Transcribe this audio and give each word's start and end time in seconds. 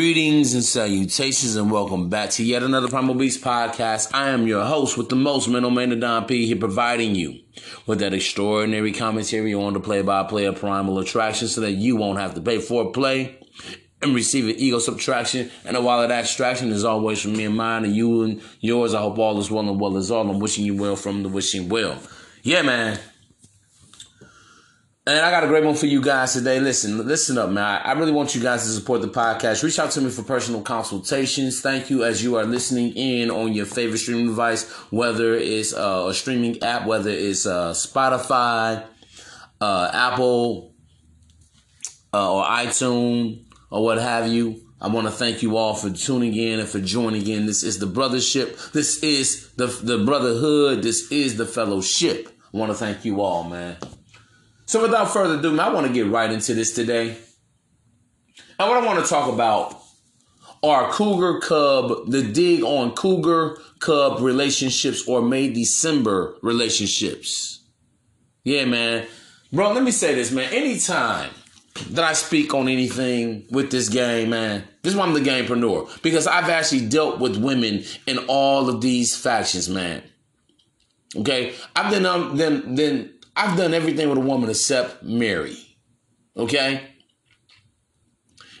Greetings 0.00 0.54
and 0.54 0.64
salutations, 0.64 1.56
and 1.56 1.70
welcome 1.70 2.08
back 2.08 2.30
to 2.30 2.42
yet 2.42 2.62
another 2.62 2.88
Primal 2.88 3.14
Beast 3.14 3.42
podcast. 3.42 4.10
I 4.14 4.30
am 4.30 4.46
your 4.46 4.64
host 4.64 4.96
with 4.96 5.10
the 5.10 5.14
most, 5.14 5.46
Mental 5.46 5.70
Man 5.70 6.00
Don 6.00 6.24
P, 6.24 6.46
here 6.46 6.56
providing 6.56 7.14
you 7.14 7.40
with 7.86 7.98
that 7.98 8.14
extraordinary 8.14 8.92
commentary 8.92 9.52
on 9.52 9.74
the 9.74 9.80
play-by-play 9.80 10.46
of 10.46 10.58
Primal 10.58 11.00
Attraction, 11.00 11.48
so 11.48 11.60
that 11.60 11.72
you 11.72 11.96
won't 11.96 12.18
have 12.18 12.34
to 12.34 12.40
pay 12.40 12.60
for 12.60 12.88
a 12.88 12.90
play 12.92 13.38
and 14.00 14.14
receive 14.14 14.48
an 14.48 14.54
ego 14.56 14.78
subtraction 14.78 15.50
and 15.66 15.76
a 15.76 15.82
wallet 15.82 16.10
extraction 16.10 16.70
is 16.70 16.82
always 16.82 17.20
from 17.20 17.34
me 17.34 17.44
and 17.44 17.54
mine 17.58 17.84
and 17.84 17.94
you 17.94 18.22
and 18.22 18.40
yours. 18.60 18.94
I 18.94 19.02
hope 19.02 19.18
all 19.18 19.38
is 19.38 19.50
well 19.50 19.68
and 19.68 19.78
well 19.78 19.98
is 19.98 20.10
all. 20.10 20.30
I'm 20.30 20.38
wishing 20.38 20.64
you 20.64 20.76
well 20.76 20.96
from 20.96 21.22
the 21.22 21.28
wishing 21.28 21.68
well. 21.68 21.98
Yeah, 22.42 22.62
man. 22.62 22.98
And 25.06 25.18
I 25.18 25.30
got 25.30 25.44
a 25.44 25.46
great 25.46 25.64
one 25.64 25.74
for 25.74 25.86
you 25.86 26.02
guys 26.02 26.34
today. 26.34 26.60
Listen, 26.60 27.06
listen 27.06 27.38
up, 27.38 27.48
man. 27.50 27.80
I 27.82 27.92
really 27.92 28.12
want 28.12 28.34
you 28.34 28.42
guys 28.42 28.64
to 28.64 28.68
support 28.68 29.00
the 29.00 29.08
podcast. 29.08 29.62
Reach 29.62 29.78
out 29.78 29.90
to 29.92 30.00
me 30.02 30.10
for 30.10 30.22
personal 30.22 30.60
consultations. 30.60 31.62
Thank 31.62 31.88
you 31.88 32.04
as 32.04 32.22
you 32.22 32.36
are 32.36 32.44
listening 32.44 32.92
in 32.94 33.30
on 33.30 33.54
your 33.54 33.64
favorite 33.64 33.98
streaming 33.98 34.26
device, 34.26 34.70
whether 34.90 35.34
it's 35.34 35.72
uh, 35.72 36.06
a 36.08 36.14
streaming 36.14 36.62
app, 36.62 36.86
whether 36.86 37.08
it's 37.08 37.46
uh, 37.46 37.72
Spotify, 37.72 38.84
uh, 39.60 39.90
Apple, 39.92 40.74
uh, 42.12 42.34
or 42.34 42.44
iTunes 42.44 43.44
or 43.70 43.82
what 43.82 43.98
have 43.98 44.28
you. 44.28 44.60
I 44.82 44.88
want 44.88 45.06
to 45.06 45.12
thank 45.12 45.42
you 45.42 45.56
all 45.56 45.74
for 45.74 45.90
tuning 45.90 46.34
in 46.34 46.60
and 46.60 46.68
for 46.68 46.80
joining 46.80 47.26
in. 47.26 47.46
This 47.46 47.62
is 47.62 47.78
the 47.78 47.86
brothership. 47.86 48.72
This 48.72 49.02
is 49.02 49.50
the, 49.54 49.66
the 49.66 50.04
brotherhood. 50.04 50.82
This 50.82 51.10
is 51.10 51.36
the 51.36 51.46
fellowship. 51.46 52.28
I 52.52 52.56
want 52.56 52.70
to 52.70 52.76
thank 52.76 53.04
you 53.04 53.22
all, 53.22 53.44
man. 53.44 53.76
So 54.70 54.80
without 54.80 55.10
further 55.10 55.36
ado, 55.36 55.58
I 55.58 55.68
want 55.70 55.88
to 55.88 55.92
get 55.92 56.06
right 56.06 56.30
into 56.30 56.54
this 56.54 56.72
today. 56.72 57.16
And 58.56 58.68
what 58.70 58.80
I 58.80 58.86
want 58.86 59.04
to 59.04 59.10
talk 59.10 59.28
about 59.28 59.76
are 60.62 60.92
Cougar 60.92 61.40
Cub, 61.40 62.08
the 62.08 62.22
dig 62.22 62.62
on 62.62 62.92
Cougar 62.92 63.58
Cub 63.80 64.20
relationships 64.20 65.08
or 65.08 65.22
May 65.22 65.52
December 65.52 66.36
relationships. 66.42 67.64
Yeah, 68.44 68.64
man. 68.64 69.08
Bro, 69.52 69.72
let 69.72 69.82
me 69.82 69.90
say 69.90 70.14
this, 70.14 70.30
man. 70.30 70.52
Anytime 70.52 71.30
that 71.88 72.04
I 72.04 72.12
speak 72.12 72.54
on 72.54 72.68
anything 72.68 73.46
with 73.50 73.72
this 73.72 73.88
game, 73.88 74.30
man. 74.30 74.62
This 74.82 74.92
is 74.92 74.96
why 74.96 75.04
I'm 75.04 75.14
the 75.14 75.20
gamepreneur. 75.20 76.00
Because 76.00 76.28
I've 76.28 76.48
actually 76.48 76.86
dealt 76.86 77.18
with 77.18 77.36
women 77.36 77.82
in 78.06 78.18
all 78.28 78.68
of 78.68 78.80
these 78.80 79.16
factions, 79.16 79.68
man. 79.68 80.04
Okay? 81.16 81.54
I've 81.74 81.92
done 81.92 82.06
um, 82.06 82.36
then 82.36 82.76
then 82.76 83.14
I've 83.40 83.56
done 83.56 83.72
everything 83.72 84.06
with 84.10 84.18
a 84.18 84.20
woman 84.20 84.50
except 84.50 85.02
marry. 85.02 85.56
Okay? 86.36 86.82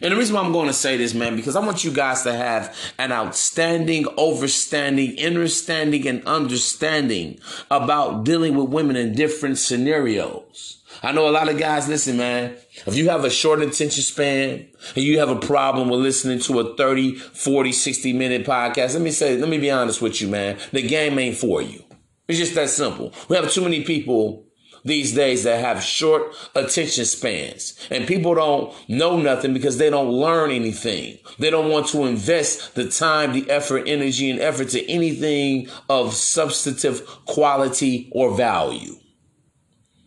And 0.00 0.10
the 0.10 0.16
reason 0.16 0.34
why 0.34 0.40
I'm 0.40 0.52
going 0.52 0.68
to 0.68 0.72
say 0.72 0.96
this, 0.96 1.12
man, 1.12 1.36
because 1.36 1.54
I 1.54 1.60
want 1.60 1.84
you 1.84 1.92
guys 1.92 2.22
to 2.22 2.32
have 2.32 2.74
an 2.98 3.12
outstanding, 3.12 4.04
overstanding, 4.04 5.22
understanding, 5.22 6.08
and 6.08 6.26
understanding 6.26 7.40
about 7.70 8.24
dealing 8.24 8.56
with 8.56 8.70
women 8.70 8.96
in 8.96 9.14
different 9.14 9.58
scenarios. 9.58 10.82
I 11.02 11.12
know 11.12 11.28
a 11.28 11.30
lot 11.30 11.50
of 11.50 11.58
guys, 11.58 11.86
listen, 11.86 12.16
man, 12.16 12.56
if 12.86 12.96
you 12.96 13.10
have 13.10 13.26
a 13.26 13.30
short 13.30 13.60
attention 13.60 14.02
span 14.02 14.66
and 14.96 15.04
you 15.04 15.18
have 15.18 15.28
a 15.28 15.38
problem 15.38 15.90
with 15.90 16.00
listening 16.00 16.38
to 16.40 16.60
a 16.60 16.74
30, 16.74 17.16
40, 17.16 17.72
60 17.72 18.12
minute 18.14 18.46
podcast, 18.46 18.94
let 18.94 19.02
me 19.02 19.10
say, 19.10 19.36
let 19.36 19.50
me 19.50 19.58
be 19.58 19.70
honest 19.70 20.00
with 20.00 20.22
you, 20.22 20.28
man. 20.28 20.58
The 20.72 20.80
game 20.80 21.18
ain't 21.18 21.36
for 21.36 21.60
you. 21.60 21.84
It's 22.28 22.38
just 22.38 22.54
that 22.54 22.70
simple. 22.70 23.12
We 23.28 23.36
have 23.36 23.50
too 23.50 23.60
many 23.60 23.84
people 23.84 24.46
these 24.84 25.14
days 25.14 25.44
that 25.44 25.60
have 25.60 25.82
short 25.82 26.34
attention 26.54 27.04
spans 27.04 27.76
and 27.90 28.06
people 28.06 28.34
don't 28.34 28.74
know 28.88 29.16
nothing 29.16 29.52
because 29.52 29.78
they 29.78 29.90
don't 29.90 30.10
learn 30.10 30.50
anything. 30.50 31.18
They 31.38 31.50
don't 31.50 31.70
want 31.70 31.88
to 31.88 32.04
invest 32.04 32.74
the 32.74 32.88
time, 32.88 33.32
the 33.32 33.48
effort, 33.50 33.84
energy, 33.86 34.30
and 34.30 34.40
effort 34.40 34.70
to 34.70 34.88
anything 34.90 35.68
of 35.88 36.14
substantive 36.14 37.06
quality 37.26 38.10
or 38.12 38.34
value. 38.34 38.94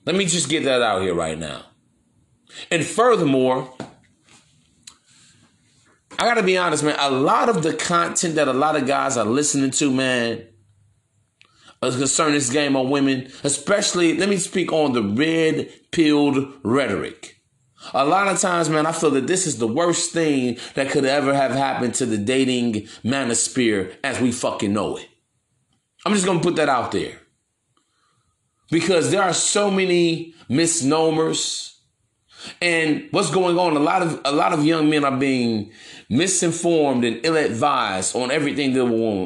Let 0.06 0.16
me 0.16 0.26
just 0.26 0.50
get 0.50 0.64
that 0.66 0.82
out 0.82 1.02
here 1.02 1.14
right 1.14 1.38
now. 1.38 1.64
And 2.70 2.86
furthermore, 2.86 3.74
I 6.20 6.26
gotta 6.26 6.44
be 6.44 6.58
honest, 6.58 6.84
man. 6.84 6.96
A 7.00 7.10
lot 7.10 7.50
of 7.50 7.64
the 7.64 7.74
content 7.74 8.36
that 8.36 8.48
a 8.48 8.54
lot 8.54 8.76
of 8.76 8.86
guys 8.86 9.18
are 9.18 9.26
listening 9.26 9.72
to, 9.72 9.92
man, 9.92 10.48
concerning 11.92 12.36
this 12.36 12.50
game 12.50 12.76
on 12.76 12.90
women, 12.90 13.32
especially, 13.44 14.18
let 14.18 14.30
me 14.30 14.38
speak 14.38 14.72
on 14.72 14.94
the 14.94 15.04
red 15.04 15.70
pilled 15.92 16.54
rhetoric. 16.64 17.42
A 17.94 18.06
lot 18.06 18.28
of 18.28 18.40
times, 18.40 18.70
man, 18.70 18.86
I 18.86 18.92
feel 18.94 19.12
that 19.12 19.28
this 19.28 19.46
is 19.46 19.58
the 19.58 19.68
worst 19.68 20.12
thing 20.12 20.58
that 20.76 20.90
could 20.90 21.06
ever 21.06 21.34
have 21.34 21.52
happened 21.52 21.96
to 21.96 22.06
the 22.06 22.18
dating 22.18 22.88
manosphere 23.04 23.94
as 24.04 24.22
we 24.22 24.32
fucking 24.32 24.72
know 24.72 24.98
it. 24.98 25.08
I'm 26.06 26.14
just 26.14 26.26
gonna 26.26 26.40
put 26.40 26.56
that 26.58 26.70
out 26.70 26.92
there 26.92 27.20
because 28.72 29.12
there 29.12 29.22
are 29.22 29.34
so 29.34 29.70
many 29.70 30.34
misnomers 30.50 31.80
and 32.62 33.08
what's 33.12 33.32
going 33.32 33.58
on 33.58 33.78
a 33.78 33.80
lot 33.80 34.02
of 34.02 34.20
a 34.26 34.32
lot 34.32 34.52
of 34.52 34.66
young 34.66 34.90
men 34.90 35.06
are 35.06 35.16
being 35.16 35.72
misinformed 36.10 37.06
and 37.06 37.26
ill-advised 37.26 38.16
on 38.18 38.32
everything 38.32 38.74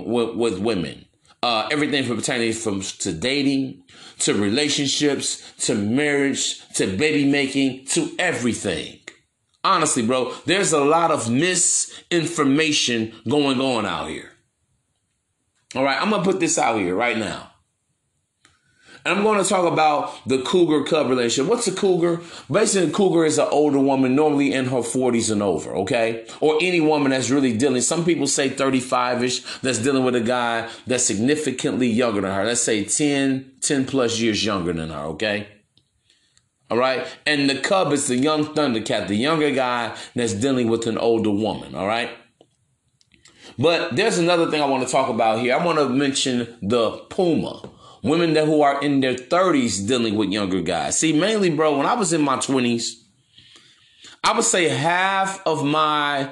with, 0.06 0.36
with 0.36 0.60
women 0.60 1.07
uh, 1.44 1.68
everything 1.72 2.04
from 2.04 2.18
pertaining 2.18 2.54
from 2.54 2.82
to 2.82 3.14
dating 3.14 3.84
to 4.20 4.34
relationships 4.34 5.54
to 5.66 5.76
marriage 5.76 6.68
to 6.76 6.88
baby 6.98 7.30
making 7.30 7.86
to 7.86 8.12
everything. 8.18 9.00
Honestly 9.64 10.06
bro 10.06 10.34
there's 10.46 10.74
a 10.74 10.84
lot 10.84 11.12
of 11.12 11.30
misinformation 11.30 13.14
going 13.30 13.60
on 13.60 13.86
out 13.86 14.10
here. 14.10 14.32
All 15.76 15.84
right 15.84 16.02
i'm 16.02 16.10
gonna 16.10 16.24
put 16.24 16.40
this 16.40 16.58
out 16.58 16.80
here 16.80 16.96
right 16.96 17.18
now 17.18 17.52
and 19.08 19.18
I'm 19.18 19.24
going 19.24 19.42
to 19.42 19.48
talk 19.48 19.72
about 19.72 20.20
the 20.28 20.42
cougar 20.42 20.84
cub 20.84 21.08
relationship. 21.08 21.50
What's 21.50 21.66
a 21.66 21.72
cougar? 21.72 22.20
Basically, 22.52 22.90
a 22.90 22.94
cougar 22.94 23.24
is 23.24 23.38
an 23.38 23.48
older 23.52 23.80
woman, 23.80 24.16
normally 24.16 24.52
in 24.52 24.66
her 24.66 24.80
40s 24.80 25.32
and 25.32 25.42
over, 25.42 25.74
okay? 25.78 26.28
Or 26.42 26.58
any 26.62 26.82
woman 26.82 27.12
that's 27.12 27.30
really 27.30 27.58
dealing. 27.58 27.80
Some 27.80 28.04
people 28.04 28.28
say 28.28 28.50
35 28.50 29.24
ish, 29.24 29.60
that's 29.62 29.80
dealing 29.80 30.04
with 30.04 30.16
a 30.16 30.22
guy 30.22 30.70
that's 30.86 31.06
significantly 31.06 31.88
younger 31.88 32.20
than 32.20 32.34
her. 32.34 32.44
Let's 32.44 32.62
say 32.62 32.84
10, 32.84 33.54
10 33.62 33.86
plus 33.86 34.20
years 34.20 34.44
younger 34.44 34.74
than 34.74 34.90
her, 34.90 35.04
okay? 35.06 35.48
All 36.70 36.78
right. 36.78 37.08
And 37.26 37.50
the 37.50 37.60
cub 37.60 37.94
is 37.94 38.08
the 38.08 38.18
young 38.18 38.44
Thundercat, 38.44 39.08
the 39.08 39.16
younger 39.16 39.52
guy 39.52 39.96
that's 40.16 40.34
dealing 40.34 40.68
with 40.68 40.86
an 40.86 40.98
older 40.98 41.32
woman, 41.32 41.76
all 41.76 41.88
right? 41.88 42.10
But 43.58 43.96
there's 43.96 44.18
another 44.18 44.52
thing 44.52 44.62
I 44.62 44.66
want 44.66 44.86
to 44.86 44.92
talk 44.92 45.08
about 45.08 45.40
here. 45.40 45.56
I 45.56 45.66
want 45.66 45.80
to 45.80 45.88
mention 45.88 46.58
the 46.62 46.92
Puma 47.10 47.70
women 48.08 48.34
that 48.34 48.46
who 48.46 48.62
are 48.62 48.82
in 48.82 49.02
their 49.02 49.16
30s 49.16 49.88
dealing 49.88 50.16
with 50.16 50.30
younger 50.30 50.62
guys. 50.62 50.98
See, 51.00 51.14
mainly, 51.14 51.50
bro, 51.50 51.78
when 51.78 51.86
I 51.86 51.94
was 51.94 52.14
in 52.14 52.22
my 52.22 52.38
20s, 52.38 52.94
I 54.24 54.34
would 54.34 54.46
say 54.46 54.68
half 54.68 55.46
of 55.46 55.64
my 55.64 56.32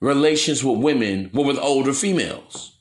relations 0.00 0.62
with 0.62 0.78
women 0.78 1.30
were 1.32 1.44
with 1.44 1.58
older 1.58 1.92
females. 1.92 2.73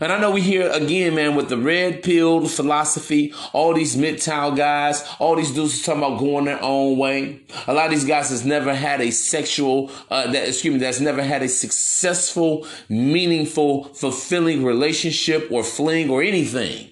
And 0.00 0.12
I 0.12 0.20
know 0.20 0.30
we 0.30 0.40
hear 0.40 0.70
again, 0.70 1.14
man, 1.14 1.34
with 1.34 1.48
the 1.48 1.58
red 1.58 2.02
pill 2.02 2.46
philosophy, 2.46 3.32
all 3.52 3.74
these 3.74 3.96
MGTOW 3.96 4.56
guys, 4.56 5.04
all 5.18 5.34
these 5.36 5.50
dudes 5.50 5.82
talking 5.82 6.02
about 6.02 6.18
going 6.18 6.44
their 6.44 6.62
own 6.62 6.98
way. 6.98 7.40
A 7.66 7.74
lot 7.74 7.86
of 7.86 7.90
these 7.90 8.04
guys 8.04 8.30
has 8.30 8.44
never 8.44 8.74
had 8.74 9.00
a 9.00 9.10
sexual, 9.10 9.90
uh, 10.10 10.30
that, 10.30 10.48
excuse 10.48 10.72
me, 10.72 10.78
that's 10.78 11.00
never 11.00 11.22
had 11.22 11.42
a 11.42 11.48
successful, 11.48 12.66
meaningful, 12.88 13.84
fulfilling 13.94 14.64
relationship 14.64 15.48
or 15.50 15.64
fling 15.64 16.10
or 16.10 16.22
anything 16.22 16.90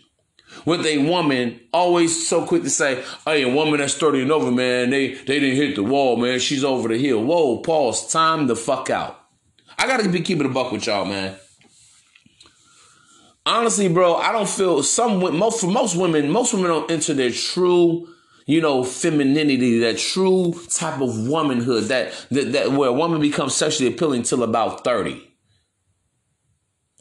with 0.65 0.85
a 0.85 0.99
woman 0.99 1.61
always 1.73 2.27
so 2.27 2.45
quick 2.45 2.65
to 2.65 2.71
say, 2.71 3.05
hey, 3.25 3.43
a 3.43 3.55
woman 3.55 3.79
that's 3.79 3.95
30 3.95 4.23
and 4.23 4.33
over, 4.33 4.51
man, 4.51 4.91
they, 4.91 5.15
they 5.15 5.39
didn't 5.39 5.57
hit 5.57 5.77
the 5.77 5.83
wall, 5.85 6.17
man. 6.17 6.41
She's 6.41 6.65
over 6.65 6.89
the 6.89 6.99
hill. 6.99 7.23
Whoa, 7.23 7.59
pause. 7.59 8.11
Time 8.11 8.49
the 8.49 8.57
fuck 8.57 8.91
out. 8.91 9.23
I 9.79 9.87
gotta 9.87 10.09
be 10.09 10.23
keeping 10.23 10.47
a 10.47 10.49
buck 10.49 10.73
with 10.73 10.87
y'all, 10.87 11.05
man 11.05 11.37
honestly, 13.47 13.89
bro, 13.89 14.17
I 14.17 14.33
don't 14.33 14.49
feel 14.49 14.83
some 14.83 15.21
most 15.39 15.61
for 15.61 15.69
most 15.69 15.97
women, 15.97 16.31
most 16.31 16.53
women 16.53 16.69
don't 16.69 16.91
enter 16.91 17.15
their 17.15 17.31
true, 17.31 18.09
you 18.47 18.61
know, 18.61 18.85
femininity, 18.85 19.79
that 19.81 19.99
true 19.99 20.55
type 20.69 21.01
of 21.01 21.29
womanhood, 21.29 21.85
that 21.85 22.13
that, 22.31 22.53
that 22.53 22.73
where 22.73 22.91
a 22.91 22.93
woman 22.93 23.21
becomes 23.21 23.55
sexually 23.55 23.93
appealing 23.93 24.23
till 24.23 24.43
about 24.43 24.85
30. 24.85 25.23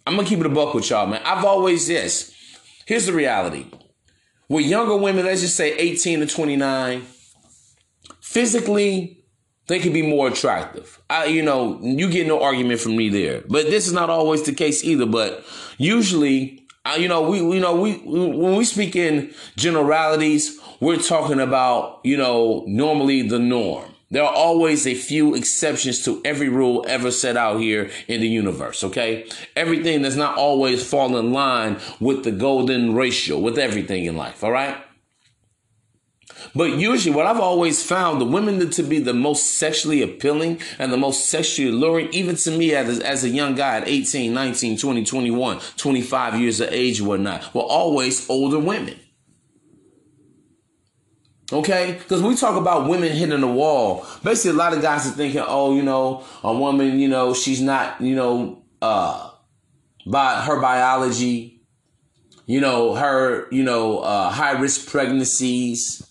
I'm 0.07 0.15
gonna 0.15 0.27
keep 0.27 0.39
it 0.39 0.45
a 0.45 0.49
buck 0.49 0.73
with 0.73 0.89
y'all, 0.89 1.07
man. 1.07 1.21
I've 1.25 1.43
always 1.43 1.89
yes. 1.89 2.31
Here's 2.85 3.07
the 3.07 3.13
reality. 3.13 3.65
With 4.47 4.65
younger 4.67 4.95
women, 4.95 5.25
let's 5.25 5.41
just 5.41 5.55
say 5.55 5.75
18 5.75 6.19
to 6.19 6.27
29, 6.27 7.03
physically, 8.21 9.24
they 9.67 9.79
can 9.79 9.93
be 9.93 10.01
more 10.01 10.27
attractive. 10.27 10.99
I, 11.09 11.25
you 11.25 11.41
know, 11.41 11.79
you 11.81 12.09
get 12.09 12.27
no 12.27 12.41
argument 12.41 12.79
from 12.79 12.95
me 12.95 13.09
there. 13.09 13.43
But 13.47 13.69
this 13.69 13.87
is 13.87 13.93
not 13.93 14.09
always 14.09 14.43
the 14.43 14.53
case 14.53 14.83
either. 14.83 15.05
But 15.05 15.43
usually, 15.77 16.61
Uh, 16.85 16.97
you 16.99 17.07
know, 17.07 17.21
we, 17.31 17.39
you 17.39 17.59
know, 17.59 17.73
we, 17.73 17.93
when 18.05 18.55
we 18.55 18.63
speak 18.63 18.95
in 18.95 19.33
generalities, 19.57 20.59
we're 20.79 21.01
talking 21.01 21.39
about, 21.39 21.99
you 22.03 22.15
know, 22.15 22.63
normally 22.67 23.23
the 23.27 23.39
norm. 23.39 23.89
There 24.11 24.21
are 24.21 24.35
always 24.35 24.85
a 24.85 24.93
few 24.93 25.33
exceptions 25.33 26.05
to 26.05 26.21
every 26.23 26.47
rule 26.47 26.85
ever 26.87 27.09
set 27.09 27.37
out 27.37 27.59
here 27.59 27.89
in 28.07 28.21
the 28.21 28.27
universe, 28.27 28.83
okay? 28.83 29.25
Everything 29.55 30.03
does 30.03 30.15
not 30.15 30.37
always 30.37 30.87
fall 30.87 31.17
in 31.17 31.33
line 31.33 31.77
with 31.99 32.23
the 32.23 32.31
golden 32.31 32.93
ratio, 32.93 33.39
with 33.39 33.57
everything 33.57 34.05
in 34.05 34.15
life, 34.15 34.43
all 34.43 34.51
right? 34.51 34.77
But 36.53 36.77
usually, 36.77 37.15
what 37.15 37.25
I've 37.25 37.39
always 37.39 37.83
found 37.83 38.19
the 38.19 38.25
women 38.25 38.69
to 38.69 38.83
be 38.83 38.99
the 38.99 39.13
most 39.13 39.57
sexually 39.57 40.01
appealing 40.01 40.61
and 40.79 40.91
the 40.91 40.97
most 40.97 41.29
sexually 41.29 41.71
alluring, 41.71 42.09
even 42.11 42.35
to 42.37 42.51
me 42.51 42.73
as, 42.73 42.99
as 42.99 43.23
a 43.23 43.29
young 43.29 43.55
guy 43.55 43.77
at 43.77 43.87
18, 43.87 44.33
19, 44.33 44.77
20, 44.77 45.05
21, 45.05 45.59
25 45.77 46.39
years 46.39 46.59
of 46.59 46.71
age, 46.71 47.01
whatnot, 47.01 47.53
were 47.53 47.61
always 47.61 48.29
older 48.29 48.59
women. 48.59 48.99
Okay? 51.51 51.93
Because 51.93 52.21
we 52.21 52.35
talk 52.35 52.59
about 52.59 52.89
women 52.89 53.11
hitting 53.11 53.39
the 53.39 53.47
wall. 53.47 54.05
Basically, 54.23 54.51
a 54.51 54.59
lot 54.59 54.73
of 54.73 54.81
guys 54.81 55.07
are 55.07 55.11
thinking, 55.11 55.43
oh, 55.45 55.75
you 55.75 55.83
know, 55.83 56.23
a 56.43 56.53
woman, 56.53 56.99
you 56.99 57.07
know, 57.07 57.33
she's 57.33 57.61
not, 57.61 58.01
you 58.01 58.15
know, 58.15 58.63
uh, 58.81 59.29
by 60.05 60.41
her 60.41 60.59
biology, 60.59 61.61
you 62.45 62.61
know, 62.61 62.95
her, 62.95 63.47
you 63.51 63.63
know, 63.63 63.99
uh, 63.99 64.29
high 64.29 64.51
risk 64.51 64.89
pregnancies, 64.89 66.05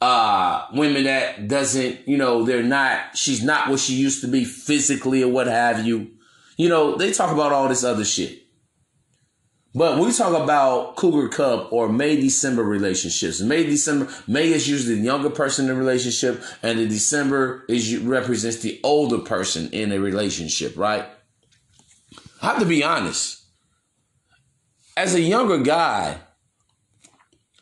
uh, 0.00 0.66
women 0.72 1.04
that 1.04 1.48
doesn't, 1.48 2.06
you 2.06 2.16
know, 2.16 2.44
they're 2.44 2.62
not, 2.62 3.16
she's 3.16 3.42
not 3.42 3.68
what 3.68 3.80
she 3.80 3.94
used 3.94 4.20
to 4.20 4.28
be 4.28 4.44
physically 4.44 5.22
or 5.22 5.28
what 5.28 5.46
have 5.46 5.84
you. 5.84 6.10
You 6.56 6.68
know, 6.68 6.96
they 6.96 7.12
talk 7.12 7.32
about 7.32 7.52
all 7.52 7.68
this 7.68 7.84
other 7.84 8.04
shit. 8.04 8.42
But 9.74 9.98
we 9.98 10.12
talk 10.12 10.34
about 10.34 10.96
Cougar 10.96 11.28
Cub 11.28 11.68
or 11.70 11.88
May 11.88 12.20
December 12.20 12.62
relationships, 12.62 13.40
May 13.40 13.64
December, 13.64 14.08
May 14.26 14.52
is 14.52 14.68
usually 14.68 14.96
the 14.96 15.02
younger 15.02 15.30
person 15.30 15.66
in 15.66 15.72
a 15.72 15.74
relationship, 15.78 16.42
and 16.62 16.78
the 16.78 16.88
December 16.88 17.64
is 17.68 17.96
represents 17.98 18.58
the 18.58 18.80
older 18.82 19.18
person 19.18 19.68
in 19.70 19.92
a 19.92 20.00
relationship, 20.00 20.76
right? 20.76 21.06
I 22.40 22.46
have 22.46 22.58
to 22.60 22.64
be 22.64 22.82
honest. 22.82 23.44
As 24.96 25.14
a 25.14 25.20
younger 25.20 25.58
guy, 25.58 26.18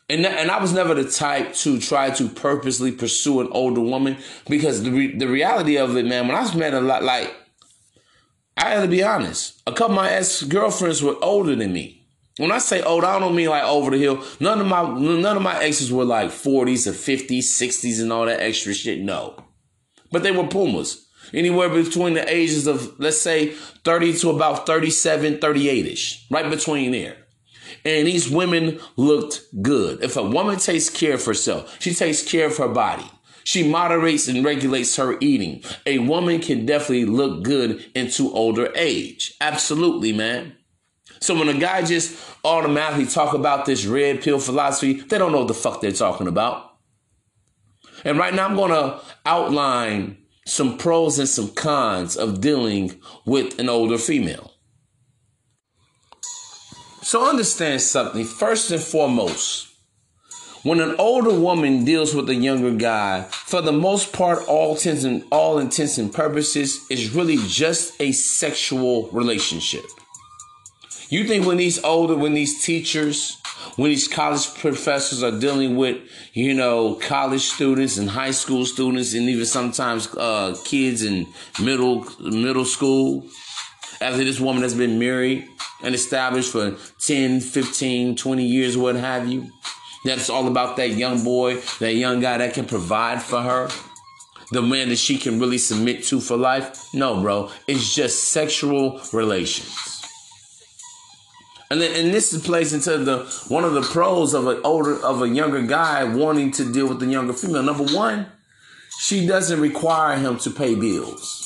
and, 0.09 0.25
and 0.25 0.49
I 0.49 0.61
was 0.61 0.73
never 0.73 0.93
the 0.93 1.09
type 1.09 1.53
to 1.55 1.79
try 1.79 2.09
to 2.11 2.29
purposely 2.29 2.91
pursue 2.91 3.41
an 3.41 3.49
older 3.51 3.81
woman 3.81 4.17
because 4.47 4.83
the, 4.83 4.91
re- 4.91 5.17
the 5.17 5.27
reality 5.27 5.77
of 5.77 5.97
it, 5.97 6.05
man, 6.05 6.27
when 6.27 6.37
I 6.37 6.41
was 6.41 6.55
met 6.55 6.73
a 6.73 6.79
lot, 6.79 7.03
like, 7.03 7.35
I 8.55 8.69
had 8.69 8.81
to 8.81 8.87
be 8.87 9.03
honest. 9.03 9.61
A 9.67 9.71
couple 9.71 9.97
of 9.97 10.03
my 10.03 10.09
ex 10.09 10.43
girlfriends 10.43 11.03
were 11.03 11.15
older 11.21 11.55
than 11.55 11.73
me. 11.73 12.07
When 12.37 12.51
I 12.51 12.59
say 12.59 12.81
old, 12.81 13.03
I 13.03 13.19
don't 13.19 13.35
mean 13.35 13.49
like 13.49 13.63
over 13.63 13.91
the 13.91 13.97
hill. 13.97 14.23
None 14.39 14.61
of 14.61 14.67
my 14.67 14.83
none 14.83 15.37
of 15.37 15.43
my 15.43 15.61
exes 15.61 15.91
were 15.91 16.05
like 16.05 16.29
40s 16.29 16.87
or 16.87 16.91
50s, 16.91 17.39
60s, 17.39 18.01
and 18.01 18.13
all 18.13 18.25
that 18.25 18.39
extra 18.39 18.73
shit. 18.73 18.99
No. 18.99 19.43
But 20.11 20.23
they 20.23 20.31
were 20.31 20.47
Pumas. 20.47 21.07
Anywhere 21.33 21.69
between 21.69 22.13
the 22.13 22.31
ages 22.33 22.67
of, 22.67 22.97
let's 22.99 23.19
say, 23.19 23.49
30 23.83 24.17
to 24.19 24.29
about 24.29 24.65
37, 24.65 25.39
38-ish. 25.39 26.25
Right 26.31 26.49
between 26.49 26.91
there. 26.91 27.17
And 27.87 28.05
these 28.05 28.29
women 28.29 28.81
looked 28.97 29.45
good. 29.61 30.03
If 30.03 30.17
a 30.17 30.23
woman 30.23 30.59
takes 30.59 30.89
care 30.89 31.13
of 31.13 31.23
herself, 31.23 31.77
she 31.81 31.93
takes 31.93 32.21
care 32.21 32.47
of 32.47 32.57
her 32.57 32.67
body. 32.67 33.09
She 33.45 33.65
moderates 33.65 34.27
and 34.27 34.43
regulates 34.43 34.97
her 34.97 35.15
eating. 35.21 35.63
A 35.85 35.99
woman 35.99 36.41
can 36.41 36.65
definitely 36.65 37.05
look 37.05 37.43
good 37.43 37.89
into 37.95 38.29
older 38.33 38.73
age. 38.75 39.35
Absolutely, 39.39 40.11
man. 40.11 40.57
So 41.21 41.33
when 41.33 41.47
a 41.47 41.57
guy 41.57 41.81
just 41.81 42.19
automatically 42.43 43.05
talk 43.05 43.33
about 43.33 43.65
this 43.65 43.85
red 43.85 44.21
pill 44.21 44.39
philosophy, 44.39 44.95
they 44.95 45.17
don't 45.17 45.31
know 45.31 45.39
what 45.39 45.47
the 45.47 45.53
fuck 45.53 45.79
they're 45.79 45.93
talking 45.93 46.27
about. 46.27 46.73
And 48.03 48.17
right 48.17 48.33
now 48.33 48.49
I'm 48.49 48.57
going 48.57 48.71
to 48.71 48.99
outline 49.25 50.17
some 50.45 50.77
pros 50.77 51.19
and 51.19 51.29
some 51.29 51.51
cons 51.51 52.17
of 52.17 52.41
dealing 52.41 53.01
with 53.25 53.57
an 53.59 53.69
older 53.69 53.97
female. 53.97 54.46
So 57.07 57.25
understand 57.25 57.81
something. 57.81 58.25
First 58.25 58.69
and 58.69 58.83
foremost, 58.83 59.69
when 60.63 60.81
an 60.81 60.93
older 60.99 61.33
woman 61.33 61.85
deals 61.85 62.13
with 62.13 62.29
a 62.29 62.35
younger 62.35 62.71
guy, 62.71 63.21
for 63.31 63.61
the 63.61 63.71
most 63.71 64.11
part, 64.11 64.45
all 64.49 64.73
intents 64.73 65.05
and 65.05 65.23
all 65.31 65.57
intents 65.57 65.97
and 65.97 66.13
purposes, 66.13 66.85
is 66.89 67.15
really 67.15 67.37
just 67.47 67.93
a 68.01 68.11
sexual 68.11 69.09
relationship. 69.11 69.85
You 71.07 71.25
think 71.25 71.45
when 71.45 71.55
these 71.55 71.81
older, 71.81 72.17
when 72.17 72.33
these 72.33 72.61
teachers, 72.61 73.37
when 73.77 73.89
these 73.89 74.09
college 74.09 74.53
professors 74.55 75.23
are 75.23 75.39
dealing 75.39 75.77
with, 75.77 75.99
you 76.33 76.53
know, 76.53 76.95
college 76.95 77.43
students 77.43 77.97
and 77.97 78.09
high 78.09 78.31
school 78.31 78.65
students, 78.65 79.13
and 79.13 79.29
even 79.29 79.45
sometimes 79.45 80.13
uh, 80.17 80.57
kids 80.65 81.03
in 81.03 81.25
middle 81.63 82.05
middle 82.19 82.65
school, 82.65 83.25
after 84.01 84.23
this 84.23 84.39
woman 84.39 84.63
has 84.63 84.73
been 84.73 84.99
married 84.99 85.47
and 85.83 85.95
established 85.95 86.51
for 86.51 86.75
10, 86.99 87.39
15, 87.41 88.15
20 88.15 88.45
years, 88.45 88.77
what 88.77 88.95
have 88.95 89.27
you, 89.27 89.49
that's 90.05 90.29
all 90.29 90.47
about 90.47 90.77
that 90.77 90.91
young 90.91 91.23
boy, 91.23 91.55
that 91.79 91.93
young 91.93 92.19
guy 92.19 92.37
that 92.37 92.53
can 92.53 92.65
provide 92.65 93.21
for 93.21 93.41
her 93.41 93.69
the 94.51 94.61
man 94.61 94.89
that 94.89 94.97
she 94.97 95.17
can 95.17 95.39
really 95.39 95.57
submit 95.57 96.03
to 96.05 96.19
for 96.19 96.37
life? 96.37 96.93
No, 96.93 97.21
bro. 97.21 97.51
It's 97.67 97.93
just 97.93 98.31
sexual 98.31 99.01
relations. 99.13 99.97
And 101.69 101.81
then, 101.81 101.99
and 101.99 102.13
this 102.13 102.37
plays 102.45 102.71
into 102.71 102.97
the 102.97 103.25
one 103.49 103.65
of 103.65 103.73
the 103.73 103.81
pros 103.81 104.33
of 104.33 104.47
an 104.47 104.61
older 104.63 105.03
of 105.03 105.21
a 105.21 105.27
younger 105.27 105.61
guy 105.61 106.05
wanting 106.05 106.51
to 106.51 106.71
deal 106.71 106.87
with 106.87 107.01
the 107.01 107.07
younger 107.07 107.33
female. 107.33 107.61
Number 107.61 107.83
one, 107.83 108.27
she 108.99 109.27
doesn't 109.27 109.59
require 109.59 110.17
him 110.17 110.37
to 110.39 110.49
pay 110.49 110.75
bills. 110.75 111.36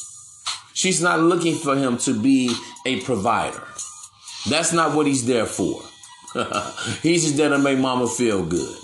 She's 0.81 0.99
not 0.99 1.19
looking 1.19 1.53
for 1.53 1.75
him 1.75 1.99
to 1.99 2.19
be 2.19 2.51
a 2.87 3.01
provider. 3.01 3.61
That's 4.49 4.73
not 4.73 4.95
what 4.95 5.05
he's 5.05 5.27
there 5.27 5.45
for. 5.45 5.79
he's 7.03 7.23
just 7.23 7.37
there 7.37 7.49
to 7.49 7.59
make 7.59 7.77
mama 7.77 8.07
feel 8.07 8.43
good. 8.43 8.75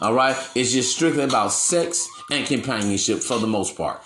All 0.00 0.14
right? 0.14 0.34
It's 0.54 0.72
just 0.72 0.96
strictly 0.96 1.24
about 1.24 1.52
sex 1.52 2.08
and 2.30 2.46
companionship 2.46 3.18
for 3.18 3.38
the 3.38 3.46
most 3.46 3.76
part. 3.76 4.00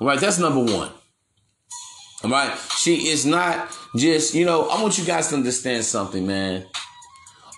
All 0.00 0.08
right, 0.08 0.18
that's 0.18 0.40
number 0.40 0.64
one. 0.64 0.90
All 2.24 2.30
right. 2.30 2.58
She 2.76 3.06
is 3.06 3.24
not 3.24 3.70
just, 3.94 4.34
you 4.34 4.44
know, 4.44 4.68
I 4.68 4.82
want 4.82 4.98
you 4.98 5.04
guys 5.04 5.28
to 5.28 5.36
understand 5.36 5.84
something, 5.84 6.26
man. 6.26 6.66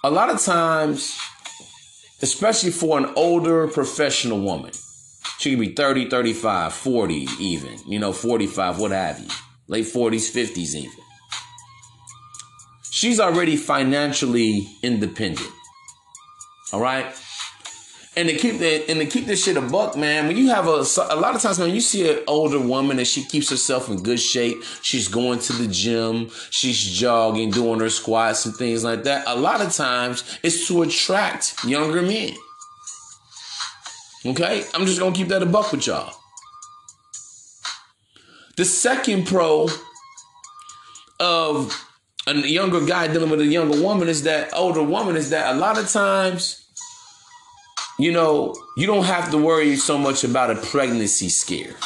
A 0.05 0.11
lot 0.11 0.29
of 0.29 0.43
times, 0.43 1.19
especially 2.21 2.71
for 2.71 2.99
an 2.99 3.15
older 3.17 3.67
professional 3.67 4.43
woman, 4.43 4.73
she 5.39 5.51
could 5.51 5.61
be 5.61 5.75
30, 5.75 6.09
35, 6.09 6.73
40 6.73 7.15
even, 7.41 7.79
you 7.87 7.99
know, 7.99 8.13
45, 8.13 8.79
what 8.79 8.91
have 8.93 9.21
you. 9.21 9.29
Late 9.67 9.87
40s, 9.87 10.31
50s 10.31 10.75
even. 10.75 11.05
She's 12.91 13.19
already 13.19 13.57
financially 13.57 14.67
independent. 14.83 15.51
All 16.73 16.81
right? 16.81 17.15
And 18.17 18.29
to 18.29 18.37
keep 18.37 18.59
that 18.61 18.89
and 18.89 19.01
to 19.01 19.07
keep 19.07 19.27
this 19.27 19.45
shit 19.45 19.57
a 19.57 19.61
buck, 19.61 19.97
man. 19.97 20.29
When 20.29 20.37
you 20.37 20.51
have 20.51 20.69
a 20.69 20.85
a 21.09 21.17
lot 21.17 21.35
of 21.35 21.43
times, 21.43 21.59
man, 21.59 21.71
you 21.71 21.81
see 21.81 22.09
an 22.09 22.23
older 22.29 22.61
woman 22.61 22.99
and 22.99 23.07
she 23.07 23.25
keeps 23.25 23.51
herself 23.51 23.89
in 23.89 24.03
good 24.03 24.21
shape. 24.21 24.63
She's 24.83 25.09
going 25.09 25.41
to 25.41 25.53
the 25.53 25.67
gym, 25.67 26.31
she's 26.51 26.81
jogging, 26.81 27.51
doing 27.51 27.81
her 27.81 27.91
squats 27.91 28.47
and 28.47 28.55
things 28.55 28.85
like 28.85 29.03
that. 29.05 29.25
A 29.27 29.35
lot 29.35 29.61
of 29.61 29.73
times, 29.73 30.39
it's 30.45 30.69
to 30.69 30.83
attract 30.83 31.65
younger 31.65 32.03
men. 32.03 32.37
Okay, 34.27 34.65
I'm 34.75 34.87
just 34.87 34.99
gonna 34.99 35.15
keep 35.15 35.29
that 35.29 35.43
a 35.43 35.47
buck 35.47 35.73
with 35.73 35.87
y'all. 35.87 36.15
The 38.57 38.65
second 38.65 39.27
pro 39.27 39.69
of 41.21 41.87
a 42.27 42.35
younger 42.35 42.85
guy 42.85 43.09
dealing 43.09 43.31
with 43.31 43.41
a 43.41 43.47
younger 43.47 43.81
woman 43.83 44.09
is 44.09 44.23
that 44.23 44.51
older 44.55 44.83
woman 44.83 45.17
is 45.17 45.31
that 45.31 45.55
a 45.55 45.59
lot 45.59 45.79
of 45.79 45.91
times 45.91 46.65
you 47.99 48.11
know, 48.11 48.55
you 48.77 48.87
don't 48.87 49.05
have 49.05 49.31
to 49.31 49.39
worry 49.39 49.77
so 49.77 49.97
much 49.97 50.25
about 50.25 50.51
a 50.51 50.57
pregnancy 50.57 51.29
scare. 51.29 51.77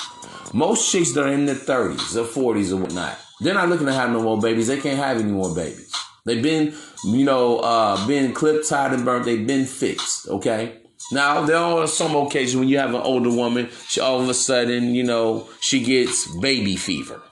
Most 0.54 0.90
chicks 0.90 1.12
that 1.12 1.24
are 1.24 1.32
in 1.32 1.44
their 1.44 1.54
30s 1.54 2.16
or 2.16 2.24
40s 2.24 2.72
or 2.72 2.76
whatnot, 2.76 3.18
they're 3.40 3.54
not 3.54 3.68
looking 3.68 3.86
to 3.86 3.92
have 3.92 4.10
no 4.10 4.22
more 4.22 4.40
babies. 4.40 4.68
They 4.68 4.80
can't 4.80 4.98
have 4.98 5.18
any 5.18 5.30
more 5.30 5.54
babies. 5.54 5.94
They've 6.24 6.42
been, 6.42 6.74
you 7.04 7.24
know, 7.24 7.58
uh, 7.58 8.06
been 8.06 8.32
clipped, 8.32 8.68
tied, 8.68 8.92
and 8.92 9.04
burnt. 9.04 9.26
They've 9.26 9.46
been 9.46 9.66
fixed, 9.66 10.28
okay? 10.28 10.77
Now, 11.10 11.44
there 11.46 11.56
are 11.56 11.86
some 11.86 12.14
occasions 12.14 12.56
when 12.56 12.68
you 12.68 12.78
have 12.78 12.94
an 12.94 13.00
older 13.00 13.30
woman, 13.30 13.70
she 13.88 14.00
all 14.00 14.20
of 14.20 14.28
a 14.28 14.34
sudden, 14.34 14.94
you 14.94 15.04
know, 15.04 15.48
she 15.60 15.82
gets 15.82 16.26
baby 16.38 16.76
fever. 16.76 17.22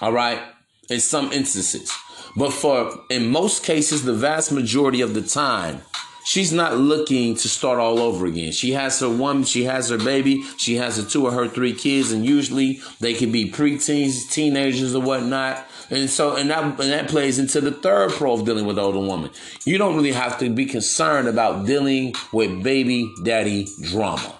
All 0.00 0.12
right? 0.12 0.40
In 0.88 1.00
some 1.00 1.32
instances. 1.32 1.92
But 2.36 2.52
for, 2.52 2.92
in 3.10 3.28
most 3.30 3.64
cases, 3.64 4.04
the 4.04 4.12
vast 4.12 4.52
majority 4.52 5.00
of 5.00 5.14
the 5.14 5.22
time, 5.22 5.80
she's 6.26 6.52
not 6.52 6.76
looking 6.76 7.34
to 7.34 7.48
start 7.48 7.78
all 7.78 7.98
over 7.98 8.26
again. 8.26 8.52
She 8.52 8.72
has 8.72 9.00
her 9.00 9.08
one, 9.08 9.44
she 9.44 9.64
has 9.64 9.88
her 9.88 9.98
baby, 9.98 10.42
she 10.58 10.76
has 10.76 10.96
her 10.98 11.08
two 11.08 11.24
or 11.26 11.32
her 11.32 11.48
three 11.48 11.72
kids, 11.72 12.12
and 12.12 12.24
usually 12.24 12.80
they 13.00 13.14
can 13.14 13.32
be 13.32 13.50
preteens, 13.50 14.30
teenagers, 14.30 14.94
or 14.94 15.02
whatnot. 15.02 15.66
And 15.88 16.10
so, 16.10 16.34
and 16.34 16.50
that 16.50 16.64
and 16.64 16.90
that 16.90 17.08
plays 17.08 17.38
into 17.38 17.60
the 17.60 17.70
third 17.70 18.10
pro 18.10 18.32
of 18.32 18.44
dealing 18.44 18.66
with 18.66 18.78
older 18.78 18.98
woman. 18.98 19.30
You 19.64 19.78
don't 19.78 19.94
really 19.94 20.12
have 20.12 20.38
to 20.38 20.50
be 20.50 20.66
concerned 20.66 21.28
about 21.28 21.66
dealing 21.66 22.14
with 22.32 22.62
baby 22.62 23.12
daddy 23.22 23.68
drama. 23.82 24.34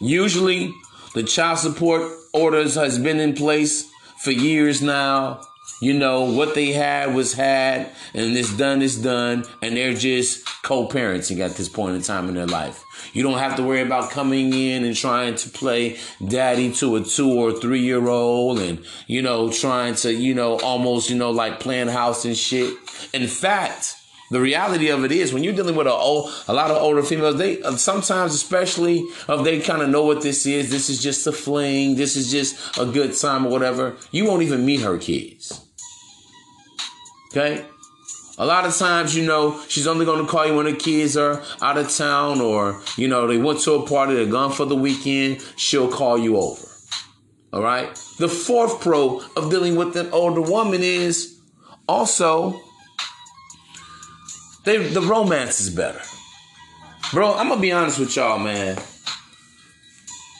Usually, 0.00 0.72
the 1.14 1.22
child 1.22 1.58
support 1.58 2.10
orders 2.32 2.76
has 2.76 2.98
been 2.98 3.20
in 3.20 3.34
place 3.34 3.90
for 4.20 4.30
years 4.30 4.80
now. 4.80 5.42
You 5.80 5.94
know, 5.94 6.24
what 6.24 6.54
they 6.54 6.72
had 6.72 7.14
was 7.14 7.32
had, 7.32 7.90
and 8.12 8.36
it's 8.36 8.54
done 8.54 8.82
it's 8.82 8.96
done, 8.96 9.44
and 9.62 9.76
they're 9.76 9.94
just 9.94 10.44
co 10.62 10.86
parenting 10.86 11.40
at 11.40 11.56
this 11.56 11.70
point 11.70 11.96
in 11.96 12.02
time 12.02 12.28
in 12.28 12.34
their 12.34 12.46
life. 12.46 12.84
You 13.14 13.22
don't 13.22 13.38
have 13.38 13.56
to 13.56 13.62
worry 13.62 13.80
about 13.80 14.10
coming 14.10 14.52
in 14.52 14.84
and 14.84 14.94
trying 14.94 15.36
to 15.36 15.48
play 15.48 15.98
daddy 16.26 16.70
to 16.74 16.96
a 16.96 17.02
two 17.02 17.32
or 17.32 17.52
three 17.52 17.80
year 17.80 18.08
old 18.08 18.58
and, 18.58 18.84
you 19.06 19.22
know, 19.22 19.50
trying 19.50 19.94
to, 19.96 20.12
you 20.12 20.34
know, 20.34 20.58
almost, 20.58 21.08
you 21.08 21.16
know, 21.16 21.30
like 21.30 21.60
playing 21.60 21.88
house 21.88 22.26
and 22.26 22.36
shit. 22.36 22.74
In 23.14 23.26
fact, 23.26 23.96
the 24.30 24.40
reality 24.40 24.90
of 24.90 25.04
it 25.04 25.12
is 25.12 25.32
when 25.32 25.42
you're 25.42 25.54
dealing 25.54 25.74
with 25.74 25.86
a, 25.86 25.92
old, 25.92 26.30
a 26.46 26.52
lot 26.52 26.70
of 26.70 26.76
older 26.76 27.02
females, 27.02 27.36
they 27.38 27.62
uh, 27.62 27.72
sometimes, 27.72 28.34
especially 28.34 28.98
if 29.28 29.44
they 29.44 29.60
kind 29.60 29.82
of 29.82 29.88
know 29.88 30.04
what 30.04 30.20
this 30.20 30.46
is, 30.46 30.70
this 30.70 30.88
is 30.90 31.02
just 31.02 31.26
a 31.26 31.32
fling, 31.32 31.96
this 31.96 32.16
is 32.16 32.30
just 32.30 32.78
a 32.78 32.84
good 32.84 33.16
time 33.16 33.46
or 33.46 33.50
whatever, 33.50 33.96
you 34.12 34.26
won't 34.26 34.42
even 34.42 34.64
meet 34.64 34.80
her 34.80 34.98
kids. 34.98 35.66
Okay? 37.30 37.64
A 38.38 38.46
lot 38.46 38.64
of 38.64 38.74
times, 38.76 39.14
you 39.14 39.26
know, 39.26 39.60
she's 39.68 39.86
only 39.86 40.04
going 40.04 40.24
to 40.24 40.30
call 40.30 40.46
you 40.46 40.54
when 40.54 40.66
the 40.66 40.72
kids 40.72 41.16
are 41.16 41.42
out 41.60 41.76
of 41.76 41.94
town 41.94 42.40
or, 42.40 42.80
you 42.96 43.06
know, 43.06 43.26
they 43.26 43.36
went 43.36 43.60
to 43.60 43.72
a 43.72 43.86
party, 43.86 44.14
they're 44.14 44.26
gone 44.26 44.52
for 44.52 44.64
the 44.64 44.74
weekend. 44.74 45.44
She'll 45.56 45.90
call 45.90 46.16
you 46.16 46.38
over. 46.38 46.66
All 47.52 47.62
right. 47.62 47.94
The 48.18 48.28
fourth 48.28 48.80
pro 48.80 49.20
of 49.36 49.50
dealing 49.50 49.76
with 49.76 49.96
an 49.96 50.08
older 50.12 50.40
woman 50.40 50.82
is 50.82 51.38
also 51.86 52.60
they, 54.64 54.78
the 54.78 55.02
romance 55.02 55.60
is 55.60 55.70
better. 55.70 56.00
Bro, 57.12 57.34
I'm 57.34 57.48
going 57.48 57.58
to 57.58 57.62
be 57.62 57.72
honest 57.72 57.98
with 57.98 58.14
y'all, 58.16 58.38
man. 58.38 58.78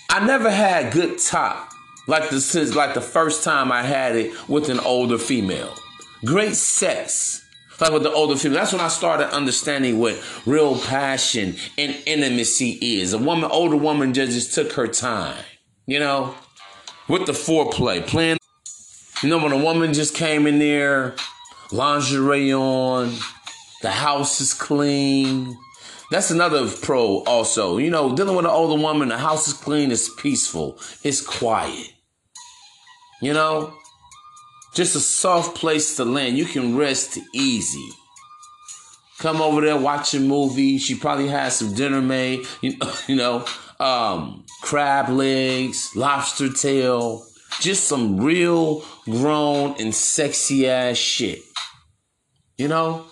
I 0.09 0.25
never 0.25 0.51
had 0.51 0.93
good 0.93 1.19
top 1.19 1.71
like 2.07 2.31
the, 2.31 2.41
since 2.41 2.75
like 2.75 2.95
the 2.95 3.01
first 3.01 3.45
time 3.45 3.71
I 3.71 3.83
had 3.83 4.17
it 4.17 4.49
with 4.49 4.69
an 4.69 4.81
older 4.81 5.19
female. 5.19 5.75
Great 6.25 6.55
sex 6.55 7.45
like 7.81 7.93
with 7.93 8.03
the 8.03 8.13
older 8.13 8.37
female. 8.37 8.59
That's 8.59 8.73
when 8.73 8.81
I 8.81 8.89
started 8.89 9.33
understanding 9.33 9.99
what 9.99 10.23
real 10.45 10.79
passion 10.79 11.57
and 11.79 11.97
intimacy 12.07 12.79
is. 12.81 13.13
A 13.13 13.19
woman, 13.19 13.51
older 13.51 13.77
woman, 13.77 14.13
just, 14.13 14.55
took 14.55 14.73
her 14.73 14.87
time, 14.87 15.43
you 15.87 15.99
know, 15.99 16.35
with 17.09 17.27
the 17.27 17.33
foreplay, 17.33 18.07
playing. 18.07 18.39
You 19.23 19.29
know, 19.29 19.39
when 19.39 19.53
a 19.53 19.59
woman 19.59 19.93
just 19.93 20.15
came 20.15 20.47
in 20.47 20.59
there, 20.59 21.15
lingerie 21.73 22.53
on, 22.53 23.15
the 23.83 23.91
house 23.91 24.41
is 24.41 24.55
clean. 24.55 25.57
That's 26.11 26.31
another 26.31 26.69
pro 26.69 27.23
also. 27.25 27.79
You 27.79 27.91
know, 27.91 28.15
dealing 28.17 28.37
with 28.37 28.47
an 28.47 28.51
older 28.51 28.81
woman, 28.81 29.09
the 29.09 29.19
house 29.19 29.47
is 29.47 29.55
clean, 29.55 29.91
it's 29.91 30.13
peaceful, 30.21 30.79
it's 31.03 31.21
quiet. 31.21 31.93
You 33.21 33.35
know, 33.35 33.75
just 34.75 34.97
a 34.97 35.01
soft 35.01 35.57
place 35.57 35.97
to 35.97 36.05
land. 36.05 36.39
You 36.39 36.45
can 36.45 36.77
rest 36.77 37.19
easy. 37.35 37.89
Come 39.19 39.43
over 39.43 39.61
there, 39.61 39.77
watch 39.77 40.15
a 40.15 40.21
movie. 40.21 40.79
She 40.79 40.95
probably 40.95 41.29
has 41.29 41.57
some 41.57 41.75
dinner 41.75 42.01
made, 42.01 42.47
you 42.63 42.77
know, 42.79 42.93
you 43.07 43.17
know 43.17 43.45
um, 43.81 44.45
crab 44.63 45.09
legs, 45.09 45.97
lobster 45.97 46.53
tail, 46.53 47.27
just 47.61 47.85
some 47.85 48.21
real 48.21 48.85
grown 49.07 49.75
and 49.81 49.95
sexy 49.95 50.69
ass 50.69 50.97
shit. 50.97 51.43
You 52.59 52.69
know? 52.69 53.07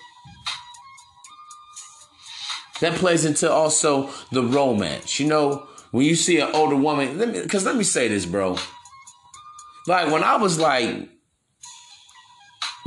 That 2.80 2.94
plays 2.94 3.24
into 3.24 3.50
also 3.50 4.10
the 4.30 4.42
romance. 4.42 5.18
You 5.18 5.26
know, 5.26 5.66
when 5.90 6.04
you 6.04 6.14
see 6.14 6.38
an 6.38 6.50
older 6.54 6.76
woman, 6.76 7.18
let 7.18 7.30
me, 7.30 7.46
cause 7.46 7.64
let 7.64 7.74
me 7.74 7.82
say 7.82 8.06
this, 8.06 8.24
bro. 8.24 8.56
Like 9.86 10.12
when 10.12 10.22
I 10.22 10.36
was 10.36 10.60
like 10.60 11.08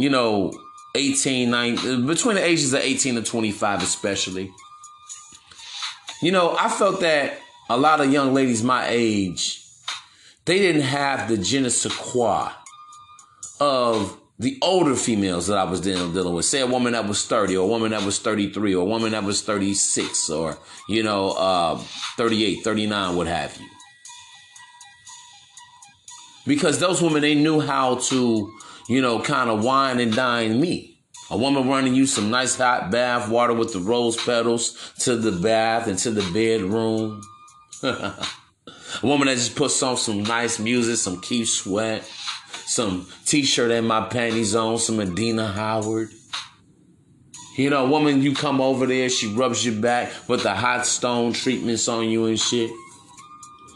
you 0.01 0.09
know, 0.09 0.51
18, 0.95 1.49
19, 1.49 2.07
between 2.07 2.35
the 2.35 2.43
ages 2.43 2.73
of 2.73 2.81
18 2.81 3.17
and 3.17 3.25
25, 3.25 3.83
especially. 3.83 4.51
You 6.21 6.31
know, 6.31 6.55
I 6.59 6.69
felt 6.69 6.99
that 7.01 7.39
a 7.69 7.77
lot 7.77 8.01
of 8.01 8.11
young 8.11 8.33
ladies 8.33 8.63
my 8.63 8.87
age, 8.89 9.63
they 10.45 10.59
didn't 10.59 10.81
have 10.81 11.29
the 11.29 11.37
je 11.37 11.59
ne 11.59 11.69
sais 11.69 11.95
quoi 11.95 12.51
of 13.59 14.17
the 14.39 14.57
older 14.61 14.95
females 14.95 15.47
that 15.47 15.57
I 15.57 15.63
was 15.65 15.81
dealing, 15.81 16.13
dealing 16.13 16.33
with. 16.33 16.45
Say 16.45 16.61
a 16.61 16.67
woman 16.67 16.93
that 16.93 17.07
was 17.07 17.25
30, 17.27 17.57
or 17.57 17.63
a 17.63 17.67
woman 17.67 17.91
that 17.91 18.03
was 18.03 18.17
33, 18.19 18.73
or 18.73 18.81
a 18.81 18.85
woman 18.85 19.11
that 19.11 19.23
was 19.23 19.43
36, 19.43 20.29
or, 20.31 20.57
you 20.89 21.03
know, 21.03 21.31
uh, 21.31 21.77
38, 22.17 22.63
39, 22.63 23.15
what 23.15 23.27
have 23.27 23.55
you. 23.57 23.67
Because 26.47 26.79
those 26.79 27.03
women, 27.03 27.21
they 27.21 27.35
knew 27.35 27.61
how 27.61 27.95
to 27.95 28.51
you 28.91 29.01
know, 29.01 29.21
kind 29.21 29.49
of 29.49 29.63
wine 29.63 30.01
and 30.01 30.13
dine 30.13 30.59
me. 30.59 30.99
A 31.29 31.37
woman 31.37 31.69
running 31.69 31.95
you 31.95 32.05
some 32.05 32.29
nice 32.29 32.57
hot 32.57 32.91
bath 32.91 33.29
water 33.29 33.53
with 33.53 33.71
the 33.71 33.79
rose 33.79 34.17
petals 34.17 34.93
to 34.99 35.15
the 35.15 35.31
bath 35.31 35.87
and 35.87 35.97
to 35.99 36.11
the 36.11 36.29
bedroom. 36.33 37.21
a 37.83 38.13
woman 39.01 39.27
that 39.27 39.35
just 39.35 39.55
puts 39.55 39.81
on 39.81 39.95
some 39.95 40.23
nice 40.23 40.59
music, 40.59 40.97
some 40.97 41.21
Keith 41.21 41.47
Sweat, 41.47 42.03
some 42.65 43.07
t-shirt 43.25 43.71
and 43.71 43.87
my 43.87 44.09
panties 44.09 44.55
on, 44.55 44.77
some 44.77 44.99
Adina 44.99 45.47
Howard. 45.47 46.09
You 47.55 47.69
know, 47.69 47.85
a 47.85 47.89
woman, 47.89 48.21
you 48.21 48.35
come 48.35 48.59
over 48.59 48.85
there, 48.85 49.07
she 49.07 49.33
rubs 49.33 49.65
your 49.65 49.75
back 49.75 50.11
with 50.27 50.43
the 50.43 50.53
hot 50.53 50.85
stone 50.85 51.31
treatments 51.31 51.87
on 51.87 52.09
you 52.09 52.25
and 52.25 52.37
shit. 52.37 52.71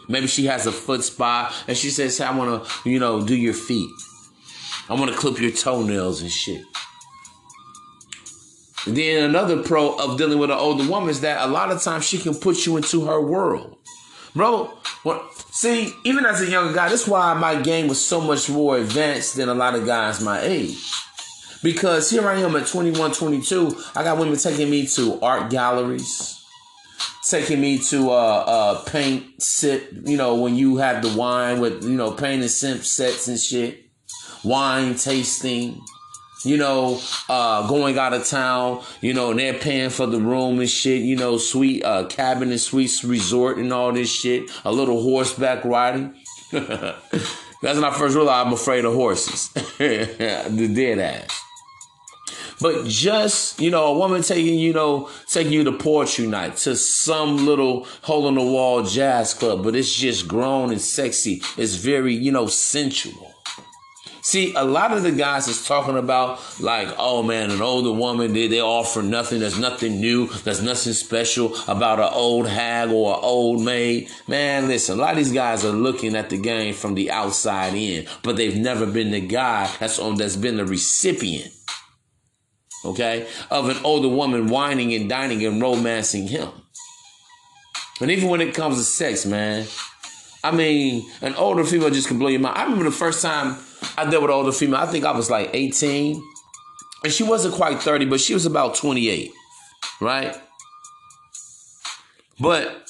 Maybe 0.09 0.27
she 0.27 0.47
has 0.47 0.67
a 0.67 0.73
foot 0.73 1.05
spa 1.05 1.55
and 1.69 1.77
she 1.77 1.89
says, 1.89 2.19
I 2.19 2.35
want 2.37 2.65
to, 2.65 2.89
you 2.89 2.99
know, 2.99 3.25
do 3.25 3.33
your 3.33 3.53
feet. 3.53 3.89
I 4.87 4.93
want 4.93 5.11
to 5.11 5.17
clip 5.17 5.39
your 5.39 5.51
toenails 5.51 6.21
and 6.21 6.31
shit. 6.31 6.63
And 8.85 8.95
then 8.95 9.23
another 9.23 9.63
pro 9.63 9.97
of 9.97 10.17
dealing 10.17 10.37
with 10.37 10.51
an 10.51 10.57
older 10.57 10.87
woman 10.87 11.09
is 11.09 11.21
that 11.21 11.43
a 11.43 11.51
lot 11.51 11.71
of 11.71 11.81
times 11.81 12.05
she 12.05 12.19
can 12.19 12.35
put 12.35 12.65
you 12.65 12.77
into 12.77 13.05
her 13.05 13.19
world. 13.19 13.77
Bro, 14.35 14.71
see, 15.51 15.91
even 16.03 16.25
as 16.25 16.41
a 16.41 16.49
younger 16.49 16.73
guy, 16.73 16.89
that's 16.89 17.07
why 17.07 17.33
my 17.33 17.59
game 17.61 17.87
was 17.87 18.03
so 18.03 18.21
much 18.21 18.47
more 18.49 18.77
advanced 18.77 19.37
than 19.37 19.49
a 19.49 19.55
lot 19.55 19.73
of 19.73 19.85
guys 19.87 20.21
my 20.21 20.39
age. 20.41 20.77
Because 21.63 22.11
here 22.11 22.27
I 22.27 22.35
am 22.41 22.55
at 22.55 22.67
21, 22.67 23.13
22, 23.13 23.75
I 23.95 24.03
got 24.03 24.19
women 24.19 24.37
taking 24.37 24.69
me 24.69 24.85
to 24.87 25.19
art 25.21 25.49
galleries, 25.49 26.45
taking 27.27 27.59
me 27.59 27.79
to 27.79 28.11
uh, 28.11 28.13
uh, 28.13 28.83
paint 28.83 29.41
sip, 29.41 29.89
you 30.03 30.17
know, 30.17 30.35
when 30.35 30.55
you 30.55 30.77
have 30.77 31.01
the 31.01 31.17
wine 31.17 31.59
with, 31.59 31.83
you 31.83 31.95
know, 31.95 32.11
paint 32.11 32.41
and 32.41 32.51
sip 32.51 32.83
sets 32.83 33.27
and 33.27 33.39
shit 33.39 33.84
wine 34.45 34.95
tasting, 34.95 35.81
you 36.43 36.57
know, 36.57 37.01
uh, 37.27 37.67
going 37.67 37.97
out 37.97 38.13
of 38.13 38.25
town, 38.25 38.83
you 39.01 39.13
know, 39.13 39.31
and 39.31 39.39
they're 39.39 39.53
paying 39.53 39.89
for 39.89 40.05
the 40.05 40.19
room 40.19 40.59
and 40.59 40.69
shit, 40.69 41.01
you 41.01 41.15
know, 41.15 41.37
sweet 41.37 41.83
uh, 41.83 42.05
cabin 42.05 42.51
and 42.51 42.61
suites 42.61 43.03
resort 43.03 43.57
and 43.57 43.73
all 43.73 43.91
this 43.91 44.09
shit, 44.09 44.49
a 44.63 44.71
little 44.71 45.01
horseback 45.01 45.65
riding. 45.65 46.13
That's 46.51 47.79
when 47.79 47.83
I 47.83 47.91
first 47.91 48.15
realized 48.15 48.47
I'm 48.47 48.53
afraid 48.53 48.85
of 48.85 48.93
horses. 48.93 49.49
the 49.77 50.71
dead 50.73 50.99
ass. 50.99 51.41
But 52.61 52.85
just, 52.85 53.59
you 53.59 53.69
know, 53.69 53.87
a 53.87 53.97
woman 53.97 54.21
taking, 54.21 54.59
you 54.59 54.71
know, 54.71 55.09
taking 55.27 55.51
you 55.51 55.63
to 55.65 55.73
poetry 55.73 56.27
night, 56.27 56.55
to 56.57 56.75
some 56.75 57.45
little 57.45 57.85
hole 58.03 58.29
in 58.29 58.35
the 58.35 58.41
wall 58.41 58.83
jazz 58.83 59.33
club, 59.33 59.63
but 59.63 59.75
it's 59.75 59.93
just 59.93 60.27
grown 60.27 60.71
and 60.71 60.79
sexy. 60.79 61.41
It's 61.57 61.75
very, 61.75 62.13
you 62.13 62.31
know, 62.31 62.47
sensual. 62.47 63.34
See, 64.25 64.55
a 64.55 64.63
lot 64.63 64.91
of 64.91 65.03
the 65.03 65.11
guys 65.11 65.47
is 65.47 65.63
talking 65.67 65.95
about 65.95 66.39
like, 66.59 66.87
oh 66.97 67.21
man, 67.21 67.51
an 67.51 67.61
older 67.61 67.91
woman, 67.91 68.33
they, 68.33 68.47
they 68.47 68.59
offer 68.59 69.03
nothing. 69.03 69.39
There's 69.39 69.59
nothing 69.59 70.01
new. 70.01 70.25
There's 70.25 70.63
nothing 70.63 70.93
special 70.93 71.55
about 71.67 71.99
an 71.99 72.09
old 72.11 72.47
hag 72.47 72.89
or 72.89 73.13
an 73.13 73.19
old 73.21 73.61
maid. 73.61 74.09
Man, 74.27 74.67
listen, 74.67 74.97
a 74.97 75.01
lot 75.03 75.11
of 75.11 75.17
these 75.17 75.31
guys 75.31 75.63
are 75.63 75.71
looking 75.71 76.15
at 76.15 76.31
the 76.31 76.39
game 76.39 76.73
from 76.73 76.95
the 76.95 77.11
outside 77.11 77.75
in, 77.75 78.07
but 78.23 78.35
they've 78.35 78.57
never 78.57 78.87
been 78.87 79.11
the 79.11 79.21
guy 79.21 79.71
that's 79.79 79.99
on 79.99 80.15
that's 80.15 80.35
been 80.35 80.57
the 80.57 80.65
recipient. 80.65 81.53
Okay, 82.83 83.27
of 83.51 83.69
an 83.69 83.77
older 83.83 84.09
woman 84.09 84.47
whining 84.47 84.91
and 84.95 85.07
dining 85.07 85.45
and 85.45 85.61
romancing 85.61 86.27
him. 86.27 86.49
And 88.01 88.09
even 88.09 88.29
when 88.29 88.41
it 88.41 88.55
comes 88.55 88.77
to 88.77 88.83
sex, 88.83 89.23
man, 89.27 89.67
I 90.43 90.49
mean, 90.49 91.07
an 91.21 91.35
older 91.35 91.63
female 91.63 91.91
just 91.91 92.07
can 92.07 92.17
blow 92.17 92.29
your 92.29 92.39
mind. 92.39 92.57
I 92.57 92.63
remember 92.63 92.85
the 92.85 92.91
first 92.91 93.21
time 93.21 93.57
I 93.97 94.09
dealt 94.09 94.23
with 94.23 94.31
older 94.31 94.51
female. 94.51 94.79
I 94.79 94.85
think 94.85 95.05
I 95.05 95.11
was 95.11 95.29
like 95.29 95.49
18. 95.53 96.21
And 97.03 97.13
she 97.13 97.23
wasn't 97.23 97.55
quite 97.55 97.79
30, 97.79 98.05
but 98.05 98.19
she 98.19 98.33
was 98.33 98.45
about 98.45 98.75
28. 98.75 99.31
right? 100.01 100.35
But 102.39 102.87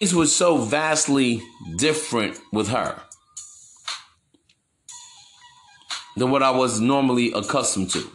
it 0.00 0.12
was 0.12 0.34
so 0.34 0.58
vastly 0.58 1.42
different 1.76 2.38
with 2.52 2.68
her 2.68 3.00
than 6.16 6.30
what 6.30 6.42
I 6.42 6.50
was 6.50 6.80
normally 6.80 7.32
accustomed 7.32 7.90
to. 7.90 8.10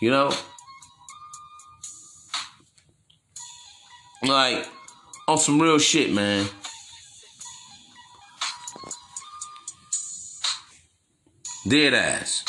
You 0.00 0.10
know? 0.10 0.32
Like, 4.22 4.66
on 5.28 5.38
some 5.38 5.60
real 5.60 5.78
shit, 5.78 6.12
man. 6.12 6.46
Dead 11.66 11.94
ass. 11.94 12.44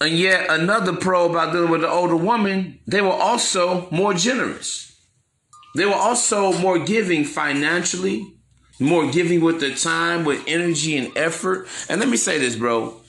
And 0.00 0.12
yet 0.18 0.46
another 0.50 0.94
pro 0.94 1.28
about 1.30 1.52
dealing 1.52 1.70
with 1.70 1.80
the 1.80 1.88
older 1.88 2.16
woman, 2.16 2.80
they 2.86 3.00
were 3.00 3.08
also 3.10 3.88
more 3.90 4.12
generous. 4.14 4.94
They 5.74 5.86
were 5.86 5.94
also 5.94 6.52
more 6.58 6.78
giving 6.78 7.24
financially, 7.24 8.34
more 8.78 9.10
giving 9.10 9.40
with 9.40 9.60
their 9.60 9.74
time, 9.74 10.24
with 10.24 10.42
energy 10.46 10.96
and 10.96 11.16
effort. 11.16 11.66
And 11.88 12.00
let 12.00 12.08
me 12.08 12.16
say 12.16 12.38
this, 12.38 12.56
bro. 12.56 13.00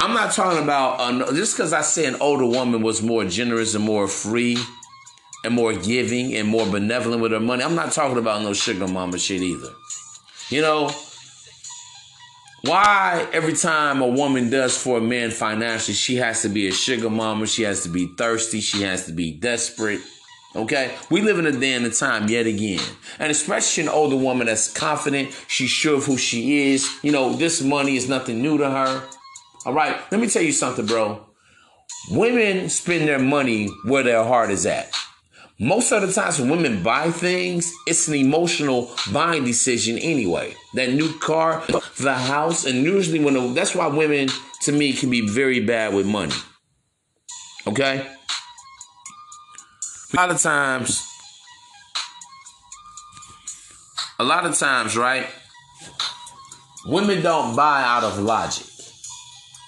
I'm 0.00 0.12
not 0.12 0.32
talking 0.32 0.62
about 0.62 1.00
uh, 1.00 1.32
just 1.32 1.56
because 1.56 1.72
I 1.72 1.80
say 1.82 2.06
an 2.06 2.16
older 2.20 2.46
woman 2.46 2.82
was 2.82 3.00
more 3.00 3.24
generous 3.24 3.74
and 3.74 3.84
more 3.84 4.08
free 4.08 4.58
and 5.44 5.54
more 5.54 5.72
giving 5.74 6.34
and 6.34 6.48
more 6.48 6.66
benevolent 6.66 7.22
with 7.22 7.32
her 7.32 7.40
money. 7.40 7.62
I'm 7.62 7.74
not 7.74 7.92
talking 7.92 8.18
about 8.18 8.42
no 8.42 8.52
sugar 8.52 8.88
mama 8.88 9.18
shit 9.18 9.42
either. 9.42 9.70
You 10.48 10.62
know, 10.62 10.90
why 12.62 13.28
every 13.32 13.52
time 13.52 14.00
a 14.00 14.08
woman 14.08 14.48
does 14.48 14.76
for 14.76 14.98
a 14.98 15.00
man 15.00 15.30
financially, 15.30 15.94
she 15.94 16.16
has 16.16 16.42
to 16.42 16.48
be 16.48 16.66
a 16.68 16.72
sugar 16.72 17.10
mama, 17.10 17.46
she 17.46 17.62
has 17.62 17.82
to 17.82 17.90
be 17.90 18.06
thirsty, 18.16 18.60
she 18.60 18.82
has 18.82 19.04
to 19.06 19.12
be 19.12 19.32
desperate. 19.32 20.00
Okay, 20.56 20.94
we 21.10 21.20
live 21.20 21.38
in 21.38 21.46
a 21.46 21.52
day 21.52 21.74
and 21.74 21.84
a 21.84 21.90
time 21.90 22.28
yet 22.28 22.46
again, 22.46 22.80
and 23.18 23.30
especially 23.30 23.82
an 23.82 23.88
older 23.88 24.16
woman 24.16 24.46
that's 24.46 24.72
confident, 24.72 25.36
she's 25.48 25.68
sure 25.68 25.96
of 25.96 26.04
who 26.04 26.16
she 26.16 26.72
is. 26.72 26.88
You 27.02 27.10
know, 27.10 27.34
this 27.34 27.60
money 27.60 27.96
is 27.96 28.08
nothing 28.08 28.40
new 28.40 28.56
to 28.58 28.70
her. 28.70 29.02
All 29.66 29.74
right, 29.74 30.00
let 30.12 30.20
me 30.20 30.28
tell 30.28 30.42
you 30.42 30.52
something, 30.52 30.86
bro. 30.86 31.26
Women 32.10 32.68
spend 32.68 33.08
their 33.08 33.18
money 33.18 33.68
where 33.84 34.04
their 34.04 34.22
heart 34.22 34.50
is 34.50 34.64
at. 34.64 34.94
Most 35.58 35.92
of 35.92 36.02
the 36.02 36.12
times 36.12 36.40
when 36.40 36.50
women 36.50 36.82
buy 36.82 37.12
things, 37.12 37.72
it's 37.86 38.08
an 38.08 38.14
emotional 38.14 38.90
buying 39.12 39.44
decision 39.44 39.98
anyway. 39.98 40.54
That 40.74 40.92
new 40.92 41.16
car, 41.18 41.62
the 41.98 42.14
house, 42.14 42.66
and 42.66 42.82
usually 42.82 43.20
when 43.20 43.54
that's 43.54 43.74
why 43.74 43.86
women 43.86 44.28
to 44.62 44.72
me 44.72 44.92
can 44.92 45.10
be 45.10 45.28
very 45.28 45.60
bad 45.60 45.94
with 45.94 46.06
money. 46.06 46.34
Okay? 47.68 48.04
A 50.12 50.16
lot 50.16 50.30
of 50.30 50.40
times, 50.40 51.06
a 54.18 54.24
lot 54.24 54.46
of 54.46 54.58
times, 54.58 54.96
right? 54.96 55.26
Women 56.86 57.22
don't 57.22 57.54
buy 57.54 57.82
out 57.84 58.02
of 58.02 58.18
logic. 58.18 58.66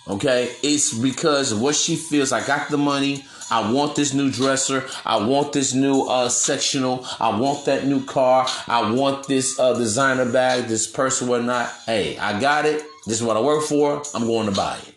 Okay? 0.08 0.50
It's 0.62 0.98
because 0.98 1.54
what 1.54 1.76
she 1.76 1.94
feels. 1.94 2.32
I 2.32 2.44
got 2.44 2.70
the 2.70 2.78
money. 2.78 3.24
I 3.50 3.70
want 3.72 3.94
this 3.94 4.12
new 4.12 4.30
dresser. 4.30 4.86
I 5.04 5.24
want 5.24 5.52
this 5.52 5.72
new 5.72 6.02
uh, 6.02 6.28
sectional. 6.28 7.06
I 7.20 7.38
want 7.38 7.64
that 7.66 7.86
new 7.86 8.04
car. 8.04 8.46
I 8.66 8.90
want 8.90 9.28
this 9.28 9.58
uh, 9.58 9.74
designer 9.74 10.30
bag, 10.30 10.64
this 10.64 10.86
purse 10.86 11.22
whatnot. 11.22 11.72
Hey, 11.86 12.18
I 12.18 12.40
got 12.40 12.66
it. 12.66 12.82
This 13.06 13.16
is 13.18 13.22
what 13.22 13.36
I 13.36 13.40
work 13.40 13.62
for. 13.64 14.02
I'm 14.14 14.26
going 14.26 14.46
to 14.46 14.52
buy 14.52 14.78
it. 14.78 14.94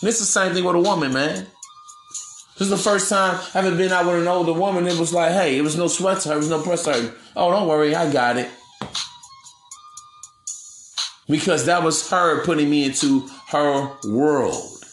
And 0.00 0.08
it's 0.08 0.20
the 0.20 0.24
same 0.24 0.52
thing 0.52 0.64
with 0.64 0.76
a 0.76 0.80
woman, 0.80 1.12
man. 1.12 1.46
This 2.56 2.68
is 2.68 2.70
the 2.70 2.76
first 2.76 3.08
time 3.08 3.34
i've 3.54 3.66
ever 3.66 3.76
been 3.76 3.90
out 3.90 4.06
with 4.06 4.22
an 4.22 4.28
older 4.28 4.52
woman. 4.52 4.86
It 4.86 4.96
was 4.96 5.12
like, 5.12 5.32
hey, 5.32 5.58
it 5.58 5.62
was 5.62 5.76
no 5.76 5.88
sweat 5.88 6.20
to 6.20 6.28
her. 6.28 6.34
It 6.36 6.38
was 6.38 6.50
no 6.50 6.62
press 6.62 6.84
to 6.84 6.92
her. 6.92 7.14
Oh, 7.34 7.50
don't 7.50 7.66
worry. 7.66 7.96
I 7.96 8.12
got 8.12 8.36
it. 8.36 8.48
Because 11.28 11.66
that 11.66 11.82
was 11.82 12.08
her 12.10 12.44
putting 12.44 12.70
me 12.70 12.84
into 12.84 13.26
her 13.48 13.90
world. 14.04 14.84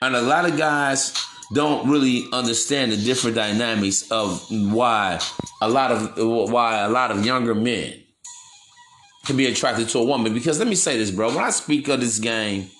And 0.00 0.16
a 0.16 0.22
lot 0.22 0.48
of 0.48 0.56
guys 0.56 1.12
don't 1.54 1.88
really 1.88 2.26
understand 2.32 2.92
the 2.92 2.96
different 2.96 3.36
dynamics 3.36 4.10
of 4.10 4.44
why 4.50 5.18
a 5.62 5.68
lot 5.68 5.92
of 5.92 6.50
why 6.50 6.80
a 6.80 6.88
lot 6.88 7.10
of 7.10 7.24
younger 7.24 7.54
men 7.54 8.02
can 9.24 9.36
be 9.36 9.46
attracted 9.46 9.88
to 9.88 9.98
a 9.98 10.04
woman. 10.04 10.34
Because 10.34 10.58
let 10.58 10.68
me 10.68 10.74
say 10.74 10.98
this, 10.98 11.10
bro. 11.10 11.28
When 11.28 11.44
I 11.44 11.50
speak 11.50 11.88
of 11.88 12.00
this 12.00 12.18
game, 12.18 12.70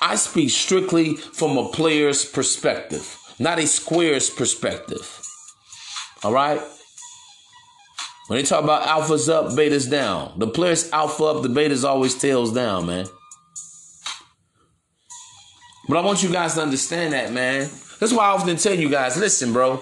I 0.00 0.16
speak 0.16 0.50
strictly 0.50 1.16
from 1.16 1.56
a 1.56 1.68
player's 1.68 2.24
perspective, 2.24 3.18
not 3.38 3.58
a 3.58 3.66
square's 3.66 4.30
perspective. 4.30 5.20
All 6.22 6.32
right? 6.32 6.60
When 8.28 8.38
they 8.38 8.44
talk 8.44 8.62
about 8.62 8.84
alphas 8.84 9.28
up, 9.28 9.46
betas 9.52 9.90
down, 9.90 10.38
the 10.38 10.46
player's 10.46 10.90
alpha 10.92 11.24
up, 11.24 11.42
the 11.42 11.48
beta's 11.48 11.84
always 11.84 12.14
tails 12.14 12.52
down, 12.52 12.86
man. 12.86 13.06
But 15.88 15.98
I 15.98 16.00
want 16.00 16.22
you 16.22 16.30
guys 16.32 16.54
to 16.54 16.62
understand 16.62 17.12
that, 17.12 17.32
man. 17.32 17.68
That's 18.02 18.12
why 18.12 18.24
I 18.24 18.30
often 18.30 18.56
tell 18.56 18.74
you 18.74 18.88
guys, 18.88 19.16
listen, 19.16 19.52
bro. 19.52 19.80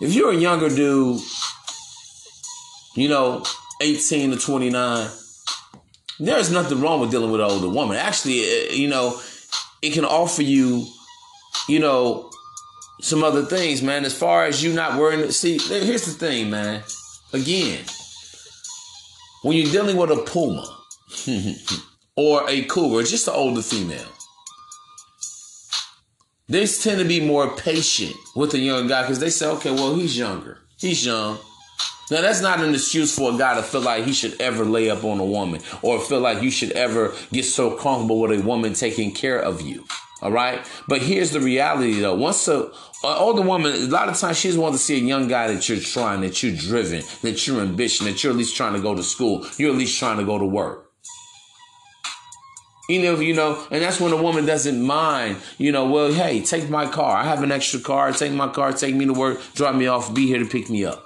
If 0.00 0.14
you're 0.14 0.30
a 0.30 0.34
younger 0.34 0.70
dude, 0.70 1.20
you 2.96 3.10
know, 3.10 3.44
18 3.82 4.30
to 4.30 4.38
29, 4.38 5.10
there's 6.20 6.50
nothing 6.50 6.80
wrong 6.80 7.00
with 7.00 7.10
dealing 7.10 7.30
with 7.30 7.42
an 7.42 7.50
older 7.50 7.68
woman. 7.68 7.98
Actually, 7.98 8.40
eh, 8.44 8.72
you 8.72 8.88
know, 8.88 9.20
it 9.82 9.92
can 9.92 10.06
offer 10.06 10.42
you, 10.42 10.86
you 11.68 11.80
know, 11.80 12.30
some 13.02 13.22
other 13.22 13.44
things, 13.44 13.82
man. 13.82 14.06
As 14.06 14.18
far 14.18 14.46
as 14.46 14.64
you 14.64 14.72
not 14.72 14.98
worrying, 14.98 15.30
see, 15.30 15.58
here's 15.58 16.06
the 16.06 16.12
thing, 16.12 16.48
man. 16.48 16.82
Again, 17.34 17.84
when 19.42 19.54
you're 19.54 19.70
dealing 19.70 19.98
with 19.98 20.10
a 20.10 20.22
puma 20.22 20.64
or 22.16 22.48
a 22.48 22.64
cougar, 22.64 23.06
just 23.06 23.28
an 23.28 23.34
older 23.34 23.60
female, 23.60 24.08
they 26.48 26.66
tend 26.66 26.98
to 26.98 27.04
be 27.06 27.20
more 27.20 27.54
patient 27.56 28.16
with 28.34 28.54
a 28.54 28.58
young 28.58 28.86
guy 28.86 29.02
because 29.02 29.20
they 29.20 29.30
say, 29.30 29.46
okay, 29.46 29.70
well, 29.70 29.94
he's 29.94 30.16
younger. 30.16 30.58
He's 30.78 31.04
young. 31.04 31.38
Now, 32.10 32.22
that's 32.22 32.40
not 32.40 32.60
an 32.60 32.72
excuse 32.72 33.14
for 33.14 33.34
a 33.34 33.38
guy 33.38 33.54
to 33.56 33.62
feel 33.62 33.82
like 33.82 34.04
he 34.04 34.14
should 34.14 34.40
ever 34.40 34.64
lay 34.64 34.88
up 34.88 35.04
on 35.04 35.20
a 35.20 35.24
woman 35.24 35.60
or 35.82 36.00
feel 36.00 36.20
like 36.20 36.42
you 36.42 36.50
should 36.50 36.72
ever 36.72 37.14
get 37.32 37.44
so 37.44 37.76
comfortable 37.76 38.20
with 38.20 38.40
a 38.40 38.42
woman 38.42 38.72
taking 38.72 39.12
care 39.12 39.38
of 39.38 39.60
you. 39.60 39.84
All 40.22 40.32
right. 40.32 40.66
But 40.88 41.02
here's 41.02 41.32
the 41.32 41.40
reality 41.40 42.00
though. 42.00 42.14
Once 42.14 42.48
a, 42.48 42.64
an 42.64 42.70
older 43.04 43.42
woman, 43.42 43.72
a 43.72 43.86
lot 43.86 44.08
of 44.08 44.16
times 44.16 44.38
she 44.38 44.48
just 44.48 44.58
wants 44.58 44.78
to 44.78 44.84
see 44.84 44.96
a 44.96 45.04
young 45.04 45.28
guy 45.28 45.52
that 45.52 45.68
you're 45.68 45.78
trying, 45.78 46.22
that 46.22 46.42
you're 46.42 46.56
driven, 46.56 47.02
that 47.22 47.46
you're 47.46 47.60
ambitious, 47.60 48.06
that 48.06 48.24
you're 48.24 48.32
at 48.32 48.38
least 48.38 48.56
trying 48.56 48.72
to 48.72 48.80
go 48.80 48.94
to 48.94 49.02
school. 49.02 49.46
You're 49.58 49.72
at 49.72 49.76
least 49.76 49.98
trying 49.98 50.16
to 50.16 50.24
go 50.24 50.38
to 50.38 50.46
work. 50.46 50.87
You 52.88 53.02
know, 53.02 53.20
you 53.20 53.34
know, 53.34 53.66
and 53.70 53.82
that's 53.82 54.00
when 54.00 54.12
a 54.12 54.22
woman 54.22 54.46
doesn't 54.46 54.82
mind, 54.82 55.36
you 55.58 55.72
know, 55.72 55.90
well, 55.90 56.10
hey, 56.10 56.40
take 56.40 56.70
my 56.70 56.86
car. 56.86 57.18
I 57.18 57.24
have 57.24 57.42
an 57.42 57.52
extra 57.52 57.80
car. 57.80 58.12
Take 58.12 58.32
my 58.32 58.48
car, 58.48 58.72
take 58.72 58.94
me 58.94 59.04
to 59.04 59.12
work, 59.12 59.40
drop 59.54 59.74
me 59.74 59.86
off, 59.86 60.14
be 60.14 60.26
here 60.26 60.38
to 60.38 60.46
pick 60.46 60.70
me 60.70 60.86
up. 60.86 61.04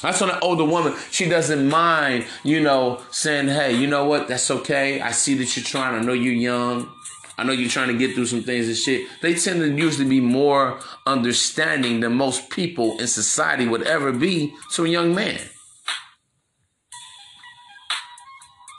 That's 0.00 0.20
when 0.20 0.30
an 0.30 0.38
older 0.40 0.62
woman, 0.62 0.94
she 1.10 1.28
doesn't 1.28 1.68
mind, 1.68 2.24
you 2.44 2.60
know, 2.60 3.02
saying, 3.10 3.48
hey, 3.48 3.76
you 3.76 3.88
know 3.88 4.04
what? 4.04 4.28
That's 4.28 4.48
okay. 4.48 5.00
I 5.00 5.10
see 5.10 5.34
that 5.34 5.56
you're 5.56 5.64
trying. 5.64 5.96
I 5.96 6.04
know 6.04 6.12
you're 6.12 6.32
young. 6.32 6.88
I 7.36 7.42
know 7.42 7.52
you're 7.52 7.68
trying 7.68 7.88
to 7.88 7.98
get 7.98 8.14
through 8.14 8.26
some 8.26 8.42
things 8.42 8.68
and 8.68 8.76
shit. 8.76 9.08
They 9.22 9.34
tend 9.34 9.58
to 9.60 9.68
usually 9.68 10.08
be 10.08 10.20
more 10.20 10.78
understanding 11.04 11.98
than 11.98 12.14
most 12.14 12.48
people 12.50 12.96
in 13.00 13.08
society 13.08 13.66
would 13.66 13.82
ever 13.82 14.12
be 14.12 14.54
to 14.74 14.84
a 14.84 14.88
young 14.88 15.16
man. 15.16 15.40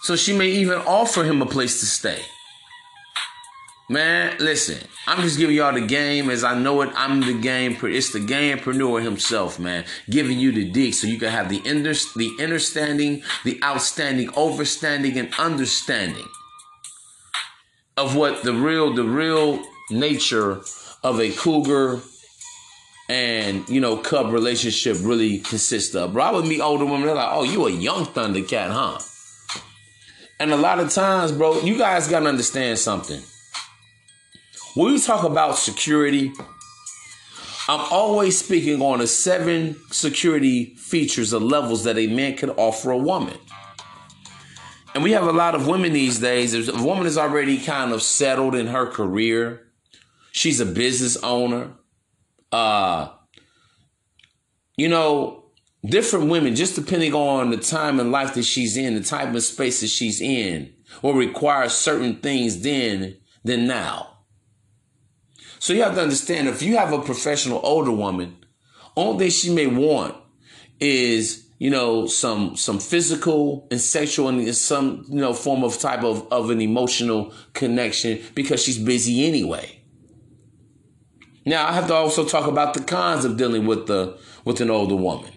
So 0.10 0.16
she 0.16 0.36
may 0.36 0.48
even 0.48 0.80
offer 0.88 1.24
him 1.24 1.40
a 1.44 1.46
place 1.46 1.82
to 1.82 1.86
stay. 1.86 2.20
Man, 3.92 4.36
listen, 4.40 4.80
I'm 5.06 5.22
just 5.22 5.38
giving 5.38 5.56
y'all 5.56 5.72
the 5.72 5.86
game 5.86 6.32
as 6.32 6.44
I 6.44 6.58
know 6.58 6.82
it. 6.82 6.90
I'm 6.96 7.22
the 7.22 7.40
game. 7.40 7.78
It's 7.84 8.12
the 8.12 8.18
gamepreneur 8.18 9.04
himself, 9.04 9.60
man, 9.60 9.86
giving 10.10 10.40
you 10.40 10.52
the 10.52 10.68
dig 10.68 10.96
so 10.96 11.06
you 11.06 11.20
can 11.20 11.30
have 11.30 11.48
the 11.48 11.58
inner, 11.58 11.94
the 12.16 12.32
understanding, 12.42 13.22
the 13.46 13.62
outstanding, 13.64 14.30
overstanding, 14.30 15.16
and 15.16 15.32
understanding 15.38 16.26
of 17.96 18.16
what 18.16 18.42
the 18.42 18.54
real, 18.54 18.92
the 18.92 19.04
real 19.04 19.64
nature 19.92 20.64
of 21.04 21.20
a 21.20 21.30
cougar 21.34 22.02
and 23.10 23.70
you 23.70 23.80
know 23.80 23.96
cub 23.96 24.34
relationship 24.34 24.98
really 25.02 25.38
consists 25.38 25.94
of. 25.94 26.14
Bro, 26.14 26.24
I 26.24 26.32
would 26.32 26.46
meet 26.46 26.62
older 26.62 26.86
women. 26.86 27.06
They're 27.06 27.14
like, 27.14 27.30
"Oh, 27.32 27.44
you 27.44 27.68
a 27.68 27.72
young 27.72 28.08
Thundercat, 28.08 28.72
huh?" 28.72 29.00
And 30.40 30.52
a 30.52 30.58
lot 30.58 30.80
of 30.80 30.90
times, 30.90 31.32
bro, 31.34 31.60
you 31.62 31.78
guys 31.78 32.08
got 32.08 32.22
to 32.22 32.28
understand 32.28 32.80
something. 32.80 33.22
When 34.76 34.94
we 34.94 35.00
talk 35.00 35.26
about 35.26 35.58
security, 35.58 36.32
I'm 37.68 37.86
always 37.92 38.40
speaking 38.40 38.82
on 38.82 39.00
the 39.00 39.08
seven 39.08 39.76
security 39.92 40.76
features 40.76 41.34
or 41.34 41.42
levels 41.42 41.84
that 41.84 41.98
a 41.98 42.08
man 42.08 42.38
can 42.38 42.52
offer 42.52 42.92
a 42.92 42.98
woman. 42.98 43.38
And 44.96 45.04
we 45.04 45.12
have 45.12 45.28
a 45.28 45.32
lot 45.32 45.56
of 45.56 45.68
women 45.68 45.94
these 45.94 46.20
days. 46.20 46.54
If 46.54 46.74
a 46.74 46.84
woman 46.84 47.06
is 47.06 47.18
already 47.18 47.60
kind 47.60 47.92
of 47.92 48.02
settled 48.02 48.56
in 48.56 48.68
her 48.68 48.88
career, 48.88 49.68
she's 50.32 50.60
a 50.60 50.66
business 50.66 51.18
owner. 51.18 51.74
Uh, 52.52 53.10
you 54.78 54.88
know, 54.88 55.49
different 55.86 56.30
women, 56.30 56.56
just 56.56 56.76
depending 56.76 57.14
on 57.14 57.50
the 57.52 57.58
time 57.58 58.00
in 58.00 58.12
life 58.12 58.34
that 58.34 58.44
she's 58.44 58.78
in, 58.78 58.96
the 58.96 59.04
type 59.04 59.34
of 59.34 59.44
space 59.44 59.82
that 59.82 59.88
she's 59.88 60.22
in, 60.22 60.74
will 61.02 61.14
require 61.14 61.70
certain 61.70 62.18
things 62.18 62.62
then 62.62 63.18
than 63.44 63.68
now. 63.68 64.18
So 65.60 65.74
you 65.74 65.84
have 65.84 65.96
to 65.96 66.02
understand 66.02 66.48
if 66.48 66.62
you 66.62 66.78
have 66.78 66.94
a 66.94 67.02
professional 67.02 67.60
older 67.64 67.92
woman, 67.92 68.38
only 68.96 69.26
thing 69.26 69.32
she 69.32 69.54
may 69.54 69.68
want 69.68 70.16
is 70.80 71.48
you 71.58 71.70
know 71.70 72.08
some 72.08 72.56
some 72.56 72.80
physical 72.80 73.68
and 73.70 73.80
sexual 73.80 74.30
and 74.30 74.56
some 74.56 75.06
you 75.10 75.20
know 75.20 75.34
form 75.34 75.64
of 75.64 75.78
type 75.78 76.04
of 76.04 76.26
of 76.32 76.50
an 76.50 76.62
emotional 76.62 77.34
connection 77.54 78.22
because 78.34 78.64
she's 78.64 78.78
busy 78.78 79.28
anyway. 79.28 79.82
Now 81.46 81.68
I 81.68 81.74
have 81.74 81.88
to 81.88 81.94
also 81.94 82.26
talk 82.26 82.48
about 82.48 82.74
the 82.74 82.82
cons 82.82 83.26
of 83.26 83.36
dealing 83.36 83.66
with 83.66 83.88
the 83.88 84.18
with 84.46 84.62
an 84.62 84.70
older 84.70 84.96
woman. 84.96 85.32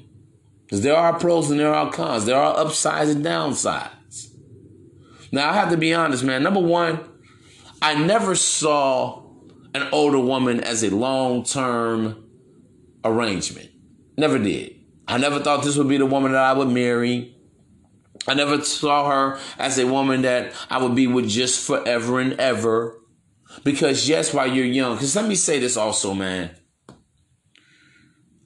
Because 0.73 0.85
there 0.85 0.97
are 0.97 1.19
pros 1.19 1.51
and 1.51 1.61
there 1.61 1.75
are 1.75 1.93
cons. 1.93 2.25
There 2.25 2.35
are 2.35 2.57
upsides 2.57 3.11
and 3.11 3.23
downsides. 3.23 4.31
Now 5.31 5.51
I 5.51 5.53
have 5.53 5.69
to 5.69 5.77
be 5.77 5.93
honest, 5.93 6.25
man. 6.25 6.43
Number 6.43 6.61
one, 6.61 6.99
I 7.83 7.95
never 7.95 8.35
saw 8.35 9.23
an 9.75 9.87
older 9.93 10.19
woman 10.19 10.61
as 10.61 10.83
a 10.83 10.89
long 10.89 11.45
term 11.45 12.25
arrangement. 13.05 13.69
Never 14.17 14.39
did. 14.39 14.77
I 15.07 15.19
never 15.19 15.41
thought 15.41 15.63
this 15.63 15.77
would 15.77 15.91
be 15.91 15.99
the 15.99 16.07
woman 16.07 16.33
that 16.33 16.43
I 16.43 16.55
would 16.55 16.71
marry. 16.71 17.37
I 18.27 18.33
never 18.33 18.63
saw 18.63 19.11
her 19.11 19.39
as 19.59 19.79
a 19.79 19.87
woman 19.87 20.23
that 20.23 20.55
I 20.71 20.83
would 20.83 20.95
be 20.95 21.07
with 21.07 21.29
just 21.29 21.67
forever 21.67 22.19
and 22.19 22.33
ever. 22.41 22.99
Because 23.63 24.09
yes, 24.09 24.33
while 24.33 24.51
you're 24.51 24.65
young, 24.65 24.95
because 24.95 25.15
let 25.17 25.29
me 25.29 25.35
say 25.35 25.59
this 25.59 25.77
also, 25.77 26.15
man. 26.15 26.57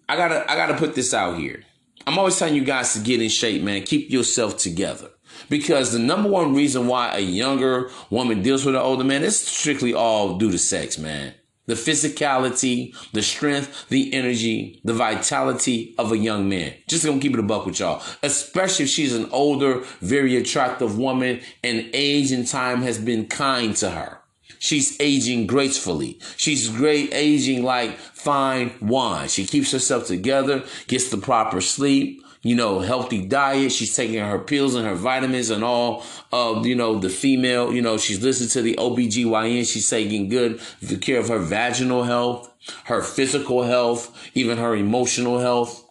I 0.08 0.16
gotta 0.16 0.50
I 0.50 0.56
gotta 0.56 0.74
put 0.74 0.96
this 0.96 1.14
out 1.14 1.38
here. 1.38 1.62
I'm 2.06 2.18
always 2.18 2.38
telling 2.38 2.54
you 2.54 2.64
guys 2.64 2.92
to 2.94 3.00
get 3.00 3.20
in 3.20 3.28
shape, 3.28 3.62
man. 3.62 3.82
Keep 3.82 4.10
yourself 4.10 4.58
together. 4.58 5.10
Because 5.48 5.92
the 5.92 5.98
number 5.98 6.28
one 6.28 6.54
reason 6.54 6.86
why 6.86 7.16
a 7.16 7.20
younger 7.20 7.90
woman 8.10 8.42
deals 8.42 8.64
with 8.64 8.76
an 8.76 8.80
older 8.80 9.04
man 9.04 9.24
is 9.24 9.40
strictly 9.40 9.92
all 9.92 10.38
due 10.38 10.50
to 10.50 10.58
sex, 10.58 10.98
man. 10.98 11.34
The 11.66 11.74
physicality, 11.74 12.94
the 13.12 13.22
strength, 13.22 13.88
the 13.88 14.14
energy, 14.14 14.80
the 14.84 14.94
vitality 14.94 15.96
of 15.98 16.12
a 16.12 16.18
young 16.18 16.48
man. 16.48 16.74
Just 16.86 17.04
gonna 17.04 17.20
keep 17.20 17.34
it 17.34 17.40
a 17.40 17.42
buck 17.42 17.66
with 17.66 17.80
y'all. 17.80 18.02
Especially 18.22 18.84
if 18.84 18.90
she's 18.90 19.14
an 19.14 19.28
older, 19.32 19.80
very 20.00 20.36
attractive 20.36 20.96
woman 20.96 21.40
and 21.64 21.90
age 21.92 22.30
and 22.30 22.46
time 22.46 22.82
has 22.82 22.98
been 22.98 23.26
kind 23.26 23.74
to 23.76 23.90
her. 23.90 24.20
She's 24.58 24.98
aging 25.00 25.46
gracefully. 25.46 26.18
She's 26.36 26.68
great 26.68 27.12
aging 27.12 27.62
like 27.62 27.96
fine 27.96 28.72
wine. 28.80 29.28
She 29.28 29.46
keeps 29.46 29.72
herself 29.72 30.06
together, 30.06 30.64
gets 30.86 31.10
the 31.10 31.18
proper 31.18 31.60
sleep, 31.60 32.22
you 32.42 32.54
know, 32.54 32.80
healthy 32.80 33.26
diet. 33.26 33.72
She's 33.72 33.94
taking 33.94 34.20
her 34.20 34.38
pills 34.38 34.74
and 34.74 34.86
her 34.86 34.94
vitamins 34.94 35.50
and 35.50 35.64
all 35.64 36.04
of, 36.32 36.66
you 36.66 36.74
know, 36.74 36.98
the 36.98 37.08
female, 37.08 37.72
you 37.72 37.82
know, 37.82 37.98
she's 37.98 38.22
listening 38.22 38.50
to 38.50 38.62
the 38.62 38.76
OBGYN. 38.76 39.70
She's 39.70 39.90
taking 39.90 40.28
good 40.28 40.60
care 41.00 41.18
of 41.18 41.28
her 41.28 41.38
vaginal 41.38 42.04
health, 42.04 42.52
her 42.84 43.02
physical 43.02 43.64
health, 43.64 44.16
even 44.34 44.58
her 44.58 44.74
emotional 44.76 45.38
health. 45.38 45.84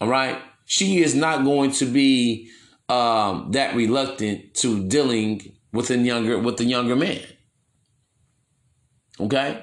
All 0.00 0.08
right. 0.08 0.40
She 0.66 1.02
is 1.02 1.14
not 1.14 1.44
going 1.44 1.72
to 1.72 1.84
be 1.84 2.48
um, 2.88 3.52
that 3.52 3.74
reluctant 3.74 4.54
to 4.54 4.86
dealing 4.88 5.56
with 5.72 5.90
a 5.90 5.98
younger 5.98 6.38
with 6.38 6.60
a 6.60 6.64
younger 6.64 6.96
man. 6.96 7.20
Okay. 9.20 9.62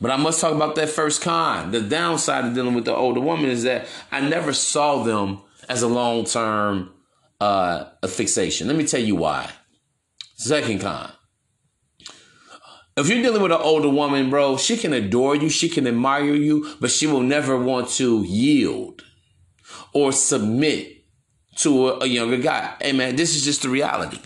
But 0.00 0.10
I 0.10 0.16
must 0.16 0.40
talk 0.40 0.52
about 0.52 0.74
that 0.76 0.88
first 0.88 1.22
con. 1.22 1.70
The 1.70 1.80
downside 1.80 2.44
of 2.44 2.54
dealing 2.54 2.74
with 2.74 2.84
the 2.84 2.94
older 2.94 3.20
woman 3.20 3.50
is 3.50 3.62
that 3.62 3.86
I 4.12 4.20
never 4.20 4.52
saw 4.52 5.02
them 5.02 5.40
as 5.68 5.82
a 5.82 5.88
long 5.88 6.24
term 6.24 6.92
uh, 7.40 7.86
fixation. 8.06 8.66
Let 8.68 8.76
me 8.76 8.86
tell 8.86 9.00
you 9.00 9.16
why. 9.16 9.50
Second 10.36 10.80
con. 10.80 11.10
If 12.96 13.08
you're 13.08 13.22
dealing 13.22 13.42
with 13.42 13.50
an 13.50 13.60
older 13.60 13.88
woman, 13.88 14.30
bro, 14.30 14.56
she 14.56 14.76
can 14.76 14.92
adore 14.92 15.34
you, 15.34 15.48
she 15.48 15.68
can 15.68 15.86
admire 15.86 16.34
you, 16.34 16.76
but 16.80 16.92
she 16.92 17.08
will 17.08 17.22
never 17.22 17.58
want 17.58 17.88
to 17.90 18.22
yield 18.24 19.02
or 19.92 20.12
submit 20.12 21.04
to 21.56 21.88
a, 21.88 22.04
a 22.04 22.06
younger 22.06 22.36
guy. 22.36 22.74
Hey, 22.80 22.92
man, 22.92 23.16
this 23.16 23.34
is 23.34 23.44
just 23.44 23.62
the 23.62 23.68
reality 23.68 24.18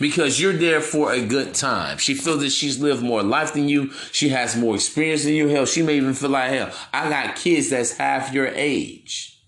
because 0.00 0.40
you're 0.40 0.54
there 0.54 0.80
for 0.80 1.12
a 1.12 1.24
good 1.24 1.54
time. 1.54 1.98
She 1.98 2.14
feels 2.14 2.40
that 2.40 2.50
she's 2.50 2.80
lived 2.80 3.02
more 3.02 3.22
life 3.22 3.52
than 3.52 3.68
you. 3.68 3.92
She 4.10 4.30
has 4.30 4.56
more 4.56 4.74
experience 4.74 5.24
than 5.24 5.34
you. 5.34 5.48
Hell, 5.48 5.66
she 5.66 5.82
may 5.82 5.96
even 5.96 6.14
feel 6.14 6.30
like, 6.30 6.50
hell, 6.50 6.72
I 6.92 7.08
got 7.08 7.36
kids 7.36 7.70
that's 7.70 7.96
half 7.98 8.32
your 8.32 8.48
age. 8.48 9.40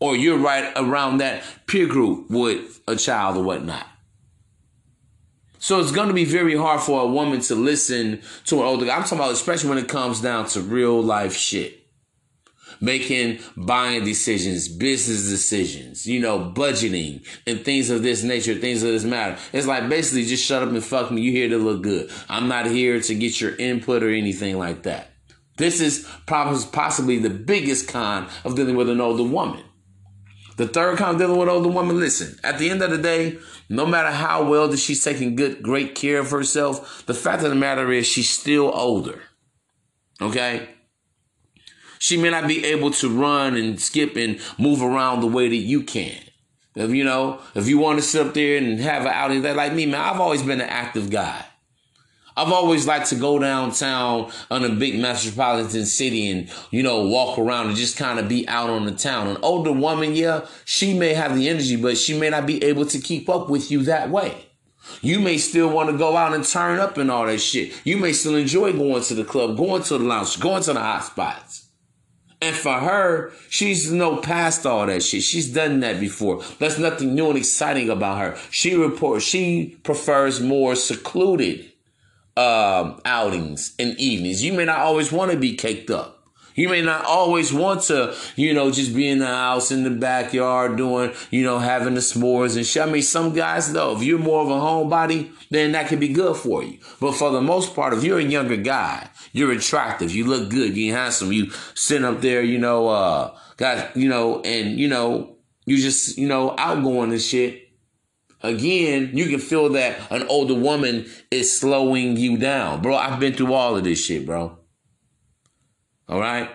Or 0.00 0.16
you're 0.16 0.38
right 0.38 0.72
around 0.74 1.18
that 1.18 1.44
peer 1.66 1.86
group 1.86 2.30
with 2.30 2.80
a 2.88 2.96
child 2.96 3.36
or 3.36 3.44
whatnot. 3.44 3.86
So 5.58 5.80
it's 5.80 5.92
going 5.92 6.08
to 6.08 6.14
be 6.14 6.24
very 6.24 6.56
hard 6.56 6.80
for 6.80 7.02
a 7.02 7.06
woman 7.06 7.40
to 7.42 7.54
listen 7.54 8.22
to 8.46 8.56
an 8.56 8.62
older 8.66 8.86
guy. 8.86 8.96
I'm 8.96 9.02
talking 9.02 9.18
about 9.18 9.32
especially 9.32 9.70
when 9.70 9.78
it 9.78 9.88
comes 9.88 10.20
down 10.20 10.46
to 10.48 10.60
real 10.60 11.02
life 11.02 11.34
shit 11.34 11.83
making 12.84 13.40
buying 13.56 14.04
decisions, 14.04 14.68
business 14.68 15.28
decisions, 15.28 16.06
you 16.06 16.20
know, 16.20 16.52
budgeting 16.54 17.26
and 17.46 17.64
things 17.64 17.90
of 17.90 18.02
this 18.02 18.22
nature, 18.22 18.54
things 18.54 18.82
of 18.82 18.90
this 18.90 19.04
matter. 19.04 19.38
It's 19.52 19.66
like 19.66 19.88
basically 19.88 20.26
just 20.26 20.44
shut 20.44 20.62
up 20.62 20.68
and 20.68 20.84
fuck 20.84 21.10
me. 21.10 21.22
You 21.22 21.32
here 21.32 21.48
to 21.48 21.58
look 21.58 21.82
good. 21.82 22.10
I'm 22.28 22.48
not 22.48 22.66
here 22.66 23.00
to 23.00 23.14
get 23.14 23.40
your 23.40 23.56
input 23.56 24.02
or 24.02 24.10
anything 24.10 24.58
like 24.58 24.82
that. 24.82 25.10
This 25.56 25.80
is 25.80 26.08
possibly 26.26 27.18
the 27.18 27.30
biggest 27.30 27.88
con 27.88 28.28
of 28.44 28.56
dealing 28.56 28.76
with 28.76 28.90
an 28.90 29.00
older 29.00 29.22
woman. 29.22 29.64
The 30.56 30.68
third 30.68 30.98
con 30.98 31.14
of 31.14 31.20
dealing 31.20 31.38
with 31.38 31.48
an 31.48 31.54
older 31.54 31.68
woman, 31.68 31.98
listen, 31.98 32.38
at 32.44 32.58
the 32.58 32.70
end 32.70 32.82
of 32.82 32.90
the 32.90 32.98
day, 32.98 33.38
no 33.68 33.86
matter 33.86 34.10
how 34.10 34.48
well 34.48 34.68
that 34.68 34.78
she's 34.78 35.02
taking 35.02 35.36
good, 35.36 35.62
great 35.62 35.94
care 35.94 36.18
of 36.18 36.30
herself, 36.30 37.04
the 37.06 37.14
fact 37.14 37.42
of 37.42 37.50
the 37.50 37.56
matter 37.56 37.90
is 37.90 38.06
she's 38.06 38.30
still 38.30 38.70
older. 38.74 39.22
Okay? 40.20 40.68
She 42.04 42.18
may 42.18 42.28
not 42.28 42.46
be 42.46 42.62
able 42.66 42.90
to 42.90 43.08
run 43.08 43.56
and 43.56 43.80
skip 43.80 44.14
and 44.14 44.38
move 44.58 44.82
around 44.82 45.22
the 45.22 45.26
way 45.26 45.48
that 45.48 45.56
you 45.56 45.82
can. 45.82 46.20
If 46.74 46.90
you 46.90 47.02
know, 47.02 47.40
if 47.54 47.66
you 47.66 47.78
want 47.78 47.98
to 47.98 48.04
sit 48.04 48.26
up 48.26 48.34
there 48.34 48.58
and 48.58 48.78
have 48.78 49.06
an 49.06 49.12
outing 49.14 49.40
that 49.40 49.56
like 49.56 49.72
me, 49.72 49.86
man, 49.86 50.02
I've 50.02 50.20
always 50.20 50.42
been 50.42 50.60
an 50.60 50.68
active 50.68 51.08
guy. 51.08 51.46
I've 52.36 52.52
always 52.52 52.86
liked 52.86 53.08
to 53.08 53.14
go 53.14 53.38
downtown 53.38 54.30
on 54.50 54.66
a 54.66 54.68
big 54.68 55.00
metropolitan 55.00 55.86
city 55.86 56.28
and, 56.28 56.50
you 56.70 56.82
know, 56.82 57.06
walk 57.06 57.38
around 57.38 57.68
and 57.68 57.76
just 57.76 57.96
kind 57.96 58.18
of 58.18 58.28
be 58.28 58.46
out 58.48 58.68
on 58.68 58.84
the 58.84 58.92
town. 58.92 59.28
An 59.28 59.38
older 59.40 59.72
woman, 59.72 60.14
yeah, 60.14 60.44
she 60.66 60.92
may 60.92 61.14
have 61.14 61.34
the 61.34 61.48
energy, 61.48 61.76
but 61.76 61.96
she 61.96 62.20
may 62.20 62.28
not 62.28 62.44
be 62.44 62.62
able 62.64 62.84
to 62.84 62.98
keep 62.98 63.30
up 63.30 63.48
with 63.48 63.70
you 63.70 63.82
that 63.84 64.10
way. 64.10 64.44
You 65.00 65.20
may 65.20 65.38
still 65.38 65.70
want 65.70 65.88
to 65.88 65.96
go 65.96 66.18
out 66.18 66.34
and 66.34 66.44
turn 66.44 66.80
up 66.80 66.98
and 66.98 67.10
all 67.10 67.24
that 67.24 67.38
shit. 67.38 67.72
You 67.82 67.96
may 67.96 68.12
still 68.12 68.36
enjoy 68.36 68.74
going 68.74 69.04
to 69.04 69.14
the 69.14 69.24
club, 69.24 69.56
going 69.56 69.82
to 69.84 69.96
the 69.96 70.04
lounge, 70.04 70.38
going 70.38 70.62
to 70.64 70.74
the 70.74 70.80
hot 70.80 71.04
spots. 71.04 71.63
And 72.44 72.54
for 72.54 72.74
her, 72.74 73.32
she's 73.48 73.90
no 73.90 74.18
past 74.18 74.66
all 74.66 74.84
that 74.84 75.02
shit. 75.02 75.22
She's 75.22 75.50
done 75.50 75.80
that 75.80 75.98
before. 75.98 76.42
There's 76.58 76.78
nothing 76.78 77.14
new 77.14 77.28
and 77.28 77.38
exciting 77.38 77.88
about 77.88 78.18
her. 78.18 78.38
She 78.50 78.74
reports 78.74 79.24
she 79.24 79.78
prefers 79.82 80.42
more 80.42 80.76
secluded 80.76 81.72
um, 82.36 83.00
outings 83.06 83.74
and 83.78 83.98
evenings. 83.98 84.44
You 84.44 84.52
may 84.52 84.66
not 84.66 84.80
always 84.80 85.10
want 85.10 85.32
to 85.32 85.38
be 85.38 85.56
caked 85.56 85.90
up. 85.90 86.14
You 86.54 86.68
may 86.68 86.82
not 86.82 87.06
always 87.06 87.52
want 87.52 87.82
to, 87.84 88.14
you 88.36 88.52
know, 88.54 88.70
just 88.70 88.94
be 88.94 89.08
in 89.08 89.18
the 89.18 89.26
house 89.26 89.72
in 89.72 89.82
the 89.82 89.90
backyard 89.90 90.76
doing, 90.76 91.12
you 91.30 91.42
know, 91.42 91.58
having 91.58 91.94
the 91.94 92.00
s'mores 92.00 92.56
and 92.56 92.64
shit. 92.64 92.82
I 92.82 92.86
mean, 92.86 93.02
some 93.02 93.32
guys 93.32 93.72
though, 93.72 93.96
if 93.96 94.02
you're 94.02 94.18
more 94.18 94.42
of 94.42 94.50
a 94.50 94.52
homebody, 94.52 95.32
then 95.50 95.72
that 95.72 95.88
could 95.88 95.98
be 95.98 96.08
good 96.08 96.36
for 96.36 96.62
you. 96.62 96.78
But 97.00 97.12
for 97.12 97.30
the 97.30 97.40
most 97.40 97.74
part, 97.74 97.94
if 97.94 98.04
you're 98.04 98.20
a 98.20 98.22
younger 98.22 98.56
guy, 98.56 99.08
you're 99.34 99.52
attractive, 99.52 100.14
you 100.14 100.24
look 100.24 100.48
good, 100.48 100.76
you're 100.76 100.96
handsome, 100.96 101.32
you 101.32 101.50
sit 101.74 102.04
up 102.04 102.20
there, 102.22 102.40
you 102.40 102.56
know, 102.56 102.88
uh, 102.88 103.36
got, 103.56 103.94
you 103.96 104.08
know, 104.08 104.40
and 104.42 104.78
you 104.78 104.88
know, 104.88 105.36
you 105.66 105.76
just, 105.76 106.16
you 106.16 106.28
know, 106.28 106.54
outgoing 106.56 107.12
and 107.12 107.20
shit. 107.20 107.60
Again, 108.42 109.10
you 109.12 109.26
can 109.26 109.40
feel 109.40 109.70
that 109.70 109.98
an 110.12 110.26
older 110.28 110.54
woman 110.54 111.06
is 111.30 111.58
slowing 111.58 112.16
you 112.16 112.36
down. 112.38 112.80
Bro, 112.80 112.96
I've 112.96 113.18
been 113.18 113.32
through 113.32 113.52
all 113.52 113.76
of 113.76 113.84
this 113.84 114.04
shit, 114.04 114.24
bro. 114.24 114.58
All 116.08 116.20
right. 116.20 116.50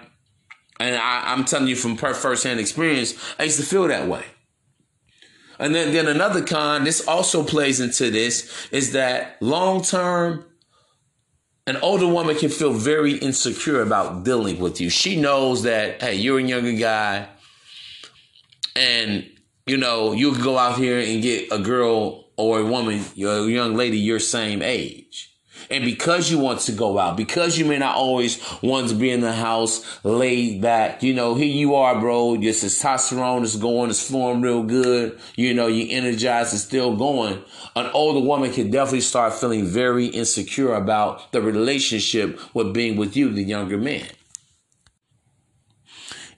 And 0.79 0.95
I, 0.95 1.33
am 1.33 1.45
telling 1.45 1.67
you 1.67 1.75
from 1.75 1.97
first-hand 1.97 2.59
experience, 2.59 3.15
I 3.37 3.43
used 3.43 3.59
to 3.59 3.65
feel 3.65 3.87
that 3.87 4.07
way. 4.07 4.23
And 5.57 5.75
then, 5.75 5.91
then 5.91 6.07
another 6.07 6.43
con, 6.43 6.85
this 6.85 7.05
also 7.05 7.43
plays 7.43 7.81
into 7.81 8.11
this, 8.11 8.69
is 8.71 8.93
that 8.93 9.35
long 9.41 9.81
term, 9.81 10.45
an 11.69 11.77
older 11.77 12.07
woman 12.07 12.35
can 12.35 12.49
feel 12.49 12.73
very 12.73 13.13
insecure 13.13 13.81
about 13.81 14.23
dealing 14.23 14.59
with 14.59 14.81
you. 14.81 14.89
She 14.89 15.19
knows 15.19 15.63
that, 15.63 16.01
hey, 16.01 16.15
you're 16.15 16.39
a 16.39 16.43
younger 16.43 16.73
guy, 16.73 17.27
and 18.75 19.29
you 19.67 19.77
know, 19.77 20.13
you 20.13 20.31
could 20.33 20.43
go 20.43 20.57
out 20.57 20.79
here 20.79 20.99
and 20.99 21.21
get 21.21 21.51
a 21.51 21.59
girl 21.59 22.25
or 22.37 22.59
a 22.59 22.65
woman, 22.65 23.05
a 23.15 23.45
young 23.45 23.75
lady 23.75 23.99
your 23.99 24.19
same 24.19 24.63
age. 24.63 25.28
And 25.71 25.85
because 25.85 26.31
you 26.31 26.39
want 26.39 26.61
to 26.61 26.71
go 26.71 26.97
out, 26.97 27.15
because 27.15 27.57
you 27.59 27.65
may 27.65 27.77
not 27.77 27.95
always 27.95 28.43
want 28.63 28.89
to 28.89 28.95
be 28.95 29.11
in 29.11 29.21
the 29.21 29.33
house 29.33 30.03
laid 30.03 30.61
back, 30.61 31.03
you 31.03 31.13
know, 31.13 31.35
here 31.35 31.45
you 31.45 31.75
are, 31.75 31.99
bro. 31.99 32.33
Your 32.33 32.53
testosterone 32.53 33.43
is 33.43 33.55
going, 33.55 33.91
it's 33.91 34.05
flowing 34.05 34.41
real 34.41 34.63
good. 34.63 35.19
You 35.35 35.53
know, 35.53 35.67
you 35.67 35.95
energized, 35.95 36.55
it's 36.55 36.63
still 36.63 36.95
going. 36.95 37.43
An 37.75 37.85
older 37.93 38.25
woman 38.25 38.51
can 38.51 38.71
definitely 38.71 39.01
start 39.01 39.33
feeling 39.33 39.65
very 39.65 40.07
insecure 40.07 40.73
about 40.73 41.31
the 41.33 41.41
relationship 41.41 42.39
with 42.55 42.73
being 42.73 42.97
with 42.97 43.15
you, 43.15 43.31
the 43.31 43.43
younger 43.43 43.77
man. 43.77 44.07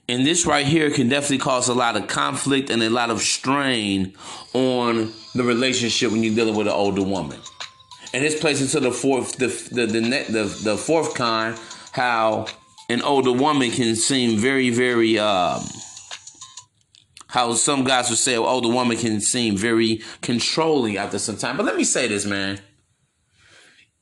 And 0.08 0.26
this 0.26 0.44
right 0.44 0.66
here 0.66 0.90
can 0.90 1.08
definitely 1.08 1.38
cause 1.38 1.68
a 1.68 1.74
lot 1.74 1.96
of 1.96 2.06
conflict 2.06 2.68
and 2.68 2.82
a 2.82 2.90
lot 2.90 3.08
of 3.08 3.22
strain 3.22 4.14
on 4.52 5.10
the 5.34 5.42
relationship 5.42 6.12
when 6.12 6.22
you're 6.22 6.34
dealing 6.34 6.54
with 6.54 6.66
an 6.66 6.74
older 6.74 7.02
woman. 7.02 7.38
And 8.14 8.22
this 8.22 8.38
plays 8.38 8.60
into 8.60 8.80
the 8.80 8.92
fourth, 8.92 9.36
the 9.36 9.46
the 9.46 9.86
the 9.86 10.00
the, 10.00 10.44
the 10.62 10.76
fourth 10.76 11.14
kind, 11.14 11.58
how 11.92 12.46
an 12.88 13.02
older 13.02 13.32
woman 13.32 13.70
can 13.70 13.96
seem 13.96 14.38
very, 14.38 14.70
very 14.70 15.18
um, 15.18 15.62
how 17.28 17.54
some 17.54 17.84
guys 17.84 18.10
would 18.10 18.18
say 18.18 18.34
an 18.34 18.40
older 18.40 18.68
woman 18.68 18.98
can 18.98 19.20
seem 19.20 19.56
very 19.56 20.02
controlling 20.20 20.98
after 20.98 21.18
some 21.18 21.38
time. 21.38 21.56
But 21.56 21.64
let 21.64 21.76
me 21.76 21.84
say 21.84 22.06
this, 22.06 22.26
man. 22.26 22.60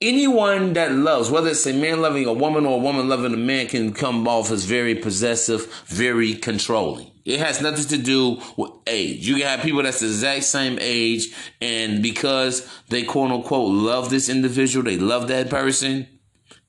Anyone 0.02 0.72
that 0.72 0.92
loves, 0.92 1.30
whether 1.30 1.50
it's 1.50 1.66
a 1.66 1.74
man 1.74 2.00
loving 2.00 2.26
a 2.26 2.32
woman 2.32 2.64
or 2.64 2.78
a 2.78 2.82
woman 2.82 3.08
loving 3.08 3.34
a 3.34 3.36
man, 3.36 3.66
can 3.66 3.92
come 3.92 4.26
off 4.26 4.50
as 4.50 4.64
very 4.64 4.94
possessive, 4.94 5.66
very 5.86 6.32
controlling. 6.34 7.10
It 7.26 7.38
has 7.38 7.60
nothing 7.60 7.84
to 7.84 7.98
do 7.98 8.40
with 8.56 8.70
age. 8.86 9.28
You 9.28 9.36
can 9.36 9.46
have 9.46 9.60
people 9.60 9.82
that's 9.82 10.00
the 10.00 10.06
exact 10.06 10.44
same 10.44 10.78
age, 10.80 11.34
and 11.60 12.02
because 12.02 12.66
they 12.88 13.02
quote 13.02 13.30
unquote 13.30 13.70
love 13.72 14.08
this 14.08 14.30
individual, 14.30 14.84
they 14.84 14.96
love 14.96 15.28
that 15.28 15.50
person, 15.50 16.08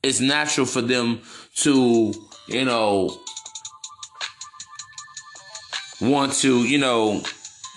it's 0.02 0.20
natural 0.20 0.66
for 0.66 0.82
them 0.82 1.22
to, 1.56 2.12
you 2.48 2.64
know, 2.66 3.18
want 6.02 6.34
to, 6.34 6.64
you 6.64 6.76
know, 6.76 7.22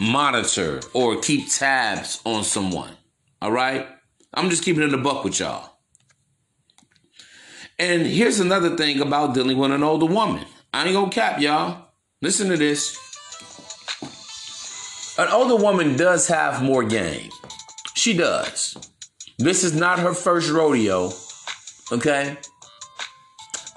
monitor 0.02 0.82
or 0.94 1.22
keep 1.22 1.50
tabs 1.50 2.20
on 2.26 2.44
someone. 2.44 2.98
All 3.42 3.54
right? 3.54 3.88
I'm 4.36 4.50
just 4.50 4.64
keeping 4.64 4.84
it 4.84 4.94
a 4.94 4.98
buck 4.98 5.24
with 5.24 5.40
y'all. 5.40 5.72
And 7.78 8.06
here's 8.06 8.40
another 8.40 8.76
thing 8.76 9.02
about 9.02 9.34
dealing 9.34 9.58
with 9.58 9.72
an 9.72 9.84
older 9.84 10.06
woman. 10.06 10.46
I 10.74 10.86
ain't 10.86 10.94
gonna 10.94 11.12
cap 11.12 11.40
y'all. 11.40 11.88
Listen 12.22 12.50
to 12.50 12.58
this. 12.58 12.98
An 15.18 15.30
older 15.30 15.56
woman 15.56 15.96
does 15.96 16.28
have 16.28 16.62
more 16.62 16.84
game. 16.84 17.30
She 17.96 18.16
does. 18.16 18.78
This 19.38 19.64
is 19.64 19.74
not 19.74 20.00
her 20.00 20.14
first 20.14 20.52
rodeo. 20.52 21.12
Okay? 21.92 22.38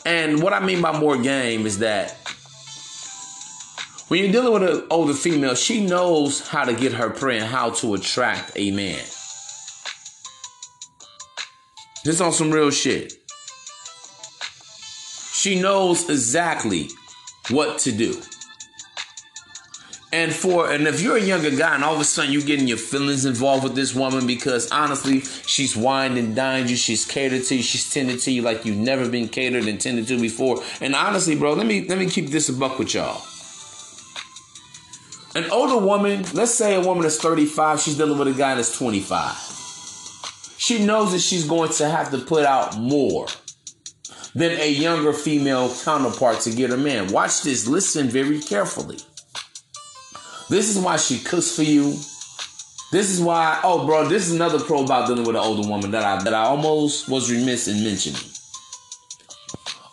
And 0.05 0.43
what 0.43 0.53
I 0.53 0.61
mean 0.61 0.81
by 0.81 0.99
more 0.99 1.17
game 1.17 1.67
is 1.67 1.79
that 1.81 2.17
when 4.09 4.23
you're 4.23 4.33
dealing 4.33 4.53
with 4.53 4.63
an 4.63 4.87
older 4.91 5.13
female, 5.13 5.55
she 5.55 5.85
knows 5.85 6.47
how 6.49 6.65
to 6.65 6.73
get 6.73 6.95
her 6.95 7.11
prey 7.11 7.39
and 7.39 7.47
how 7.47 7.71
to 7.71 7.95
attract 7.95 8.53
a 8.57 8.71
man. 8.71 9.05
Just 12.09 12.23
on 12.23 12.33
some 12.33 12.51
real 12.51 12.71
shit. 12.71 13.13
She 15.35 15.61
knows 15.61 16.09
exactly 16.09 16.89
what 17.51 17.81
to 17.81 17.93
do. 17.93 18.19
And 20.11 20.33
for 20.33 20.73
and 20.73 20.89
if 20.89 21.03
you're 21.03 21.19
a 21.19 21.23
younger 21.23 21.51
guy 21.51 21.75
and 21.75 21.85
all 21.85 21.93
of 21.93 22.01
a 22.01 22.05
sudden 22.05 22.33
you're 22.33 22.41
getting 22.41 22.67
your 22.67 22.79
feelings 22.79 23.27
involved 23.27 23.63
with 23.63 23.75
this 23.75 23.95
woman 23.95 24.27
because 24.27 24.73
honestly 24.73 25.21
she's 25.21 25.77
wined 25.77 26.17
and 26.17 26.35
dined 26.35 26.71
you, 26.71 26.77
she's 26.77 27.05
catered 27.05 27.45
to 27.45 27.57
you, 27.57 27.63
she's 27.63 27.93
tended 27.93 28.21
to 28.21 28.31
you 28.31 28.41
like 28.41 28.65
you've 28.65 28.79
never 28.79 29.07
been 29.07 29.29
catered 29.29 29.65
and 29.65 29.79
tended 29.79 30.07
to 30.07 30.19
before. 30.19 30.63
And 30.81 30.95
honestly, 30.95 31.37
bro, 31.37 31.53
let 31.53 31.67
me 31.67 31.87
let 31.89 31.99
me 31.99 32.09
keep 32.09 32.29
this 32.31 32.49
a 32.49 32.55
buck 32.55 32.79
with 32.79 32.95
y'all. 32.95 33.23
An 35.35 35.51
older 35.51 35.77
woman, 35.77 36.25
let's 36.33 36.55
say 36.55 36.75
a 36.75 36.81
woman 36.81 37.05
is 37.05 37.21
35, 37.21 37.81
she's 37.81 37.99
dealing 37.99 38.19
with 38.19 38.29
a 38.29 38.33
guy 38.33 38.55
that's 38.55 38.79
25. 38.79 39.48
She 40.59 40.85
knows 40.85 41.13
that 41.13 41.21
she's 41.21 41.47
going 41.47 41.71
to 41.71 41.89
have 41.89 42.11
to 42.11 42.19
put 42.19 42.45
out 42.45 42.77
more 42.77 43.27
than 44.35 44.61
a 44.61 44.71
younger 44.71 45.13
female 45.13 45.73
counterpart 45.85 46.41
to 46.41 46.51
get 46.51 46.71
a 46.71 46.77
man. 46.77 47.13
Watch 47.13 47.43
this, 47.43 47.67
listen 47.67 48.09
very 48.09 48.41
carefully. 48.41 48.99
This 50.51 50.69
is 50.75 50.83
why 50.83 50.97
she 50.97 51.21
cooks 51.21 51.55
for 51.55 51.63
you. 51.63 51.93
This 52.91 53.11
is 53.11 53.21
why, 53.21 53.61
oh, 53.63 53.87
bro, 53.87 54.09
this 54.09 54.29
is 54.29 54.35
another 54.35 54.59
pro 54.59 54.83
about 54.85 55.07
dealing 55.07 55.25
with 55.25 55.37
an 55.37 55.43
older 55.43 55.69
woman 55.69 55.91
that 55.93 56.05
I 56.05 56.23
that 56.25 56.35
I 56.35 56.45
almost 56.45 57.09
was 57.09 57.31
remiss 57.31 57.69
in 57.69 57.85
mentioning. 57.85 58.21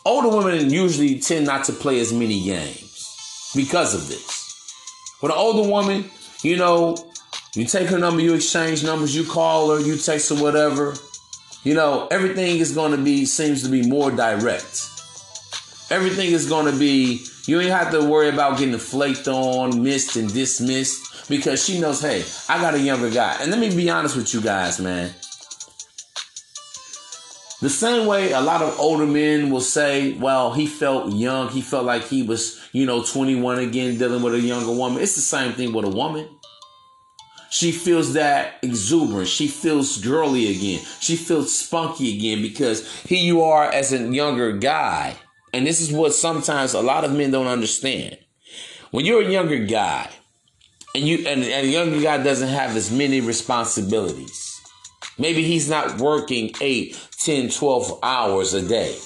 Older 0.05 0.29
women 0.29 0.69
usually 0.69 1.19
tend 1.19 1.45
not 1.45 1.65
to 1.65 1.73
play 1.73 1.99
as 1.99 2.13
many 2.13 2.43
games 2.43 3.51
because 3.53 3.93
of 3.93 4.07
this. 4.07 4.35
With 5.21 5.31
an 5.31 5.37
older 5.37 5.69
woman, 5.69 6.09
you 6.41 6.57
know, 6.57 6.95
you 7.55 7.65
take 7.65 7.87
her 7.87 7.97
number, 7.97 8.21
you 8.21 8.33
exchange 8.33 8.83
numbers, 8.83 9.15
you 9.15 9.23
call 9.23 9.71
her, 9.71 9.79
you 9.79 9.97
text 9.97 10.29
her, 10.29 10.35
whatever. 10.35 10.95
You 11.63 11.73
know, 11.73 12.07
everything 12.11 12.59
is 12.59 12.73
going 12.73 12.91
to 12.91 12.97
be 12.97 13.25
seems 13.25 13.63
to 13.63 13.69
be 13.69 13.87
more 13.87 14.11
direct. 14.11 14.87
Everything 15.89 16.31
is 16.31 16.47
going 16.49 16.71
to 16.71 16.77
be 16.77 17.25
you 17.47 17.61
ain't 17.61 17.69
have 17.69 17.91
to 17.91 18.03
worry 18.03 18.29
about 18.29 18.57
getting 18.57 18.77
flaked 18.77 19.27
on, 19.27 19.83
missed, 19.83 20.15
and 20.15 20.33
dismissed 20.33 21.29
because 21.29 21.63
she 21.63 21.79
knows, 21.79 22.01
hey, 22.01 22.23
I 22.49 22.59
got 22.59 22.73
a 22.73 22.79
younger 22.79 23.09
guy. 23.11 23.37
And 23.39 23.51
let 23.51 23.59
me 23.59 23.75
be 23.75 23.89
honest 23.89 24.15
with 24.15 24.33
you 24.33 24.41
guys, 24.41 24.79
man. 24.79 25.13
The 27.61 27.69
same 27.69 28.07
way 28.07 28.31
a 28.31 28.41
lot 28.41 28.61
of 28.61 28.79
older 28.79 29.05
men 29.05 29.49
will 29.49 29.61
say, 29.61 30.13
well, 30.13 30.53
he 30.53 30.67
felt 30.67 31.13
young. 31.13 31.49
He 31.49 31.61
felt 31.61 31.85
like 31.85 32.03
he 32.03 32.23
was, 32.23 32.59
you 32.73 32.85
know, 32.85 33.03
21 33.03 33.59
again, 33.59 33.97
dealing 33.97 34.21
with 34.23 34.33
a 34.33 34.39
younger 34.39 34.71
woman. 34.71 35.01
It's 35.01 35.15
the 35.15 35.21
same 35.21 35.53
thing 35.53 35.71
with 35.71 35.85
a 35.85 35.89
woman. 35.89 36.27
She 37.55 37.71
feels 37.71 38.13
that 38.13 38.55
exuberance. 38.61 39.29
She 39.29 39.47
feels 39.47 39.97
girly 39.97 40.51
again. 40.53 40.85
She 40.99 41.15
feels 41.15 41.57
spunky 41.57 42.17
again 42.17 42.41
because 42.41 42.85
here 43.03 43.23
you 43.23 43.43
are 43.43 43.63
as 43.63 43.93
a 43.93 44.13
younger 44.13 44.51
guy 44.51 45.15
and 45.55 45.65
this 45.65 45.79
is 45.79 45.89
what 45.89 46.13
sometimes 46.13 46.73
a 46.73 46.81
lot 46.81 47.05
of 47.05 47.13
men 47.13 47.31
don't 47.31 47.47
understand. 47.47 48.17
When 48.91 49.05
you're 49.05 49.21
a 49.21 49.31
younger 49.31 49.63
guy, 49.63 50.09
and 50.93 51.07
you 51.07 51.19
and, 51.19 51.43
and 51.43 51.65
a 51.65 51.69
younger 51.69 52.01
guy 52.01 52.21
doesn't 52.21 52.49
have 52.49 52.75
as 52.75 52.91
many 52.91 53.21
responsibilities. 53.21 54.59
Maybe 55.17 55.43
he's 55.43 55.69
not 55.69 56.01
working 56.01 56.51
8, 56.59 57.07
10, 57.19 57.51
12 57.51 57.99
hours 58.03 58.53
a 58.53 58.61
day. 58.61 58.97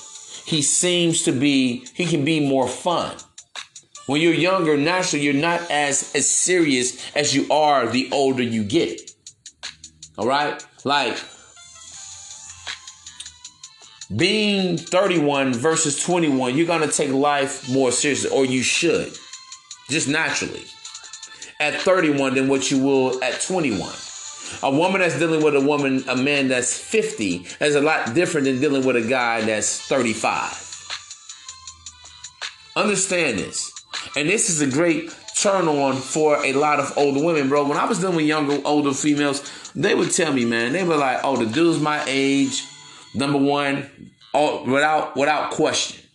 He 0.46 0.64
seems 0.64 1.22
to 1.24 1.32
be, 1.32 1.86
he 1.94 2.08
can 2.08 2.26
be 2.26 2.40
more 2.40 2.68
fun. 2.68 3.16
When 4.10 4.22
you're 4.22 4.34
younger, 4.34 4.76
naturally, 4.76 5.24
you're 5.24 5.36
not 5.36 5.70
as, 5.70 6.16
as 6.16 6.28
serious 6.28 7.16
as 7.16 7.36
you 7.36 7.48
are 7.52 7.86
the 7.86 8.10
older 8.12 8.42
you 8.42 8.64
get. 8.64 9.12
All 10.18 10.26
right? 10.26 10.66
Like, 10.84 11.16
being 14.18 14.78
31 14.78 15.54
versus 15.54 16.04
21, 16.04 16.58
you're 16.58 16.66
going 16.66 16.82
to 16.82 16.92
take 16.92 17.12
life 17.12 17.70
more 17.70 17.92
seriously, 17.92 18.32
or 18.32 18.46
you 18.46 18.64
should, 18.64 19.16
just 19.92 20.08
naturally, 20.08 20.64
at 21.60 21.76
31 21.76 22.34
than 22.34 22.48
what 22.48 22.72
you 22.72 22.84
will 22.84 23.24
at 23.24 23.40
21. 23.42 23.94
A 24.64 24.72
woman 24.72 25.02
that's 25.02 25.20
dealing 25.20 25.44
with 25.44 25.56
a 25.56 25.62
woman, 25.62 26.04
a 26.10 26.16
man 26.16 26.48
that's 26.48 26.76
50, 26.76 27.46
is 27.62 27.76
a 27.76 27.82
lot 27.82 28.16
different 28.16 28.46
than 28.46 28.60
dealing 28.60 28.84
with 28.84 28.96
a 28.96 29.08
guy 29.08 29.42
that's 29.42 29.88
35. 29.88 30.66
Understand 32.76 33.38
this. 33.38 33.79
And 34.16 34.30
this 34.30 34.50
is 34.50 34.62
a 34.62 34.68
great 34.68 35.16
turn 35.36 35.68
on 35.68 35.96
for 35.96 36.44
a 36.46 36.54
lot 36.54 36.80
of 36.80 36.98
older 36.98 37.24
women, 37.24 37.50
bro. 37.50 37.68
When 37.68 37.78
I 37.78 37.86
was 37.86 38.00
dealing 38.00 38.18
with 38.18 38.26
younger, 38.26 38.60
older 38.66 38.94
females, 38.94 39.72
they 39.76 39.96
would 39.96 40.12
tell 40.12 40.34
me, 40.34 40.46
man, 40.46 40.74
they 40.74 40.84
were 40.84 40.98
like, 40.98 41.20
oh, 41.24 41.38
the 41.38 41.46
dude's 41.46 41.80
my 41.80 42.04
age 42.08 42.66
Number 43.14 43.40
one, 43.40 43.90
all, 44.34 44.66
without 44.66 45.16
without 45.16 45.52
question. 45.52 46.06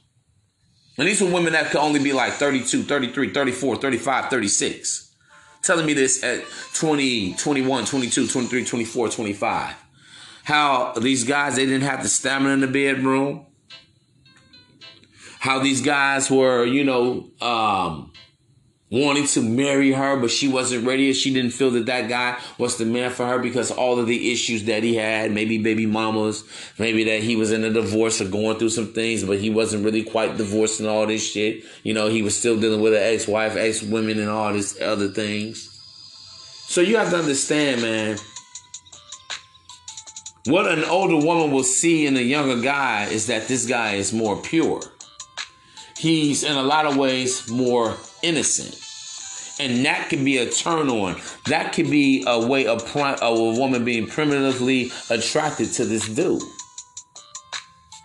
And 0.97 1.09
these 1.09 1.21
were 1.21 1.31
women 1.31 1.55
that 1.55 1.71
could 1.71 1.81
only 1.81 2.01
be 2.01 2.13
like 2.13 2.35
32, 2.35 2.85
33, 2.85 3.33
34, 3.33 3.77
35, 3.77 4.31
36. 4.31 5.15
Telling 5.63 5.87
me 5.87 5.95
this 5.95 6.23
at 6.23 6.45
20, 6.75 7.35
21, 7.35 7.85
22, 7.87 8.29
23, 8.29 8.65
24, 8.65 9.09
25. 9.09 9.75
How 10.45 10.93
these 10.93 11.25
guys, 11.25 11.57
they 11.57 11.67
didn't 11.67 11.83
have 11.83 12.03
the 12.03 12.09
stamina 12.09 12.55
in 12.55 12.61
the 12.61 12.69
bedroom. 12.69 13.47
How 15.45 15.59
these 15.59 15.83
guys 15.83 16.31
were, 16.31 16.65
you 16.65 16.85
know, 16.85 17.29
um, 17.43 18.11
wanting 18.91 19.27
to 19.27 19.43
marry 19.43 19.93
her, 19.93 20.17
but 20.17 20.31
she 20.31 20.49
wasn't 20.49 20.87
ready. 20.87 21.13
She 21.13 21.35
didn't 21.35 21.51
feel 21.51 21.71
that 21.73 21.85
that 21.85 22.09
guy 22.09 22.39
was 22.57 22.79
the 22.79 22.87
man 22.87 23.11
for 23.11 23.27
her 23.27 23.39
because 23.39 23.71
all 23.71 23.99
of 23.99 24.07
the 24.07 24.33
issues 24.33 24.65
that 24.65 24.83
he 24.83 24.95
had, 24.95 25.33
maybe 25.33 25.59
baby 25.59 25.85
mamas, 25.85 26.45
maybe 26.79 27.05
that 27.05 27.23
he 27.23 27.37
was 27.37 27.53
in 27.53 27.63
a 27.63 27.69
divorce 27.69 28.23
or 28.23 28.29
going 28.31 28.59
through 28.59 28.71
some 28.71 28.95
things, 28.95 29.23
but 29.23 29.39
he 29.39 29.51
wasn't 29.51 29.85
really 29.85 30.03
quite 30.03 30.39
divorced 30.39 30.81
and 30.81 30.89
all 30.89 31.07
this 31.07 31.31
shit. 31.31 31.63
You 31.83 31.93
know, 31.93 32.09
he 32.09 32.23
was 32.23 32.35
still 32.35 32.59
dealing 32.59 32.81
with 32.81 32.95
an 32.95 33.03
ex-wife, 33.03 33.55
ex-women 33.55 34.19
and 34.19 34.31
all 34.31 34.51
these 34.51 34.81
other 34.81 35.09
things. 35.09 35.69
So 36.69 36.81
you 36.81 36.97
have 36.97 37.11
to 37.11 37.19
understand, 37.19 37.83
man. 37.83 38.17
What 40.47 40.73
an 40.73 40.85
older 40.85 41.17
woman 41.17 41.51
will 41.51 41.65
see 41.65 42.07
in 42.07 42.17
a 42.17 42.23
younger 42.23 42.63
guy 42.63 43.09
is 43.09 43.27
that 43.27 43.47
this 43.47 43.67
guy 43.67 43.97
is 43.97 44.11
more 44.11 44.41
pure. 44.41 44.81
He's 46.05 46.43
in 46.43 46.55
a 46.55 46.63
lot 46.63 46.85
of 46.85 46.99
ways 46.99 47.49
more 47.49 47.97
innocent. 48.23 48.79
And 49.59 49.87
that 49.87 50.11
could 50.11 50.23
be 50.23 50.37
a 50.37 50.51
turn 50.51 50.91
on. 50.91 51.19
That 51.47 51.73
could 51.73 51.89
be 51.89 52.23
a 52.27 52.47
way 52.47 52.67
of, 52.67 52.83
of 52.95 53.23
a 53.23 53.59
woman 53.59 53.87
being 53.87 54.07
primitively 54.07 54.93
attracted 55.09 55.73
to 55.73 55.87
this 55.87 56.07
dude. 56.07 56.43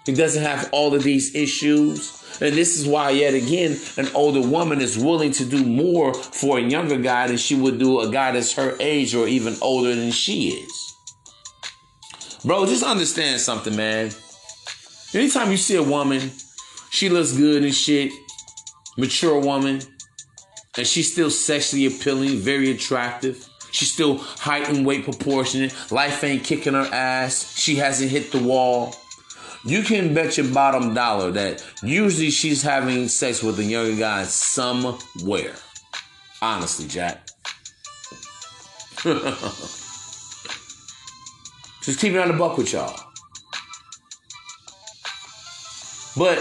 He 0.05 0.13
doesn't 0.13 0.41
have 0.41 0.69
all 0.71 0.95
of 0.95 1.03
these 1.03 1.35
issues. 1.35 2.23
And 2.39 2.55
this 2.55 2.79
is 2.79 2.87
why, 2.87 3.09
yet 3.09 3.33
again, 3.33 3.77
an 3.97 4.07
older 4.15 4.47
woman 4.47 4.79
is 4.79 4.97
willing 4.97 5.33
to 5.33 5.43
do 5.43 5.65
more 5.65 6.13
for 6.13 6.57
a 6.57 6.61
younger 6.61 6.99
guy 6.99 7.27
than 7.27 7.35
she 7.35 7.55
would 7.55 7.79
do 7.79 7.99
a 7.99 8.09
guy 8.09 8.31
that's 8.31 8.53
her 8.53 8.77
age 8.79 9.13
or 9.13 9.27
even 9.27 9.57
older 9.61 9.93
than 9.93 10.11
she 10.11 10.51
is. 10.51 10.95
Bro, 12.45 12.67
just 12.67 12.81
understand 12.81 13.41
something, 13.41 13.75
man. 13.75 14.11
Anytime 15.13 15.51
you 15.51 15.57
see 15.57 15.75
a 15.75 15.83
woman, 15.83 16.31
she 16.91 17.09
looks 17.09 17.33
good 17.33 17.63
and 17.63 17.73
shit, 17.73 18.11
mature 18.97 19.39
woman, 19.39 19.81
and 20.77 20.87
she's 20.87 21.11
still 21.11 21.29
sexually 21.29 21.85
appealing, 21.85 22.37
very 22.37 22.71
attractive. 22.71 23.47
She's 23.71 23.91
still 23.91 24.17
height 24.17 24.67
and 24.69 24.85
weight 24.85 25.03
proportionate. 25.03 25.73
Life 25.91 26.23
ain't 26.23 26.43
kicking 26.43 26.73
her 26.73 26.89
ass. 26.91 27.57
She 27.57 27.75
hasn't 27.75 28.09
hit 28.09 28.31
the 28.31 28.41
wall. 28.41 28.95
You 29.65 29.83
can 29.83 30.13
bet 30.13 30.37
your 30.37 30.47
bottom 30.53 30.93
dollar 30.93 31.31
that 31.31 31.63
usually 31.83 32.29
she's 32.29 32.63
having 32.63 33.07
sex 33.09 33.43
with 33.43 33.59
a 33.59 33.63
younger 33.63 33.97
guy 33.97 34.23
somewhere. 34.23 35.55
Honestly, 36.41 36.87
Jack. 36.87 37.27
Just 41.83 41.99
keeping 41.99 42.19
on 42.19 42.29
the 42.29 42.33
buck 42.33 42.57
with 42.57 42.71
y'all. 42.71 42.97
But 46.17 46.37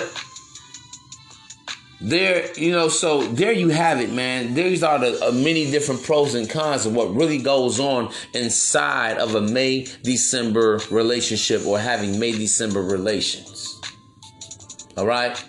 there, 2.00 2.52
you 2.56 2.70
know, 2.70 2.88
so 2.88 3.22
there 3.22 3.52
you 3.52 3.70
have 3.70 4.00
it, 4.00 4.12
man. 4.12 4.54
These 4.54 4.82
are 4.84 4.98
the 4.98 5.28
uh, 5.28 5.32
many 5.32 5.70
different 5.70 6.04
pros 6.04 6.34
and 6.34 6.48
cons 6.48 6.86
of 6.86 6.94
what 6.94 7.12
really 7.14 7.38
goes 7.38 7.80
on 7.80 8.12
inside 8.34 9.18
of 9.18 9.34
a 9.34 9.40
May 9.40 9.86
December 10.02 10.80
relationship 10.90 11.66
or 11.66 11.78
having 11.78 12.18
May 12.18 12.32
December 12.32 12.82
relations. 12.82 13.80
All 14.96 15.06
right. 15.06 15.42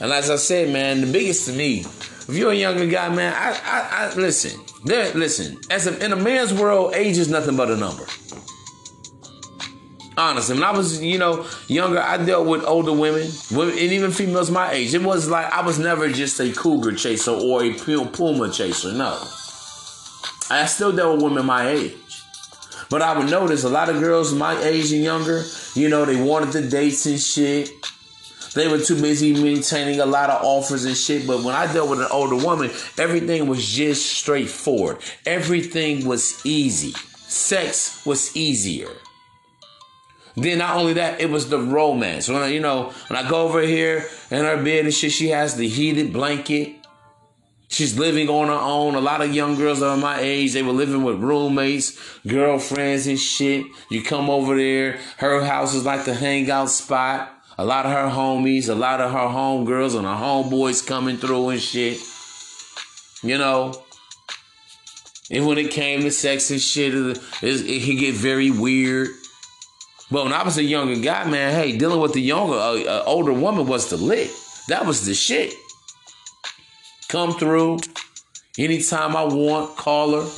And 0.00 0.10
as 0.12 0.30
I 0.30 0.36
said, 0.36 0.72
man, 0.72 1.02
the 1.02 1.12
biggest 1.12 1.46
to 1.46 1.52
me, 1.52 1.80
if 1.80 2.30
you're 2.30 2.52
a 2.52 2.54
younger 2.54 2.86
guy, 2.86 3.14
man, 3.14 3.34
I, 3.36 3.50
I, 3.50 4.06
I 4.06 4.14
listen. 4.14 4.58
There, 4.86 5.12
listen. 5.12 5.58
As 5.70 5.86
a, 5.86 6.02
in 6.02 6.12
a 6.12 6.16
man's 6.16 6.54
world, 6.54 6.94
age 6.94 7.18
is 7.18 7.28
nothing 7.28 7.56
but 7.56 7.70
a 7.70 7.76
number. 7.76 8.04
Honestly, 10.20 10.54
when 10.54 10.64
I 10.64 10.72
was, 10.72 11.02
you 11.02 11.16
know, 11.16 11.46
younger, 11.66 11.98
I 11.98 12.22
dealt 12.22 12.46
with 12.46 12.62
older 12.66 12.92
women, 12.92 13.30
women, 13.50 13.72
and 13.72 13.90
even 13.90 14.10
females 14.10 14.50
my 14.50 14.70
age. 14.70 14.92
It 14.92 15.02
was 15.02 15.30
like 15.30 15.50
I 15.50 15.62
was 15.62 15.78
never 15.78 16.10
just 16.10 16.38
a 16.40 16.52
cougar 16.52 16.92
chaser 16.94 17.30
or 17.30 17.64
a 17.64 17.72
puma 17.72 18.52
chaser. 18.52 18.92
No, 18.92 19.18
I 20.50 20.66
still 20.66 20.94
dealt 20.94 21.14
with 21.14 21.24
women 21.24 21.46
my 21.46 21.70
age. 21.70 21.94
But 22.90 23.00
I 23.00 23.16
would 23.16 23.30
notice 23.30 23.64
a 23.64 23.70
lot 23.70 23.88
of 23.88 23.98
girls 23.98 24.34
my 24.34 24.62
age 24.62 24.92
and 24.92 25.02
younger, 25.02 25.42
you 25.74 25.88
know, 25.88 26.04
they 26.04 26.20
wanted 26.20 26.52
the 26.52 26.68
dates 26.68 27.06
and 27.06 27.18
shit. 27.18 27.70
They 28.52 28.68
were 28.68 28.80
too 28.80 29.00
busy 29.00 29.32
maintaining 29.42 30.00
a 30.00 30.06
lot 30.06 30.28
of 30.28 30.44
offers 30.44 30.84
and 30.84 30.96
shit. 30.96 31.26
But 31.26 31.44
when 31.44 31.54
I 31.54 31.72
dealt 31.72 31.88
with 31.88 32.00
an 32.00 32.08
older 32.10 32.36
woman, 32.36 32.70
everything 32.98 33.46
was 33.46 33.66
just 33.66 34.04
straightforward. 34.04 34.98
Everything 35.24 36.04
was 36.04 36.44
easy. 36.44 36.92
Sex 37.26 38.04
was 38.04 38.36
easier. 38.36 38.90
Then 40.36 40.58
not 40.58 40.76
only 40.76 40.94
that, 40.94 41.20
it 41.20 41.30
was 41.30 41.48
the 41.48 41.58
romance. 41.58 42.28
When 42.28 42.42
I, 42.42 42.48
you 42.48 42.60
know, 42.60 42.92
when 43.08 43.18
I 43.18 43.28
go 43.28 43.46
over 43.46 43.62
here 43.62 44.06
in 44.30 44.44
her 44.44 44.62
bed 44.62 44.84
and 44.84 44.94
shit, 44.94 45.12
she 45.12 45.28
has 45.28 45.56
the 45.56 45.68
heated 45.68 46.12
blanket. 46.12 46.76
She's 47.68 47.96
living 47.96 48.28
on 48.28 48.48
her 48.48 48.52
own. 48.52 48.96
A 48.96 49.00
lot 49.00 49.22
of 49.22 49.32
young 49.32 49.54
girls 49.54 49.80
are 49.80 49.96
my 49.96 50.18
age. 50.20 50.52
They 50.52 50.62
were 50.62 50.72
living 50.72 51.04
with 51.04 51.20
roommates, 51.20 51.98
girlfriends 52.26 53.06
and 53.06 53.18
shit. 53.18 53.64
You 53.90 54.02
come 54.02 54.28
over 54.28 54.56
there. 54.56 54.98
Her 55.18 55.44
house 55.44 55.74
is 55.74 55.84
like 55.84 56.04
the 56.04 56.14
hangout 56.14 56.70
spot. 56.70 57.32
A 57.58 57.64
lot 57.64 57.86
of 57.86 57.92
her 57.92 58.08
homies, 58.08 58.68
a 58.68 58.74
lot 58.74 59.00
of 59.00 59.12
her 59.12 59.18
homegirls 59.18 59.94
and 59.94 60.04
her 60.04 60.14
homeboys 60.14 60.84
coming 60.84 61.16
through 61.16 61.50
and 61.50 61.60
shit. 61.60 62.00
You 63.22 63.38
know. 63.38 63.84
And 65.30 65.46
when 65.46 65.58
it 65.58 65.70
came 65.70 66.00
to 66.00 66.10
sex 66.10 66.50
and 66.50 66.60
shit, 66.60 66.92
it, 66.92 67.18
it, 67.42 67.60
it 67.66 68.00
get 68.00 68.14
very 68.14 68.50
weird. 68.50 69.10
But 70.10 70.24
when 70.24 70.32
I 70.32 70.42
was 70.42 70.58
a 70.58 70.62
younger 70.62 71.00
guy, 71.00 71.24
man, 71.24 71.54
hey, 71.54 71.76
dealing 71.76 72.00
with 72.00 72.12
the 72.12 72.20
younger, 72.20 72.54
uh, 72.56 72.82
uh, 72.82 73.02
older 73.06 73.32
woman 73.32 73.66
was 73.66 73.90
the 73.90 73.96
lit. 73.96 74.30
That 74.68 74.84
was 74.84 75.06
the 75.06 75.14
shit. 75.14 75.54
Come 77.08 77.32
through 77.34 77.78
anytime 78.58 79.16
I 79.16 79.24
want, 79.24 79.76
call 79.76 80.20
her. 80.20 80.28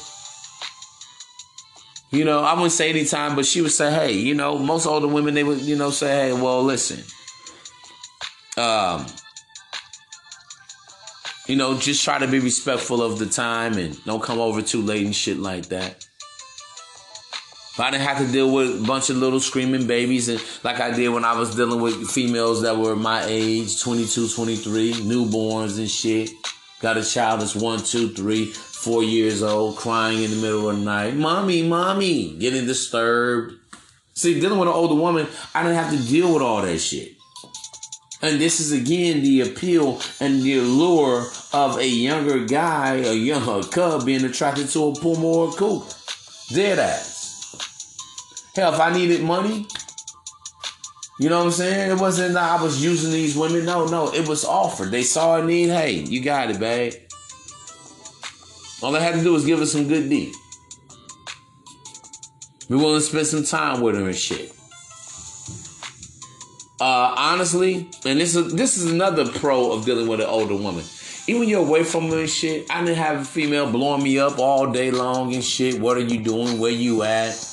You 2.11 2.27
know, 2.27 2.41
I 2.41 2.53
wouldn't 2.53 2.73
say 2.73 2.91
anytime, 2.91 3.35
but 3.35 3.47
she 3.47 3.63
would 3.63 3.71
say, 3.71 3.91
hey, 3.91 4.13
you 4.13 4.35
know, 4.35 4.59
most 4.59 4.87
older 4.87 5.09
women, 5.09 5.33
they 5.33 5.45
would, 5.45 5.61
you 5.61 5.77
know, 5.77 5.91
say, 5.91 6.29
hey, 6.29 6.33
well, 6.35 6.63
listen. 6.63 7.03
Um, 8.63 9.07
you 11.47 11.57
know, 11.57 11.79
just 11.79 12.05
try 12.05 12.19
to 12.19 12.27
be 12.27 12.39
respectful 12.39 13.03
of 13.03 13.19
the 13.19 13.27
time 13.27 13.79
and 13.79 14.03
don't 14.05 14.23
come 14.23 14.39
over 14.39 14.61
too 14.61 14.83
late 14.83 15.07
and 15.07 15.17
shit 15.17 15.39
like 15.39 15.67
that. 15.71 16.07
I 17.83 17.91
didn't 17.91 18.07
have 18.07 18.19
to 18.19 18.31
deal 18.31 18.49
with 18.49 18.81
a 18.81 18.87
bunch 18.87 19.11
of 19.11 19.17
little 19.17 19.41
screaming 19.41 19.89
babies 19.89 20.29
and 20.29 20.41
like 20.63 20.79
I 20.79 20.93
did 20.93 21.09
when 21.09 21.25
I 21.25 21.37
was 21.37 21.57
dealing 21.57 21.81
with 21.81 22.09
females 22.09 22.63
that 22.63 22.77
were 22.79 22.95
my 22.95 23.25
age, 23.25 23.83
22, 23.83 24.29
23, 24.29 24.93
newborns 24.95 25.79
and 25.79 25.91
shit. 25.91 26.31
Got 26.79 26.97
a 26.97 27.05
child 27.05 27.41
that's 27.41 27.57
one, 27.57 27.81
two, 27.81 28.11
three, 28.11 28.47
four 28.53 29.03
years 29.03 29.43
old, 29.43 29.77
crying 29.77 30.23
in 30.23 30.31
the 30.31 30.37
middle 30.37 30.71
of 30.71 30.77
the 30.77 30.85
night. 30.85 31.17
Mommy, 31.17 31.67
mommy, 31.67 32.37
getting 32.37 32.67
disturbed. 32.67 33.55
See, 34.15 34.39
dealing 34.39 34.61
with 34.61 34.69
an 34.69 34.75
older 34.75 34.95
woman, 34.95 35.27
I 35.53 35.65
didn't 35.65 35.79
have 35.79 35.91
to 35.91 36.09
deal 36.09 36.33
with 36.33 36.43
all 36.43 36.63
that 36.63 36.79
shit. 36.79 37.17
And 38.21 38.41
this 38.41 38.61
is 38.61 38.71
again 38.71 39.23
the 39.23 39.41
appeal 39.41 40.01
and 40.21 40.41
the 40.43 40.59
allure 40.59 41.27
of 41.53 41.79
a 41.79 41.89
younger 41.89 42.45
guy, 42.45 42.95
a 42.99 43.13
younger 43.13 43.67
cub 43.67 44.07
being 44.07 44.25
attracted 44.25 44.69
to 44.69 44.85
a 44.85 44.95
puma 44.95 45.27
or 45.27 45.49
a 45.49 45.53
cougar. 45.53 45.93
Dead 46.53 46.79
ass. 46.79 47.12
Hell, 48.55 48.75
if 48.75 48.81
I 48.81 48.93
needed 48.93 49.23
money, 49.23 49.67
you 51.19 51.29
know 51.29 51.39
what 51.39 51.47
I'm 51.47 51.53
saying? 51.53 51.93
It 51.93 52.01
wasn't 52.01 52.35
that 52.35 52.61
I 52.61 52.63
was 52.63 52.83
using 52.83 53.13
these 53.13 53.37
women. 53.37 53.65
No, 53.65 53.87
no, 53.87 54.13
it 54.13 54.29
was 54.29 54.45
offered. 54.45 54.91
They 54.91 55.03
saw 55.03 55.37
a 55.37 55.45
need. 55.45 55.69
Hey, 55.69 55.93
you 55.93 56.21
got 56.21 56.51
it, 56.51 56.59
babe. 56.59 56.95
All 58.83 58.93
they 58.93 59.01
had 59.01 59.15
to 59.15 59.23
do 59.23 59.33
was 59.33 59.47
give 59.47 59.61
us 59.61 59.73
some 59.73 59.89
good 59.89 60.11
deed. 60.11 60.35
We 62.69 62.77
willing 62.77 63.01
to 63.01 63.07
spend 63.07 63.27
some 63.27 63.45
time 63.45 63.81
with 63.81 63.95
her 63.95 64.07
and 64.07 64.17
shit. 64.17 64.53
Uh, 66.81 67.15
honestly, 67.17 67.89
and 68.05 68.21
this 68.21 68.35
is 68.35 68.53
this 68.55 68.77
is 68.77 68.91
another 68.91 69.31
pro 69.31 69.71
of 69.71 69.85
dealing 69.85 70.09
with 70.09 70.21
an 70.21 70.27
older 70.27 70.57
woman. 70.57 70.85
Even 71.29 71.49
you're 71.49 71.65
away 71.65 71.85
from 71.85 72.11
her 72.11 72.21
and 72.21 72.29
shit, 72.29 72.67
I 72.69 72.81
didn't 72.85 72.97
have 72.97 73.21
a 73.21 73.25
female 73.25 73.71
blowing 73.71 74.03
me 74.03 74.19
up 74.19 74.41
all 74.41 74.73
day 74.73 74.91
long 74.91 75.33
and 75.33 75.45
shit. 75.45 75.79
What 75.79 75.97
are 75.97 76.01
you 76.01 76.19
doing? 76.19 76.59
Where 76.59 76.73
you 76.73 77.05
at? 77.05 77.52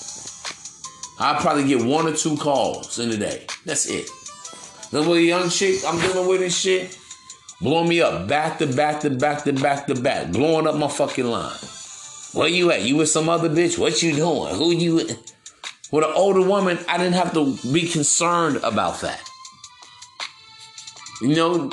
I 1.21 1.37
probably 1.41 1.67
get 1.67 1.83
one 1.83 2.07
or 2.07 2.15
two 2.15 2.37
calls 2.37 2.97
in 2.97 3.11
a 3.11 3.17
day. 3.17 3.45
That's 3.65 3.87
it. 3.87 4.09
The 4.91 4.99
little 4.99 5.19
young 5.19 5.49
chick 5.49 5.81
I'm 5.85 5.99
dealing 5.99 6.29
with 6.29 6.41
and 6.41 6.51
shit, 6.51 6.97
blowing 7.59 7.89
me 7.89 8.01
up 8.01 8.27
back 8.27 8.57
to 8.59 8.67
back 8.67 9.01
to 9.01 9.09
back 9.09 9.43
to 9.43 9.51
back 9.51 9.87
to 9.87 9.95
back, 9.95 10.31
blowing 10.31 10.65
up 10.65 10.75
my 10.75 10.87
fucking 10.87 11.25
line. 11.25 11.57
Where 12.33 12.47
you 12.47 12.71
at? 12.71 12.83
You 12.83 12.95
with 12.95 13.09
some 13.09 13.27
other 13.27 13.49
bitch? 13.49 13.77
What 13.77 14.01
you 14.01 14.15
doing? 14.15 14.55
Who 14.55 14.71
you 14.71 14.95
with? 14.95 15.35
With 15.91 16.05
an 16.05 16.11
older 16.15 16.41
woman, 16.41 16.79
I 16.87 16.97
didn't 16.97 17.13
have 17.13 17.33
to 17.33 17.57
be 17.73 17.87
concerned 17.87 18.57
about 18.57 19.01
that. 19.01 19.21
You 21.21 21.35
know, 21.35 21.71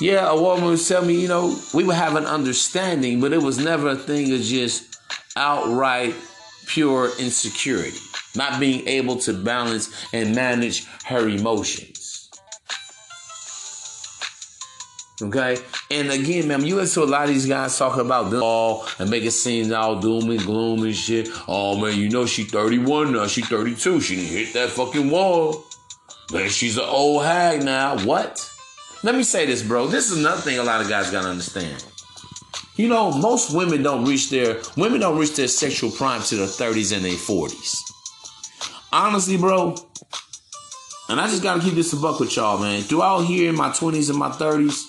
yeah, 0.00 0.28
a 0.28 0.40
woman 0.40 0.64
would 0.64 0.84
tell 0.84 1.04
me, 1.04 1.20
you 1.20 1.28
know, 1.28 1.56
we 1.72 1.84
would 1.84 1.94
have 1.94 2.16
an 2.16 2.24
understanding, 2.24 3.20
but 3.20 3.32
it 3.32 3.42
was 3.42 3.58
never 3.58 3.90
a 3.90 3.96
thing 3.96 4.32
of 4.32 4.40
just 4.40 4.96
outright 5.36 6.14
pure 6.66 7.10
insecurity 7.18 7.98
not 8.34 8.60
being 8.60 8.86
able 8.86 9.16
to 9.16 9.32
balance 9.32 9.90
and 10.12 10.34
manage 10.34 10.86
her 11.04 11.28
emotions. 11.28 12.00
Okay? 15.22 15.58
And 15.90 16.10
again, 16.10 16.48
man, 16.48 16.64
you 16.64 16.76
listen 16.76 17.02
to 17.02 17.08
a 17.08 17.10
lot 17.10 17.24
of 17.24 17.28
these 17.28 17.46
guys 17.46 17.76
talking 17.76 18.00
about 18.00 18.30
them 18.30 18.42
all 18.42 18.86
and 18.98 19.10
make 19.10 19.24
it 19.24 19.32
seem 19.32 19.72
all 19.74 20.00
doom 20.00 20.30
and 20.30 20.40
gloom 20.40 20.82
and 20.84 20.94
shit. 20.94 21.28
Oh 21.46 21.76
man, 21.76 21.98
you 21.98 22.08
know 22.08 22.26
she 22.26 22.44
31 22.44 23.12
now, 23.12 23.26
she 23.26 23.42
32. 23.42 24.00
She 24.00 24.16
hit 24.16 24.54
that 24.54 24.70
fucking 24.70 25.10
wall. 25.10 25.64
Man, 26.32 26.48
she's 26.48 26.78
an 26.78 26.84
old 26.86 27.24
hag 27.24 27.62
now. 27.64 27.98
What? 28.04 28.50
Let 29.02 29.14
me 29.14 29.22
say 29.22 29.46
this, 29.46 29.62
bro. 29.62 29.86
This 29.86 30.10
is 30.10 30.18
another 30.18 30.40
thing 30.40 30.58
a 30.58 30.62
lot 30.62 30.80
of 30.80 30.88
guys 30.88 31.10
gotta 31.10 31.28
understand. 31.28 31.84
You 32.76 32.88
know, 32.88 33.10
most 33.10 33.54
women 33.54 33.82
don't 33.82 34.04
reach 34.04 34.30
their 34.30 34.58
women 34.76 35.00
don't 35.00 35.18
reach 35.18 35.36
their 35.36 35.48
sexual 35.48 35.90
prime 35.90 36.22
to 36.22 36.36
their 36.36 36.46
30s 36.46 36.94
and 36.94 37.04
their 37.04 37.12
40s. 37.12 37.89
Honestly, 38.92 39.36
bro, 39.36 39.76
and 41.08 41.20
I 41.20 41.28
just 41.28 41.42
gotta 41.42 41.60
keep 41.60 41.74
this 41.74 41.92
a 41.92 41.96
buck 41.96 42.18
with 42.18 42.34
y'all, 42.36 42.58
man. 42.58 42.82
Throughout 42.82 43.20
here 43.20 43.48
in 43.48 43.56
my 43.56 43.70
20s 43.70 44.10
and 44.10 44.18
my 44.18 44.30
30s, 44.30 44.86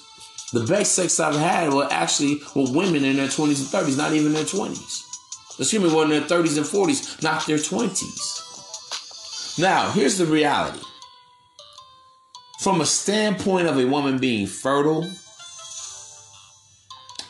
the 0.54 0.66
best 0.66 0.96
sex 0.96 1.20
I've 1.20 1.36
had 1.36 1.72
were 1.72 1.88
actually 1.92 2.42
with 2.56 2.76
women 2.76 3.06
in 3.06 3.18
their 3.18 3.28
20s 3.28 3.60
and 3.60 3.88
30s, 3.88 3.98
not 3.98 4.14
even 4.14 4.34
their 4.34 4.44
20s. 4.44 5.04
Excuse 5.60 5.84
me, 5.84 5.94
were 5.94 6.04
in 6.04 6.10
their 6.10 6.22
30s 6.22 6.58
and 6.58 6.66
40s, 6.66 7.22
not 7.22 7.46
their 7.46 7.58
20s. 7.58 9.60
Now, 9.60 9.92
here's 9.92 10.18
the 10.18 10.26
reality. 10.26 10.80
From 12.60 12.82
a 12.82 12.86
standpoint 12.86 13.68
of 13.68 13.78
a 13.78 13.86
woman 13.86 14.18
being 14.18 14.48
fertile, 14.48 15.10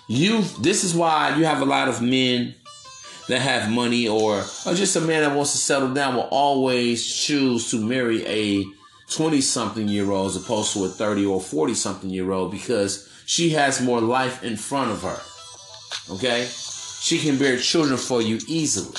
you 0.08 0.42
this 0.60 0.84
is 0.84 0.94
why 0.94 1.36
you 1.38 1.46
have 1.46 1.62
a 1.62 1.66
lot 1.66 1.88
of 1.88 2.02
men 2.02 2.54
that 3.32 3.42
have 3.42 3.72
money 3.72 4.10
or, 4.10 4.44
or 4.66 4.74
just 4.74 4.96
a 4.98 5.02
man 5.02 5.22
that 5.22 5.34
wants 5.34 5.54
to 5.54 5.58
settle 5.58 5.94
down 5.94 6.16
will 6.16 6.28
always 6.32 7.06
choose 7.06 7.72
to 7.72 7.82
marry 7.82 8.26
a 8.28 8.66
20 9.10 9.40
something 9.40 9.88
year 9.88 10.12
old 10.12 10.28
as 10.28 10.36
opposed 10.36 10.74
to 10.74 10.84
a 10.84 10.90
30 10.90 11.26
or 11.26 11.40
40 11.40 11.74
something 11.74 12.10
year 12.10 12.30
old 12.32 12.52
because 12.52 13.10
she 13.26 13.52
has 13.52 13.82
more 13.82 14.02
life 14.02 14.44
in 14.44 14.58
front 14.58 14.92
of 14.92 15.02
her. 15.04 16.14
Okay? 16.14 16.46
She 17.00 17.20
can 17.20 17.38
bear 17.38 17.58
children 17.58 17.98
for 17.98 18.22
you 18.22 18.40
easily. 18.50 18.98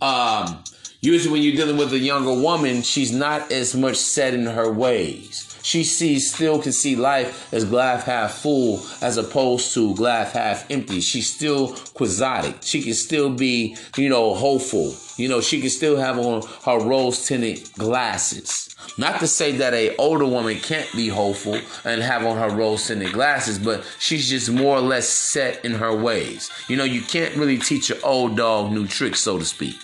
Um, 0.00 0.62
usually 1.00 1.32
when 1.32 1.42
you're 1.42 1.56
dealing 1.56 1.78
with 1.78 1.92
a 1.92 1.98
younger 1.98 2.32
woman, 2.32 2.82
she's 2.82 3.10
not 3.10 3.50
as 3.50 3.74
much 3.74 3.96
set 3.96 4.34
in 4.34 4.46
her 4.46 4.70
ways. 4.70 5.49
She 5.62 5.84
sees 5.84 6.32
still 6.32 6.60
can 6.60 6.72
see 6.72 6.96
life 6.96 7.52
as 7.52 7.64
glass 7.64 8.04
half 8.04 8.34
full 8.34 8.82
as 9.02 9.16
opposed 9.16 9.74
to 9.74 9.94
glass 9.94 10.32
half 10.32 10.70
empty. 10.70 11.00
She's 11.00 11.32
still 11.32 11.74
quixotic. 11.94 12.56
She 12.62 12.82
can 12.82 12.94
still 12.94 13.30
be, 13.30 13.76
you 13.96 14.08
know, 14.08 14.34
hopeful. 14.34 14.94
You 15.16 15.28
know, 15.28 15.40
she 15.40 15.60
can 15.60 15.70
still 15.70 15.96
have 15.96 16.18
on 16.18 16.42
her 16.64 16.78
rose 16.78 17.26
tinted 17.26 17.72
glasses. 17.74 18.74
Not 18.96 19.20
to 19.20 19.26
say 19.26 19.52
that 19.52 19.74
a 19.74 19.94
older 19.96 20.24
woman 20.24 20.56
can't 20.56 20.90
be 20.92 21.08
hopeful 21.08 21.60
and 21.84 22.02
have 22.02 22.24
on 22.24 22.38
her 22.38 22.54
rose 22.54 22.86
tinted 22.86 23.12
glasses, 23.12 23.58
but 23.58 23.84
she's 23.98 24.30
just 24.30 24.50
more 24.50 24.76
or 24.76 24.80
less 24.80 25.08
set 25.08 25.64
in 25.64 25.72
her 25.72 25.94
ways. 25.94 26.50
You 26.68 26.76
know, 26.76 26.84
you 26.84 27.02
can't 27.02 27.36
really 27.36 27.58
teach 27.58 27.90
an 27.90 27.98
old 28.02 28.36
dog 28.36 28.72
new 28.72 28.86
tricks, 28.86 29.20
so 29.20 29.38
to 29.38 29.44
speak. 29.44 29.76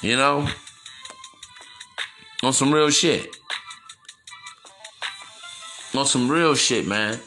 You 0.00 0.16
know? 0.16 0.48
On 2.42 2.52
some 2.52 2.72
real 2.72 2.90
shit. 2.90 3.34
On 5.94 6.06
some 6.06 6.30
real 6.30 6.54
shit, 6.54 6.86
man. 6.86 7.18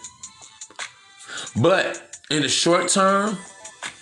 But 1.62 2.02
in 2.30 2.44
the 2.44 2.50
short 2.50 2.88
term, 2.88 3.38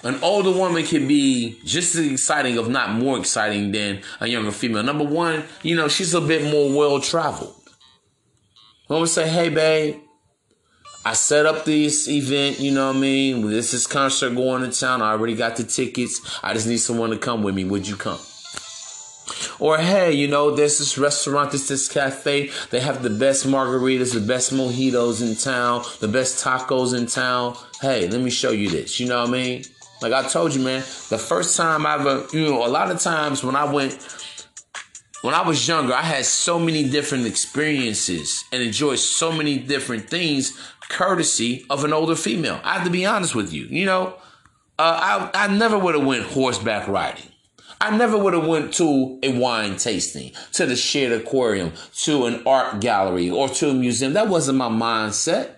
an 0.03 0.19
older 0.21 0.51
woman 0.51 0.85
can 0.85 1.07
be 1.07 1.59
just 1.65 1.95
as 1.95 2.05
exciting, 2.05 2.57
if 2.57 2.67
not 2.67 2.91
more 2.91 3.17
exciting, 3.17 3.71
than 3.71 4.01
a 4.19 4.27
younger 4.27 4.51
female. 4.51 4.83
Number 4.83 5.03
one, 5.03 5.43
you 5.63 5.75
know, 5.75 5.87
she's 5.87 6.13
a 6.13 6.21
bit 6.21 6.43
more 6.43 6.77
well 6.77 7.01
traveled. 7.01 7.55
When 8.87 9.01
we 9.01 9.07
say, 9.07 9.27
hey, 9.27 9.49
babe, 9.49 9.97
I 11.05 11.13
set 11.13 11.45
up 11.45 11.65
this 11.65 12.07
event, 12.07 12.59
you 12.59 12.71
know 12.71 12.87
what 12.87 12.97
I 12.97 12.99
mean? 12.99 13.49
This 13.49 13.73
is 13.73 13.87
concert 13.87 14.35
going 14.35 14.69
to 14.69 14.79
town. 14.79 15.01
I 15.01 15.11
already 15.11 15.35
got 15.35 15.55
the 15.55 15.63
tickets. 15.63 16.39
I 16.43 16.53
just 16.53 16.67
need 16.67 16.77
someone 16.77 17.09
to 17.09 17.17
come 17.17 17.41
with 17.41 17.55
me. 17.55 17.63
Would 17.65 17.87
you 17.87 17.95
come? 17.95 18.19
Or 19.59 19.77
hey, 19.77 20.11
you 20.13 20.27
know, 20.27 20.51
there's 20.51 20.77
this 20.77 20.97
restaurant, 20.97 21.51
this 21.51 21.67
this 21.67 21.87
cafe. 21.87 22.51
They 22.69 22.79
have 22.79 23.03
the 23.03 23.09
best 23.09 23.45
margaritas, 23.47 24.13
the 24.13 24.19
best 24.21 24.53
mojitos 24.53 25.21
in 25.21 25.35
town, 25.35 25.83
the 25.99 26.07
best 26.07 26.43
tacos 26.43 26.97
in 26.97 27.05
town. 27.07 27.57
Hey, 27.81 28.07
let 28.07 28.21
me 28.21 28.29
show 28.29 28.51
you 28.51 28.69
this. 28.69 28.99
You 28.99 29.07
know 29.07 29.19
what 29.19 29.29
I 29.29 29.31
mean? 29.31 29.63
Like 30.01 30.13
I 30.13 30.27
told 30.27 30.55
you, 30.55 30.61
man, 30.61 30.81
the 31.09 31.17
first 31.17 31.57
time 31.57 31.85
I 31.85 31.95
ever, 31.95 32.25
you 32.31 32.45
know, 32.45 32.65
a 32.65 32.69
lot 32.69 32.89
of 32.89 32.99
times 32.99 33.43
when 33.43 33.55
I 33.55 33.71
went, 33.71 33.97
when 35.21 35.33
I 35.33 35.45
was 35.45 35.67
younger, 35.67 35.93
I 35.93 36.01
had 36.01 36.25
so 36.25 36.57
many 36.57 36.89
different 36.89 37.25
experiences 37.25 38.45
and 38.53 38.63
enjoyed 38.63 38.99
so 38.99 39.31
many 39.31 39.57
different 39.57 40.09
things 40.09 40.57
courtesy 40.89 41.65
of 41.69 41.83
an 41.83 41.93
older 41.93 42.15
female. 42.15 42.59
I 42.63 42.75
have 42.75 42.83
to 42.83 42.89
be 42.89 43.05
honest 43.05 43.35
with 43.35 43.53
you. 43.53 43.65
You 43.65 43.85
know, 43.85 44.15
uh, 44.77 45.29
I, 45.33 45.45
I 45.45 45.47
never 45.47 45.77
would 45.77 45.95
have 45.95 46.05
went 46.05 46.25
horseback 46.25 46.87
riding. 46.87 47.25
I 47.81 47.95
never 47.95 48.17
would 48.17 48.33
have 48.33 48.45
went 48.45 48.73
to 48.75 49.19
a 49.23 49.37
wine 49.37 49.77
tasting, 49.77 50.33
to 50.53 50.65
the 50.65 50.75
Shedd 50.75 51.13
aquarium, 51.13 51.71
to 52.03 52.25
an 52.25 52.43
art 52.45 52.81
gallery, 52.81 53.29
or 53.29 53.47
to 53.49 53.69
a 53.69 53.73
museum. 53.73 54.13
That 54.13 54.27
wasn't 54.27 54.57
my 54.57 54.67
mindset. 54.67 55.55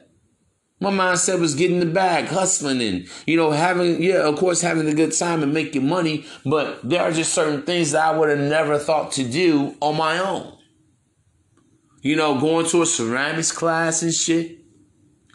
My 0.80 0.92
mindset 0.92 1.40
was 1.40 1.56
getting 1.56 1.80
the 1.80 1.86
bag, 1.86 2.26
hustling, 2.26 2.82
and 2.82 3.08
you 3.26 3.38
know, 3.38 3.52
having 3.52 4.02
yeah, 4.02 4.28
of 4.28 4.36
course, 4.36 4.62
having 4.62 4.88
a 4.88 4.94
good 4.94 5.14
time 5.14 5.42
and 5.44 5.54
making 5.54 5.88
money. 5.88 6.26
But 6.46 6.88
there 6.88 7.02
are 7.02 7.12
just 7.12 7.34
certain 7.34 7.64
things 7.64 7.92
that 7.92 8.04
I 8.04 8.18
would 8.18 8.30
have 8.30 8.40
never 8.40 8.78
thought 8.78 9.12
to 9.14 9.24
do 9.24 9.76
on 9.80 9.98
my 9.98 10.18
own. 10.20 10.58
You 12.02 12.16
know, 12.16 12.40
going 12.40 12.68
to 12.68 12.82
a 12.82 12.86
ceramics 12.86 13.52
class 13.52 14.02
and 14.02 14.14
shit. 14.14 14.60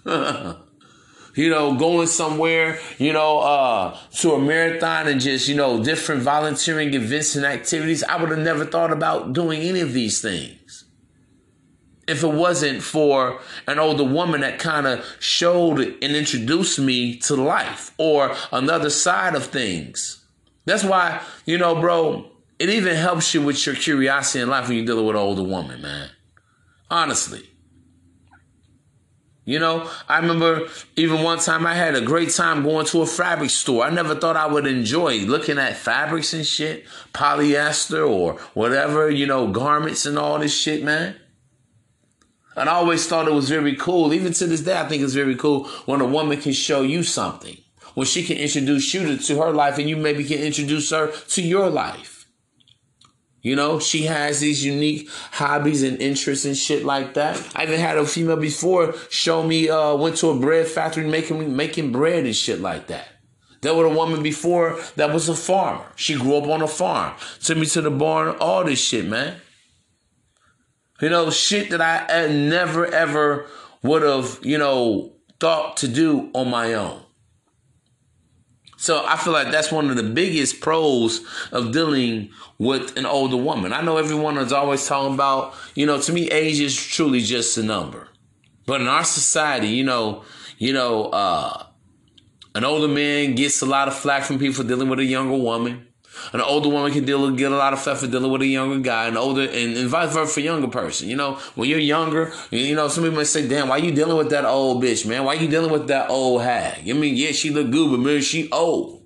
you 1.36 1.50
know, 1.50 1.76
going 1.76 2.08
somewhere, 2.08 2.80
you 2.98 3.12
know, 3.12 3.38
uh, 3.38 3.96
to 4.16 4.32
a 4.32 4.40
marathon 4.40 5.06
and 5.06 5.20
just, 5.20 5.48
you 5.48 5.54
know, 5.54 5.84
different 5.84 6.22
volunteering 6.22 6.92
events 6.94 7.36
and 7.36 7.44
activities. 7.44 8.02
I 8.02 8.16
would 8.16 8.30
have 8.30 8.40
never 8.40 8.64
thought 8.64 8.90
about 8.90 9.32
doing 9.32 9.60
any 9.60 9.80
of 9.80 9.92
these 9.92 10.20
things 10.20 10.84
if 12.08 12.22
it 12.22 12.32
wasn't 12.32 12.82
for 12.82 13.40
an 13.66 13.78
older 13.78 14.04
woman 14.04 14.40
that 14.40 14.58
kind 14.58 14.86
of 14.86 15.04
showed 15.18 15.80
and 15.80 16.16
introduced 16.16 16.78
me 16.78 17.16
to 17.18 17.34
life 17.34 17.92
or 17.98 18.34
another 18.52 18.90
side 18.90 19.34
of 19.34 19.46
things. 19.46 20.24
That's 20.64 20.84
why, 20.84 21.20
you 21.44 21.58
know, 21.58 21.80
bro, 21.80 22.30
it 22.58 22.70
even 22.70 22.96
helps 22.96 23.34
you 23.34 23.42
with 23.42 23.64
your 23.66 23.74
curiosity 23.74 24.40
in 24.40 24.48
life 24.48 24.68
when 24.68 24.78
you're 24.78 24.86
dealing 24.86 25.06
with 25.06 25.16
an 25.16 25.22
older 25.22 25.42
woman, 25.42 25.82
man. 25.82 26.10
Honestly. 26.90 27.50
You 29.46 29.60
know, 29.60 29.88
I 30.08 30.18
remember 30.18 30.66
even 30.96 31.22
one 31.22 31.38
time 31.38 31.66
I 31.66 31.74
had 31.74 31.94
a 31.94 32.00
great 32.00 32.30
time 32.30 32.64
going 32.64 32.84
to 32.86 33.02
a 33.02 33.06
fabric 33.06 33.50
store. 33.50 33.84
I 33.84 33.90
never 33.90 34.16
thought 34.16 34.36
I 34.36 34.46
would 34.46 34.66
enjoy 34.66 35.20
looking 35.20 35.56
at 35.56 35.76
fabrics 35.76 36.34
and 36.34 36.44
shit, 36.44 36.84
polyester 37.14 38.10
or 38.10 38.40
whatever, 38.54 39.08
you 39.08 39.24
know, 39.24 39.46
garments 39.46 40.04
and 40.04 40.18
all 40.18 40.40
this 40.40 40.52
shit, 40.52 40.82
man. 40.82 41.14
And 42.56 42.68
I 42.68 42.72
always 42.72 43.06
thought 43.06 43.28
it 43.28 43.34
was 43.34 43.48
very 43.48 43.76
cool. 43.76 44.12
Even 44.12 44.32
to 44.32 44.48
this 44.48 44.62
day, 44.62 44.80
I 44.80 44.88
think 44.88 45.04
it's 45.04 45.12
very 45.12 45.36
cool 45.36 45.68
when 45.84 46.00
a 46.00 46.06
woman 46.06 46.40
can 46.40 46.52
show 46.52 46.82
you 46.82 47.04
something, 47.04 47.56
when 47.94 48.06
she 48.06 48.24
can 48.24 48.38
introduce 48.38 48.92
you 48.94 49.16
to, 49.16 49.38
her 49.38 49.52
life 49.52 49.78
and 49.78 49.88
you 49.88 49.96
maybe 49.96 50.24
can 50.24 50.40
introduce 50.40 50.90
her 50.90 51.12
to 51.12 51.42
your 51.42 51.70
life. 51.70 52.15
You 53.46 53.54
know, 53.54 53.78
she 53.78 54.06
has 54.06 54.40
these 54.40 54.64
unique 54.64 55.08
hobbies 55.30 55.84
and 55.84 56.02
interests 56.02 56.44
and 56.44 56.56
shit 56.56 56.84
like 56.84 57.14
that. 57.14 57.40
I 57.54 57.62
even 57.62 57.78
had 57.78 57.96
a 57.96 58.04
female 58.04 58.38
before 58.38 58.92
show 59.08 59.44
me, 59.44 59.68
uh, 59.68 59.94
went 59.94 60.16
to 60.16 60.30
a 60.30 60.36
bread 60.36 60.66
factory 60.66 61.06
making, 61.06 61.54
making 61.54 61.92
bread 61.92 62.24
and 62.24 62.34
shit 62.34 62.60
like 62.60 62.88
that. 62.88 63.06
There 63.60 63.72
was 63.72 63.86
a 63.86 63.94
woman 63.94 64.24
before 64.24 64.80
that 64.96 65.12
was 65.12 65.28
a 65.28 65.36
farmer. 65.36 65.86
She 65.94 66.16
grew 66.16 66.34
up 66.38 66.48
on 66.48 66.60
a 66.60 66.66
farm. 66.66 67.14
Took 67.40 67.58
me 67.58 67.66
to 67.66 67.82
the 67.82 67.90
barn, 67.92 68.34
all 68.40 68.64
this 68.64 68.80
shit, 68.84 69.06
man. 69.06 69.36
You 71.00 71.10
know, 71.10 71.30
shit 71.30 71.70
that 71.70 71.80
I 71.80 72.26
never 72.26 72.84
ever 72.86 73.46
would 73.80 74.02
have, 74.02 74.40
you 74.42 74.58
know, 74.58 75.12
thought 75.38 75.76
to 75.76 75.86
do 75.86 76.30
on 76.34 76.50
my 76.50 76.74
own. 76.74 77.05
So 78.86 79.04
I 79.04 79.16
feel 79.16 79.32
like 79.32 79.50
that's 79.50 79.72
one 79.72 79.90
of 79.90 79.96
the 79.96 80.04
biggest 80.04 80.60
pros 80.60 81.20
of 81.50 81.72
dealing 81.72 82.30
with 82.56 82.96
an 82.96 83.04
older 83.04 83.36
woman. 83.36 83.72
I 83.72 83.80
know 83.80 83.96
everyone 83.96 84.38
is 84.38 84.52
always 84.52 84.86
talking 84.86 85.12
about, 85.12 85.56
you 85.74 85.86
know, 85.86 86.00
to 86.00 86.12
me, 86.12 86.30
age 86.30 86.60
is 86.60 86.76
truly 86.76 87.20
just 87.20 87.58
a 87.58 87.64
number. 87.64 88.06
But 88.64 88.80
in 88.80 88.86
our 88.86 89.02
society, 89.02 89.66
you 89.66 89.82
know, 89.82 90.22
you 90.58 90.72
know, 90.72 91.06
uh, 91.06 91.66
an 92.54 92.64
older 92.64 92.86
man 92.86 93.34
gets 93.34 93.60
a 93.60 93.66
lot 93.66 93.88
of 93.88 93.94
flack 93.94 94.22
from 94.22 94.38
people 94.38 94.62
dealing 94.62 94.88
with 94.88 95.00
a 95.00 95.04
younger 95.04 95.36
woman. 95.36 95.85
An 96.32 96.40
older 96.40 96.68
woman 96.68 96.92
can 96.92 97.04
deal 97.04 97.22
with 97.22 97.36
get 97.36 97.52
a 97.52 97.56
lot 97.56 97.72
of 97.72 97.82
for 97.82 98.06
dealing 98.06 98.30
with 98.30 98.42
a 98.42 98.46
younger 98.46 98.80
guy, 98.80 99.06
an 99.06 99.16
older 99.16 99.42
and, 99.42 99.76
and 99.76 99.88
vice 99.88 100.12
versa 100.12 100.32
for 100.32 100.40
younger 100.40 100.68
person. 100.68 101.08
You 101.08 101.16
know, 101.16 101.34
when 101.54 101.68
you're 101.68 101.78
younger, 101.78 102.32
you 102.50 102.74
know, 102.74 102.88
some 102.88 103.04
people 103.04 103.18
might 103.18 103.26
say, 103.26 103.46
"Damn, 103.46 103.68
why 103.68 103.78
you 103.78 103.92
dealing 103.92 104.16
with 104.16 104.30
that 104.30 104.44
old 104.44 104.82
bitch, 104.82 105.06
man? 105.06 105.24
Why 105.24 105.34
you 105.34 105.48
dealing 105.48 105.70
with 105.70 105.88
that 105.88 106.10
old 106.10 106.42
hag?" 106.42 106.88
I 106.88 106.92
mean, 106.92 107.16
yeah, 107.16 107.32
she 107.32 107.50
look 107.50 107.70
good, 107.70 107.90
but 107.90 108.00
man, 108.00 108.20
she 108.20 108.50
old. 108.50 108.96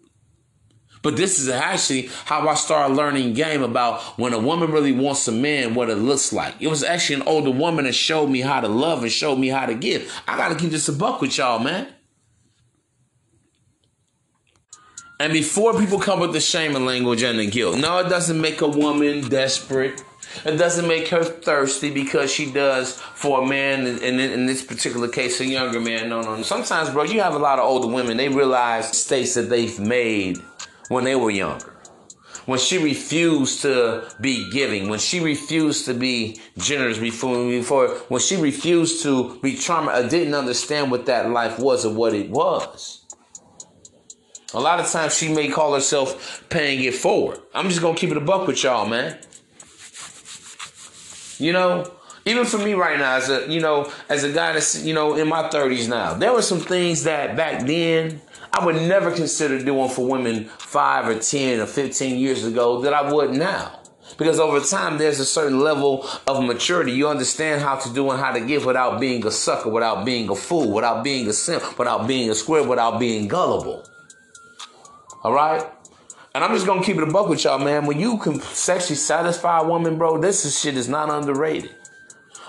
But 1.03 1.17
this 1.17 1.39
is 1.39 1.49
actually 1.49 2.11
how 2.27 2.47
I 2.47 2.55
started 2.55 2.95
learning 2.95 3.33
game 3.33 3.63
about 3.63 4.03
when 4.19 4.35
a 4.35 4.39
woman 4.39 4.71
really 4.71 4.93
wants 4.93 5.27
a 5.29 5.33
man, 5.33 5.75
what 5.75 5.89
it 5.89 5.97
looks 5.97 6.33
like. 6.33 6.55
It 6.61 6.69
was 6.69 6.83
actually 6.83 7.17
an 7.17 7.23
older 7.23 7.51
woman 7.51 7.87
that 7.87 7.95
showed 7.95 8.29
me 8.29 8.41
how 8.41 8.61
to 8.61 8.69
love 8.69 9.03
and 9.03 9.11
showed 9.11 9.37
me 9.37 9.49
how 9.49 9.67
to 9.67 9.75
give. 9.75 10.13
I 10.29 10.37
gotta 10.37 10.57
keep 10.57 10.71
this 10.71 10.89
a 10.89 10.93
buck 10.93 11.21
with 11.21 11.39
y'all, 11.39 11.59
man. 11.59 11.89
And 15.21 15.35
before 15.35 15.79
people 15.79 16.01
come 16.01 16.19
with 16.19 16.33
the 16.33 16.41
shame 16.41 16.75
and 16.75 16.87
language 16.87 17.23
and 17.23 17.39
the 17.39 17.47
guilt, 17.47 17.77
no, 17.77 17.99
it 17.99 18.09
doesn't 18.09 18.41
make 18.41 18.63
a 18.63 18.67
woman 18.67 19.29
desperate. 19.29 20.03
It 20.47 20.57
doesn't 20.57 20.89
make 20.89 21.09
her 21.09 21.23
thirsty 21.23 21.91
because 21.91 22.33
she 22.33 22.51
does 22.51 22.95
for 22.95 23.43
a 23.43 23.47
man, 23.47 23.87
and 23.87 24.01
in, 24.01 24.47
this 24.47 24.65
particular 24.65 25.09
case, 25.09 25.39
a 25.41 25.45
younger 25.45 25.79
man. 25.79 26.09
No, 26.09 26.23
no. 26.23 26.41
Sometimes, 26.41 26.89
bro, 26.89 27.03
you 27.03 27.21
have 27.21 27.35
a 27.35 27.39
lot 27.39 27.59
of 27.59 27.67
older 27.67 27.89
women. 27.89 28.17
They 28.17 28.31
realize 28.31 28.89
mistakes 28.89 29.35
that 29.35 29.51
they've 29.51 29.79
made 29.79 30.39
when 30.89 31.05
they 31.05 31.17
were 31.17 31.31
younger. 31.31 31.77
When 32.47 32.59
she 32.59 32.79
refused 32.79 33.61
to 33.61 34.11
be 34.23 34.51
giving, 34.51 34.89
when 34.89 35.01
she 35.01 35.21
refused 35.21 35.85
to 35.85 35.93
be 35.93 36.41
generous 36.57 36.97
before, 36.97 37.45
before 37.45 37.89
when 38.09 38.23
she 38.23 38.37
refused 38.37 39.03
to 39.03 39.39
be 39.41 39.55
trauma, 39.55 39.91
I 39.91 40.09
didn't 40.09 40.33
understand 40.33 40.91
what 40.91 41.05
that 41.07 41.29
life 41.29 41.59
was 41.59 41.85
or 41.85 41.93
what 41.93 42.15
it 42.15 42.31
was. 42.31 43.00
A 44.53 44.61
lot 44.61 44.81
of 44.81 44.91
times 44.91 45.17
she 45.17 45.33
may 45.33 45.49
call 45.49 45.75
herself 45.75 46.45
paying 46.49 46.83
it 46.83 46.95
forward. 46.95 47.39
I'm 47.55 47.69
just 47.69 47.81
gonna 47.81 47.97
keep 47.97 48.11
it 48.11 48.17
a 48.17 48.21
buck 48.21 48.47
with 48.47 48.63
y'all, 48.63 48.87
man. 48.87 49.19
You 51.39 51.53
know, 51.53 51.91
even 52.25 52.45
for 52.45 52.59
me 52.59 52.75
right 52.75 52.99
now, 52.99 53.17
as 53.17 53.31
a 53.31 53.49
you 53.49 53.61
know, 53.61 53.91
as 54.09 54.25
a 54.25 54.33
guy 54.33 54.53
that's 54.53 54.85
you 54.85 54.93
know 54.93 55.15
in 55.15 55.29
my 55.29 55.49
30s 55.49 55.89
now, 55.89 56.15
there 56.15 56.33
were 56.33 56.43
some 56.43 56.61
things 56.61 57.05
that 57.05 57.37
back 57.37 57.65
then 57.67 58.21
I 58.53 58.65
would 58.65 58.77
never 58.77 59.13
consider 59.13 59.63
doing 59.63 59.89
for 59.89 60.07
women 60.07 60.47
five 60.59 61.07
or 61.09 61.19
ten 61.19 61.61
or 61.61 61.67
15 61.67 62.19
years 62.19 62.45
ago 62.45 62.81
that 62.83 62.93
I 62.93 63.13
would 63.13 63.31
now. 63.31 63.77
Because 64.19 64.41
over 64.41 64.61
time, 64.61 64.99
there's 64.99 65.21
a 65.21 65.25
certain 65.25 65.61
level 65.61 66.07
of 66.27 66.45
maturity. 66.45 66.93
You 66.93 67.09
understand 67.09 67.63
how 67.63 67.77
to 67.77 67.93
do 67.95 68.11
and 68.11 68.21
how 68.21 68.33
to 68.33 68.41
give 68.41 68.67
without 68.67 69.01
being 69.01 69.25
a 69.25 69.31
sucker, 69.31 69.71
without 69.71 70.05
being 70.05 70.29
a 70.29 70.35
fool, 70.35 70.73
without 70.73 71.05
being 71.05 71.29
a 71.29 71.33
simp, 71.33 71.79
without 71.79 72.07
being 72.07 72.29
a 72.29 72.35
square, 72.35 72.65
without 72.65 72.99
being 72.99 73.29
gullible. 73.29 73.87
All 75.23 75.33
right? 75.33 75.65
And 76.35 76.45
I'm 76.45 76.55
just 76.55 76.67
gonna 76.67 76.83
keep 76.83 76.97
it 76.97 77.03
a 77.03 77.07
buck 77.07 77.29
with 77.29 77.45
y'all, 77.45 77.59
man. 77.59 77.87
When 77.87 77.99
you 77.99 78.19
can 78.19 78.41
sexually 78.41 78.97
satisfy 78.97 79.61
a 79.61 79.65
woman, 79.65 79.99
bro, 79.99 80.19
this 80.19 80.45
is 80.45 80.59
shit 80.59 80.77
is 80.77 80.89
not 80.89 81.11
underrated. 81.11 81.75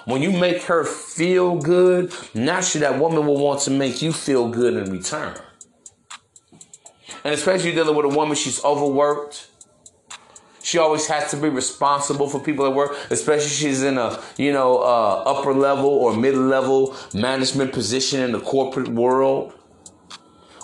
When 0.06 0.22
you 0.22 0.32
make 0.32 0.64
her 0.64 0.84
feel 0.84 1.58
good, 1.58 2.14
naturally 2.34 2.86
that 2.86 3.00
woman 3.00 3.26
will 3.26 3.38
want 3.38 3.62
to 3.62 3.72
make 3.72 4.02
you 4.02 4.14
feel 4.14 4.50
good 4.50 4.76
in 4.76 4.92
return. 4.92 5.36
And 7.24 7.34
especially 7.34 7.72
dealing 7.72 7.96
with 7.96 8.06
a 8.06 8.10
woman, 8.10 8.36
she's 8.36 8.64
overworked. 8.64 9.48
She 10.64 10.78
always 10.78 11.08
has 11.08 11.32
to 11.32 11.38
be 11.38 11.50
responsible 11.50 12.28
for 12.30 12.40
people 12.40 12.66
at 12.68 12.74
work, 12.74 12.96
especially 13.10 13.50
she's 13.50 13.82
in 13.84 13.98
a 13.98 14.22
you 14.38 14.54
know 14.54 14.78
uh, 14.78 15.24
upper 15.26 15.54
level 15.54 15.90
or 15.90 16.16
mid 16.16 16.36
level 16.36 16.96
management 17.16 17.74
position 17.74 18.22
in 18.22 18.32
the 18.32 18.40
corporate 18.40 18.90
world 18.90 19.54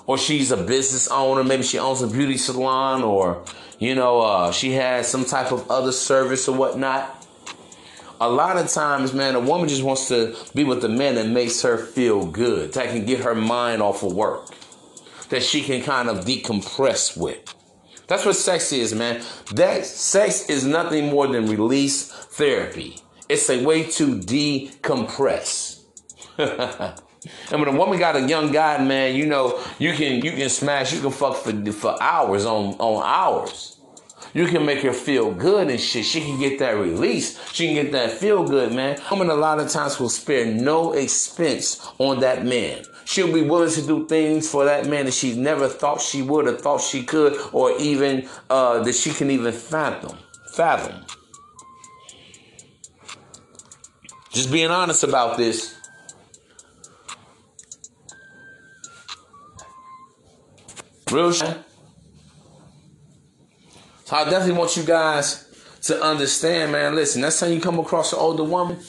or 0.07 0.17
she's 0.17 0.51
a 0.51 0.57
business 0.57 1.07
owner. 1.09 1.43
Maybe 1.43 1.61
she 1.61 1.77
owns 1.77 2.01
a 2.01 2.07
beauty 2.07 2.37
salon, 2.37 3.03
or 3.03 3.43
you 3.77 3.93
know, 3.93 4.21
uh, 4.21 4.51
she 4.51 4.71
has 4.71 5.07
some 5.07 5.25
type 5.25 5.51
of 5.51 5.69
other 5.69 5.91
service 5.91 6.47
or 6.47 6.57
whatnot. 6.57 7.13
A 8.19 8.27
lot 8.27 8.57
of 8.57 8.67
times, 8.67 9.13
man, 9.13 9.35
a 9.35 9.39
woman 9.39 9.69
just 9.69 9.83
wants 9.83 10.07
to 10.07 10.35
be 10.55 10.63
with 10.63 10.83
a 10.83 10.89
man 10.89 11.13
that 11.15 11.27
makes 11.27 11.61
her 11.61 11.77
feel 11.77 12.25
good, 12.25 12.73
that 12.73 12.87
can 12.87 13.05
get 13.05 13.19
her 13.19 13.35
mind 13.35 13.83
off 13.83 14.01
of 14.01 14.13
work, 14.13 14.49
that 15.29 15.43
she 15.43 15.61
can 15.61 15.83
kind 15.83 16.09
of 16.09 16.25
decompress 16.25 17.15
with. 17.15 17.53
That's 18.07 18.25
what 18.25 18.35
sex 18.35 18.71
is, 18.71 18.95
man. 18.95 19.21
That 19.53 19.85
sex 19.85 20.49
is 20.49 20.65
nothing 20.65 21.11
more 21.11 21.27
than 21.27 21.45
release 21.45 22.11
therapy. 22.11 23.01
It's 23.29 23.49
a 23.49 23.63
way 23.63 23.83
to 23.83 24.15
decompress. 24.17 25.83
And 27.51 27.61
when 27.61 27.73
a 27.73 27.77
woman 27.77 27.99
got 27.99 28.15
a 28.15 28.27
young 28.27 28.51
guy, 28.51 28.83
man, 28.83 29.15
you 29.15 29.25
know, 29.25 29.61
you 29.79 29.93
can 29.93 30.23
you 30.23 30.31
can 30.31 30.49
smash, 30.49 30.93
you 30.93 31.01
can 31.01 31.11
fuck 31.11 31.37
for 31.37 31.53
for 31.71 32.01
hours 32.01 32.45
on 32.45 32.75
on 32.79 33.03
hours. 33.05 33.77
You 34.33 34.45
can 34.45 34.65
make 34.65 34.81
her 34.81 34.93
feel 34.93 35.31
good 35.31 35.69
and 35.69 35.79
shit. 35.79 36.05
She 36.05 36.21
can 36.21 36.39
get 36.39 36.59
that 36.59 36.77
release. 36.77 37.39
She 37.53 37.65
can 37.65 37.75
get 37.75 37.91
that 37.93 38.11
feel 38.11 38.47
good, 38.47 38.73
man. 38.73 38.99
Woman 39.09 39.29
a 39.29 39.35
lot 39.35 39.59
of 39.59 39.69
times 39.69 39.99
will 39.99 40.09
spare 40.09 40.45
no 40.45 40.93
expense 40.93 41.83
on 41.97 42.19
that 42.19 42.45
man. 42.45 42.83
She'll 43.05 43.33
be 43.33 43.41
willing 43.41 43.71
to 43.71 43.81
do 43.81 44.05
things 44.05 44.49
for 44.49 44.65
that 44.65 44.85
man 44.85 45.05
that 45.05 45.13
she 45.13 45.33
never 45.33 45.67
thought 45.69 46.01
she 46.01 46.21
would 46.21 46.47
or 46.47 46.53
thought 46.53 46.81
she 46.81 47.03
could 47.03 47.39
or 47.53 47.71
even 47.79 48.27
uh, 48.49 48.83
that 48.83 48.95
she 48.95 49.11
can 49.11 49.31
even 49.31 49.53
fathom. 49.53 50.17
Fathom. 50.53 51.05
Just 54.29 54.51
being 54.51 54.69
honest 54.69 55.03
about 55.03 55.37
this. 55.37 55.76
Real 61.11 61.31
shit. 61.31 61.57
So 64.05 64.15
I 64.15 64.23
definitely 64.25 64.53
want 64.53 64.77
you 64.77 64.83
guys 64.83 65.45
to 65.83 66.01
understand, 66.01 66.71
man. 66.71 66.95
Listen, 66.95 67.21
next 67.21 67.39
time 67.39 67.51
you 67.51 67.61
come 67.61 67.79
across 67.79 68.13
an 68.13 68.19
older 68.19 68.43
woman, 68.43 68.79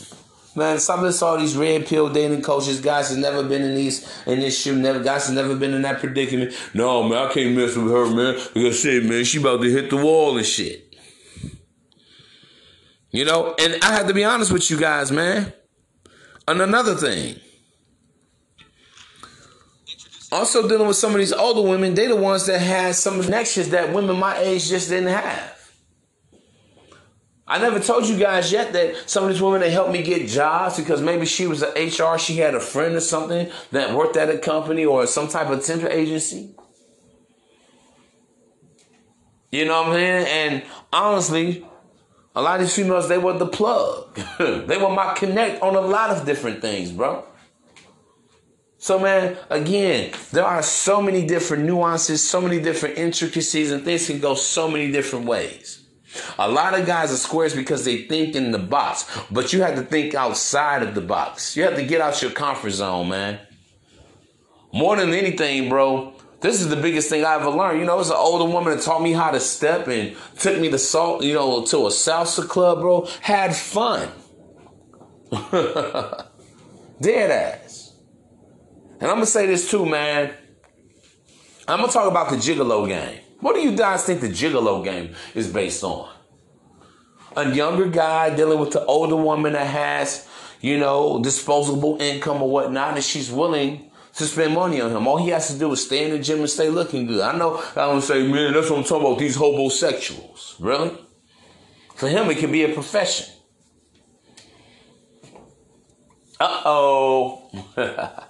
man, 0.55 0.79
stop 0.79 1.01
to 1.01 1.25
all 1.25 1.39
these 1.39 1.57
red 1.57 1.87
pill 1.87 2.09
dating 2.09 2.43
coaches. 2.43 2.81
Guys 2.81 3.09
has 3.09 3.19
never 3.19 3.43
been 3.43 3.63
in 3.63 3.75
these 3.75 4.09
in 4.27 4.41
this 4.41 4.61
shoe. 4.61 4.77
Never 4.77 5.03
guys 5.03 5.27
has 5.27 5.35
never 5.35 5.57
been 5.57 5.75
in 5.75 5.83
that 5.83 6.01
predicament. 6.01 6.55
No, 6.75 7.03
man, 7.03 7.19
I 7.19 7.33
can't 7.33 7.57
mess 7.57 7.77
with 7.77 7.91
her, 7.91 8.07
man. 8.15 8.35
Because 8.55 8.81
shit, 8.81 9.05
man, 9.05 9.25
she 9.25 9.41
about 9.41 9.63
to 9.63 9.71
hit 9.71 9.91
the 9.91 9.97
wall 9.97 10.37
and 10.37 10.47
shit. 10.47 10.95
You 13.11 13.25
know, 13.25 13.55
and 13.59 13.83
I 13.83 13.93
have 13.93 14.07
to 14.09 14.15
be 14.15 14.25
honest 14.25 14.53
with 14.53 14.71
you 14.71 14.79
guys, 14.79 15.11
man. 15.11 15.53
And 16.47 16.61
another 16.61 16.95
thing. 16.95 17.41
Also 20.31 20.69
dealing 20.69 20.87
with 20.87 20.97
some 20.97 21.13
of 21.13 21.19
these 21.19 21.33
older 21.33 21.63
women, 21.63 21.95
they 21.95 22.07
the 22.07 22.17
ones 22.17 22.47
that 22.47 22.59
had 22.59 22.95
some 22.95 23.23
connections 23.23 23.71
that 23.71 23.95
women 23.95 24.19
my 24.19 24.37
age 24.39 24.69
just 24.69 24.91
didn't 24.91 25.09
have. 25.09 25.55
I 27.51 27.59
never 27.59 27.81
told 27.81 28.07
you 28.07 28.19
guys 28.19 28.53
yet 28.53 28.75
that 28.75 29.09
some 29.09 29.25
of 29.25 29.31
these 29.31 29.41
women 29.41 29.61
that 29.61 29.71
helped 29.71 29.91
me 29.91 30.03
get 30.03 30.29
jobs 30.29 30.77
because 30.77 31.01
maybe 31.01 31.25
she 31.25 31.47
was 31.47 31.63
an 31.63 31.71
HR, 31.73 32.19
she 32.19 32.37
had 32.37 32.55
a 32.55 32.61
friend 32.61 32.95
or 32.95 33.01
something 33.01 33.51
that 33.73 33.95
worked 33.95 34.19
at 34.19 34.29
a 34.29 34.37
company 34.37 34.85
or 34.85 35.07
some 35.07 35.29
type 35.29 35.49
of 35.49 35.65
temp 35.65 35.85
agency. 35.85 36.55
You 39.51 39.65
know 39.65 39.81
what 39.81 39.89
I'm 39.89 39.95
saying? 39.95 40.27
And 40.27 40.63
honestly, 40.93 41.67
a 42.37 42.43
lot 42.43 42.61
of 42.61 42.67
these 42.67 42.77
females, 42.77 43.09
they 43.09 43.17
were 43.17 43.33
the 43.39 43.47
plug. 43.47 44.15
they 44.39 44.77
were 44.77 44.91
my 44.91 45.15
connect 45.15 45.63
on 45.63 45.75
a 45.75 45.81
lot 45.81 46.11
of 46.11 46.27
different 46.27 46.61
things, 46.61 46.93
bro. 46.93 47.25
So, 48.81 49.01
man, 49.01 49.37
again, 49.51 50.13
there 50.33 50.45
are 50.45 50.63
so 50.63 51.03
many 51.03 51.27
different 51.27 51.65
nuances, 51.65 52.29
so 52.29 52.41
many 52.41 52.61
different 52.61 52.97
intricacies, 52.97 53.73
and 53.73 53.85
things 53.85 54.07
can 54.07 54.21
go 54.21 54.35
so 54.35 54.71
many 54.71 54.93
different 54.93 55.27
ways. 55.27 55.85
A 56.39 56.49
lot 56.49 56.79
of 56.79 56.87
guys 56.87 57.13
are 57.13 57.17
squares 57.17 57.55
because 57.55 57.85
they 57.85 58.03
think 58.03 58.37
in 58.37 58.53
the 58.53 58.59
box, 58.59 59.05
but 59.31 59.53
you 59.53 59.63
have 59.63 59.75
to 59.75 59.83
think 59.83 60.15
outside 60.15 60.83
of 60.83 60.95
the 60.95 61.01
box. 61.01 61.57
You 61.57 61.65
have 61.65 61.75
to 61.75 61.85
get 61.85 62.01
out 62.01 62.23
your 62.23 62.31
comfort 62.31 62.71
zone, 62.71 63.09
man. 63.09 63.41
More 64.73 64.97
than 64.97 65.13
anything, 65.13 65.69
bro, 65.69 66.15
this 66.41 66.61
is 66.61 66.69
the 66.69 66.77
biggest 66.77 67.11
thing 67.11 67.25
I 67.25 67.35
ever 67.35 67.51
learned. 67.51 67.81
You 67.81 67.85
know, 67.85 67.99
it's 67.99 68.11
an 68.11 68.17
older 68.17 68.45
woman 68.45 68.77
that 68.77 68.85
taught 68.85 69.03
me 69.03 69.13
how 69.13 69.33
to 69.33 69.41
step 69.41 69.89
and 69.89 70.17
took 70.39 70.59
me 70.61 70.71
to 70.71 70.79
salt, 70.79 71.25
you 71.25 71.35
know, 71.35 71.65
to 71.65 71.77
a 71.79 71.91
salsa 71.91 72.49
club, 72.49 72.81
bro. 72.81 73.09
Had 73.21 73.57
fun. 73.57 74.09
Dead 77.01 77.31
ass. 77.31 77.68
And 79.01 79.11
I'm 79.11 79.17
gonna 79.17 79.27
say 79.27 79.47
this 79.47 79.71
too, 79.71 79.87
man. 79.87 80.33
I'm 81.69 81.81
gonna 81.81 81.93
talk 81.93 82.11
about 82.11 82.31
the 82.31 82.37
gigolo 82.37 82.89
game. 82.89 83.21
What 83.41 83.55
do 83.55 83.61
you 83.61 83.77
guys 83.77 84.05
think 84.05 84.21
the 84.21 84.29
gigolo 84.29 84.83
game 84.83 85.15
is 85.35 85.47
based 85.53 85.85
on? 85.85 86.09
A 87.37 87.55
younger 87.55 87.87
guy 87.87 88.35
dealing 88.35 88.59
with 88.59 88.73
the 88.73 88.85
older 88.87 89.15
woman 89.15 89.53
that 89.53 89.67
has, 89.67 90.27
you 90.61 90.79
know, 90.79 91.23
disposable 91.23 92.01
income 92.01 92.43
or 92.43 92.51
whatnot, 92.51 92.95
and 92.95 93.05
she's 93.05 93.31
willing 93.31 93.91
to 94.15 94.25
spend 94.25 94.55
money 94.55 94.81
on 94.81 94.91
him. 94.91 95.07
All 95.07 95.19
he 95.19 95.29
has 95.29 95.47
to 95.53 95.59
do 95.59 95.71
is 95.73 95.85
stay 95.85 96.07
in 96.07 96.11
the 96.11 96.19
gym 96.19 96.41
and 96.41 96.51
stay 96.51 96.69
looking 96.69 97.07
good. 97.07 97.21
I 97.21 97.37
know 97.39 97.63
I 97.77 97.87
don't 97.87 98.03
say, 98.03 98.27
man, 98.27 98.53
that's 98.53 98.69
what 98.69 98.79
I'm 98.79 98.85
talking 98.85 99.07
about, 99.07 99.19
these 99.21 99.37
homosexuals. 99.37 100.57
Really? 100.59 100.91
For 101.95 102.09
him, 102.09 102.29
it 102.31 102.39
can 102.39 102.51
be 102.51 102.65
a 102.65 102.75
profession. 102.75 103.27
Uh 106.41 106.63
oh. 106.65 107.51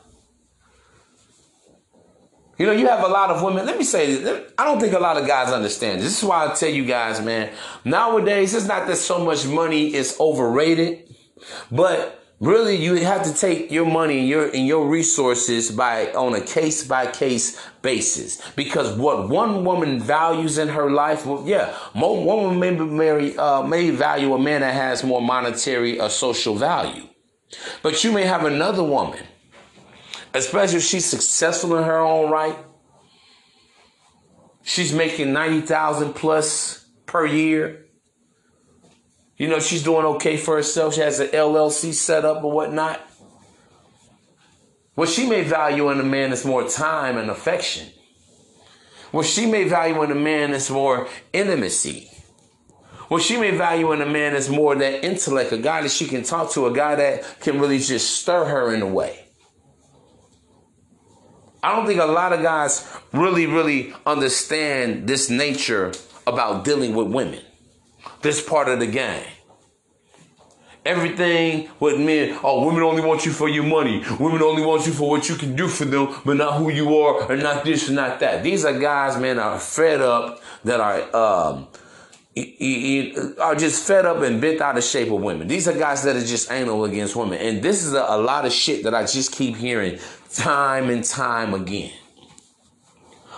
You 2.59 2.67
know, 2.67 2.73
you 2.73 2.89
have 2.89 3.05
a 3.05 3.09
lot 3.09 3.31
of 3.31 3.41
women. 3.43 3.65
Let 3.65 3.79
me 3.79 3.85
say 3.85 4.17
this. 4.17 4.53
I 4.59 4.65
don't 4.65 4.81
think 4.81 4.93
a 4.93 4.99
lot 4.99 5.17
of 5.17 5.27
guys 5.27 5.53
understand. 5.53 6.01
This 6.01 6.09
This 6.09 6.23
is 6.23 6.29
why 6.29 6.51
I 6.51 6.55
tell 6.55 6.69
you 6.69 6.85
guys, 6.85 7.21
man. 7.21 7.53
Nowadays, 7.85 8.53
it's 8.53 8.67
not 8.67 8.89
that 8.89 8.97
so 8.97 9.25
much 9.25 9.47
money 9.47 9.95
is 9.95 10.17
overrated, 10.19 11.15
but 11.71 12.19
really 12.41 12.75
you 12.77 12.95
have 12.97 13.23
to 13.25 13.33
take 13.33 13.71
your 13.71 13.87
money 13.87 14.21
and 14.21 14.29
your 14.29 14.49
and 14.49 14.67
your 14.67 14.89
resources 14.89 15.71
by 15.71 16.13
on 16.13 16.35
a 16.35 16.41
case 16.41 16.87
by 16.87 17.07
case 17.07 17.61
basis 17.83 18.41
because 18.53 18.97
what 18.97 19.29
one 19.29 19.65
woman 19.65 19.99
values 19.99 20.57
in 20.57 20.69
her 20.69 20.89
life 20.89 21.27
well, 21.27 21.43
yeah 21.47 21.75
one 21.95 22.25
woman 22.25 22.59
may 22.61 22.71
marry 22.71 23.37
uh, 23.37 23.63
may 23.63 23.91
value 23.91 24.33
a 24.35 24.39
man 24.39 24.61
that 24.61 24.73
has 24.73 25.03
more 25.03 25.21
monetary 25.21 26.01
or 26.01 26.09
social 26.09 26.55
value 26.55 27.09
but 27.83 28.05
you 28.05 28.13
may 28.13 28.23
have 28.23 28.45
another 28.45 28.85
woman 28.85 29.25
especially 30.35 30.79
if 30.79 30.85
she's 30.85 31.05
successful 31.05 31.77
in 31.77 31.85
her 31.85 31.99
own 31.99 32.31
right. 32.31 32.57
She's 34.63 34.93
making 34.93 35.33
90,000 35.33 36.13
plus 36.13 36.87
per 37.07 37.27
year. 37.27 37.87
You 39.37 39.49
know, 39.49 39.61
she's 39.61 39.83
doing 39.83 40.05
okay 40.05 40.37
for 40.37 40.57
herself. 40.57 40.95
She 40.95 41.01
has 41.01 41.21
an 41.21 41.29
LLC 41.29 41.95
set 41.95 42.25
up 42.25 42.45
or 42.45 42.53
whatnot. 42.53 43.01
What 44.95 45.09
she 45.09 45.29
may 45.29 45.43
value 45.43 45.91
in 45.91 46.01
a 46.01 46.05
man 46.05 46.33
is 46.33 46.45
more 46.45 46.69
time 46.69 47.17
and 47.17 47.31
affection. 47.31 47.89
What 49.13 49.27
she 49.27 49.47
may 49.47 49.65
value 49.65 50.03
in 50.03 50.11
a 50.11 50.17
man 50.17 50.53
is 50.53 50.69
more 50.71 51.09
intimacy. 51.33 52.11
What 53.09 53.23
she 53.23 53.39
may 53.39 53.57
value 53.57 53.93
in 53.93 54.03
a 54.03 54.07
man 54.07 54.35
is 54.35 54.51
more 54.51 54.75
that 54.75 55.05
intellect, 55.05 55.53
a 55.53 55.59
guy 55.59 55.83
that 55.83 55.91
she 55.91 56.07
can 56.07 56.25
talk 56.25 56.51
to, 56.53 56.67
a 56.67 56.75
guy 56.75 56.95
that 56.97 57.41
can 57.41 57.59
really 57.59 57.79
just 57.79 58.21
stir 58.21 58.45
her 58.45 58.75
in 58.75 58.83
a 58.83 58.87
way. 58.87 59.28
I 61.63 61.75
don't 61.75 61.87
think 61.87 62.01
a 62.01 62.07
lot 62.07 62.33
of 62.33 62.43
guys 62.43 62.89
really, 63.13 63.47
really 63.47 63.93
understand 64.07 65.09
this 65.09 65.29
nature 65.29 65.93
about 66.27 66.65
dealing 66.65 66.95
with 66.95 67.09
women, 67.09 67.41
this 68.23 68.47
part 68.47 68.69
of 68.69 68.79
the 68.79 68.87
game. 68.87 69.25
Everything 70.85 71.69
with 71.81 71.99
men, 71.99 72.39
oh, 72.43 72.65
women 72.65 72.83
only 72.83 73.03
want 73.03 73.27
you 73.27 73.33
for 73.33 73.49
your 73.49 73.65
money. 73.65 74.03
Women 74.19 74.41
only 74.41 74.65
want 74.65 74.87
you 74.87 74.93
for 74.93 75.11
what 75.11 75.29
you 75.29 75.35
can 75.35 75.55
do 75.55 75.69
for 75.69 75.85
them, 75.85 76.15
but 76.25 76.37
not 76.37 76.55
who 76.59 76.71
you 76.71 76.97
are, 76.97 77.31
and 77.31 77.43
not 77.43 77.65
this 77.65 77.89
and 77.89 77.97
not 77.97 78.21
that. 78.21 78.43
These 78.43 78.65
are 78.65 78.79
guys, 78.79 79.21
man, 79.21 79.39
are 79.39 79.59
fed 79.59 80.01
up, 80.01 80.41
that 80.65 80.81
are 80.81 81.15
um, 81.15 81.69
are 83.41 83.55
just 83.55 83.87
fed 83.87 84.07
up 84.07 84.23
and 84.23 84.41
bent 84.41 84.61
out 84.61 84.79
of 84.79 84.85
shape 84.85 85.09
with 85.09 85.23
women. 85.23 85.49
These 85.49 85.69
are 85.69 85.77
guys 85.77 86.03
that 86.05 86.17
are 86.17 86.25
just 86.25 86.51
anal 86.51 86.85
against 86.85 87.17
women. 87.17 87.39
And 87.39 87.63
this 87.63 87.85
is 87.85 87.93
a, 87.93 88.05
a 88.09 88.19
lot 88.19 88.47
of 88.47 88.53
shit 88.53 88.85
that 88.85 88.95
I 88.95 89.03
just 89.05 89.33
keep 89.33 89.57
hearing 89.57 89.99
time 90.33 90.91
and 90.91 91.05
time 91.05 91.55
again. 91.55 91.93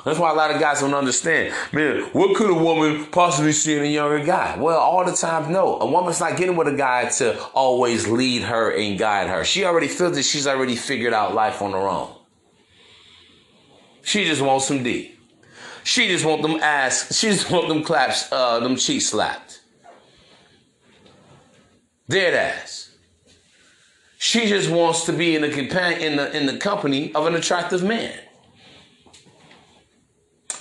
That's 0.05 0.19
why 0.19 0.31
a 0.31 0.35
lot 0.35 0.51
of 0.51 0.61
guys 0.61 0.81
don't 0.81 0.95
understand. 0.95 1.55
Man, 1.73 2.05
what 2.13 2.35
could 2.35 2.51
a 2.51 2.55
woman 2.55 3.07
possibly 3.07 3.53
see 3.53 3.77
in 3.77 3.83
a 3.83 3.87
younger 3.87 4.25
guy? 4.25 4.57
Well, 4.59 4.79
all 4.79 5.05
the 5.05 5.13
time, 5.13 5.53
no. 5.53 5.79
A 5.79 5.87
woman's 5.87 6.21
not 6.21 6.39
getting 6.39 6.57
with 6.57 6.69
a 6.69 6.77
guy 6.77 7.11
to 7.11 7.39
always 7.53 8.09
lead 8.09 8.43
her 8.43 8.71
and 8.75 8.99
guide 8.99 9.29
her. 9.29 9.45
She 9.45 9.65
already 9.65 9.89
feels 9.89 10.17
that 10.17 10.23
she's 10.23 10.47
already 10.47 10.75
figured 10.75 11.13
out 11.13 11.35
life 11.35 11.61
on 11.61 11.73
her 11.73 11.87
own. 11.87 12.15
She 14.03 14.25
just 14.25 14.41
wants 14.41 14.67
some 14.67 14.83
D. 14.83 15.17
She 15.85 16.09
just 16.09 16.25
want 16.25 16.43
them 16.43 16.57
ass. 16.57 17.15
She 17.17 17.29
just 17.29 17.51
want 17.51 17.69
them 17.69 17.83
claps, 17.83 18.31
uh, 18.33 18.61
them 18.61 18.77
cheeks 18.77 19.07
slapped. 19.07 19.61
Dead 22.09 22.35
ass. 22.35 22.90
She 24.23 24.45
just 24.45 24.69
wants 24.69 25.07
to 25.07 25.15
be 25.15 25.35
in 25.35 25.41
the 25.41 25.49
companion 25.49 26.03
in 26.03 26.17
the 26.19 26.37
in 26.37 26.45
the 26.45 26.59
company 26.59 27.11
of 27.15 27.27
an 27.27 27.35
attractive 27.35 27.83
man. 27.83 28.13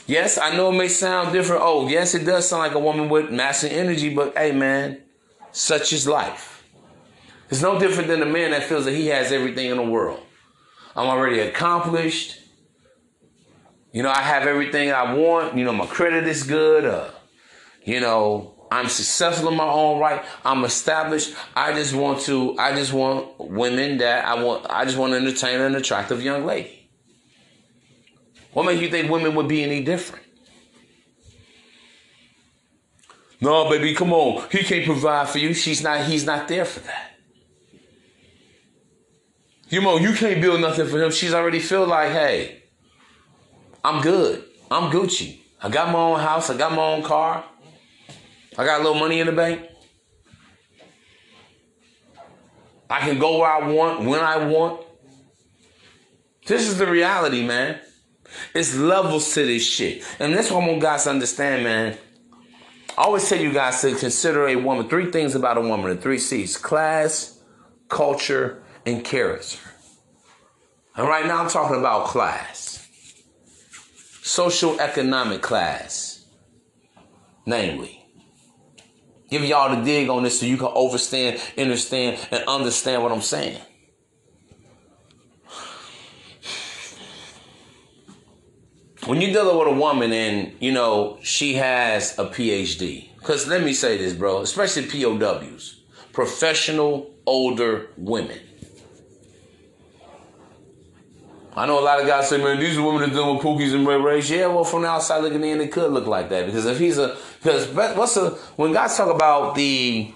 Yes, 0.08 0.38
I 0.38 0.56
know 0.56 0.70
it 0.70 0.78
may 0.78 0.88
sound 0.88 1.34
different. 1.34 1.62
Oh, 1.62 1.86
yes, 1.90 2.16
it 2.16 2.24
does 2.24 2.48
sound 2.48 2.62
like 2.62 2.74
a 2.74 2.80
woman 2.80 3.10
with 3.10 3.32
massive 3.32 3.74
energy, 3.74 4.16
but 4.16 4.34
hey, 4.38 4.54
man, 4.54 5.02
such 5.52 5.92
is 5.92 6.08
life. 6.08 6.64
It's 7.50 7.62
no 7.62 7.78
different 7.78 8.08
than 8.08 8.22
a 8.22 8.26
man 8.26 8.52
that 8.52 8.64
feels 8.64 8.86
that 8.86 8.94
he 8.94 9.08
has 9.08 9.34
everything 9.34 9.70
in 9.70 9.76
the 9.76 9.84
world. 9.84 10.22
I'm 10.96 11.08
already 11.08 11.42
accomplished. 11.42 12.40
You 13.92 14.04
know, 14.04 14.10
I 14.10 14.22
have 14.22 14.48
everything 14.48 14.90
I 14.94 15.14
want. 15.14 15.58
You 15.58 15.66
know, 15.66 15.74
my 15.74 15.86
credit 15.86 16.30
is 16.30 16.44
good. 16.44 16.86
Uh, 16.86 17.10
you 17.84 18.00
know, 18.00 18.54
I'm 18.72 18.88
successful 18.88 19.50
in 19.50 19.58
my 19.58 19.68
own 19.68 20.00
right. 20.00 20.24
I'm 20.46 20.64
established. 20.64 21.34
I 21.56 21.74
just 21.74 21.94
want 21.94 22.22
to. 22.22 22.58
I 22.58 22.76
just 22.76 22.94
want 22.94 23.40
women 23.40 23.98
that 23.98 24.26
I 24.26 24.42
want. 24.42 24.68
I 24.70 24.86
just 24.86 24.98
want 24.98 25.14
to 25.14 25.18
entertain 25.18 25.60
an 25.60 25.76
attractive 25.76 26.22
young 26.24 26.46
lady. 26.46 26.90
What 28.54 28.66
makes 28.66 28.82
you 28.82 28.90
think 28.90 29.10
women 29.10 29.36
would 29.36 29.48
be 29.48 29.64
any 29.64 29.84
different? 29.84 30.26
No, 33.42 33.70
baby, 33.70 33.96
come 33.96 34.12
on. 34.12 34.48
He 34.52 34.64
can't 34.64 34.86
provide 34.86 35.30
for 35.30 35.38
you. 35.38 35.54
She's 35.54 35.82
not. 35.82 36.06
He's 36.06 36.26
not 36.26 36.48
there 36.48 36.66
for 36.66 36.82
that. 36.82 37.12
You 39.70 39.82
know, 39.82 39.98
you 39.98 40.14
can't 40.14 40.42
build 40.42 40.62
nothing 40.62 40.88
for 40.88 41.02
him. 41.02 41.12
She's 41.12 41.34
already 41.34 41.60
feel 41.60 41.86
like, 41.86 42.12
hey, 42.12 42.64
I'm 43.84 44.02
good. 44.02 44.44
I'm 44.70 44.92
Gucci. 44.92 45.40
I 45.62 45.70
got 45.70 45.92
my 45.92 46.00
own 46.00 46.20
house. 46.20 46.50
I 46.50 46.58
got 46.58 46.72
my 46.72 46.84
own 46.84 47.04
car. 47.04 47.46
I 48.60 48.66
got 48.66 48.82
a 48.82 48.84
little 48.84 49.00
money 49.00 49.22
in 49.22 49.28
the 49.28 49.32
bank. 49.32 49.62
I 52.90 53.00
can 53.00 53.18
go 53.18 53.40
where 53.40 53.50
I 53.50 53.66
want, 53.66 54.04
when 54.04 54.20
I 54.20 54.46
want. 54.46 54.86
This 56.46 56.68
is 56.68 56.78
the 56.78 56.86
reality, 56.86 57.48
man. 57.48 57.80
It's 58.54 58.76
levels 58.76 59.34
to 59.36 59.46
this 59.46 59.66
shit. 59.66 60.04
And 60.20 60.34
that's 60.34 60.52
what 60.52 60.62
I 60.62 60.68
want 60.68 60.82
guys 60.82 61.06
to 61.06 61.12
understand, 61.12 61.64
man. 61.64 61.98
I 62.98 63.04
always 63.04 63.30
tell 63.30 63.40
you 63.40 63.54
guys 63.54 63.80
to 63.80 63.96
consider 63.96 64.50
a 64.50 64.58
woman, 64.58 64.90
three 64.90 65.10
things 65.10 65.36
about 65.36 65.58
a 65.58 65.62
woman, 65.62 65.96
the 65.96 66.02
three 66.02 66.20
C's 66.20 66.58
class, 66.58 67.40
culture, 67.88 68.62
and 68.86 69.06
character. 69.06 69.58
And 70.98 71.08
right 71.08 71.26
now 71.26 71.44
I'm 71.44 71.50
talking 71.50 71.78
about 71.78 72.08
class 72.08 72.86
social 74.22 74.82
economic 74.82 75.42
class, 75.42 76.26
namely. 77.46 77.99
Give 79.30 79.44
y'all 79.44 79.76
the 79.76 79.84
dig 79.84 80.10
on 80.10 80.24
this 80.24 80.40
so 80.40 80.46
you 80.46 80.58
can 80.58 80.68
understand, 80.68 81.40
understand, 81.58 82.20
and 82.32 82.44
understand 82.48 83.04
what 83.04 83.12
I'm 83.12 83.22
saying. 83.22 83.62
When 89.06 89.22
you're 89.22 89.32
dealing 89.32 89.58
with 89.58 89.68
a 89.68 89.80
woman 89.80 90.12
and, 90.12 90.54
you 90.60 90.72
know, 90.72 91.20
she 91.22 91.56
has 91.56 92.18
a 92.20 92.26
PhD, 92.26 93.10
because 93.18 93.48
let 93.48 93.64
me 93.64 93.74
say 93.74 93.98
this, 93.98 94.14
bro, 94.14 94.42
especially 94.42 94.86
POWs, 94.88 95.82
professional 96.12 97.12
older 97.26 97.90
women. 97.98 98.40
I 101.60 101.66
know 101.66 101.78
a 101.78 101.84
lot 101.84 102.00
of 102.00 102.08
guys 102.08 102.30
say, 102.30 102.38
man, 102.38 102.58
these 102.58 102.80
women 102.80 103.04
are 103.04 103.14
dealing 103.14 103.36
with 103.36 103.44
Pookies 103.44 103.76
and 103.76 103.86
red 103.86 104.02
Rays. 104.02 104.32
Yeah, 104.32 104.48
well, 104.48 104.64
from 104.64 104.84
the 104.84 104.88
outside 104.88 105.18
looking 105.18 105.44
in, 105.44 105.60
it 105.60 105.74
could 105.74 105.92
look 105.92 106.08
like 106.08 106.30
that. 106.30 106.46
Because 106.46 106.66
if 106.66 106.80
he's 106.80 106.98
a, 106.98 107.18
because 107.44 107.68
what's 107.98 108.16
the, 108.16 108.30
when 108.56 108.72
guys 108.72 108.96
talk 108.96 109.14
about 109.14 109.56
the 109.56 110.14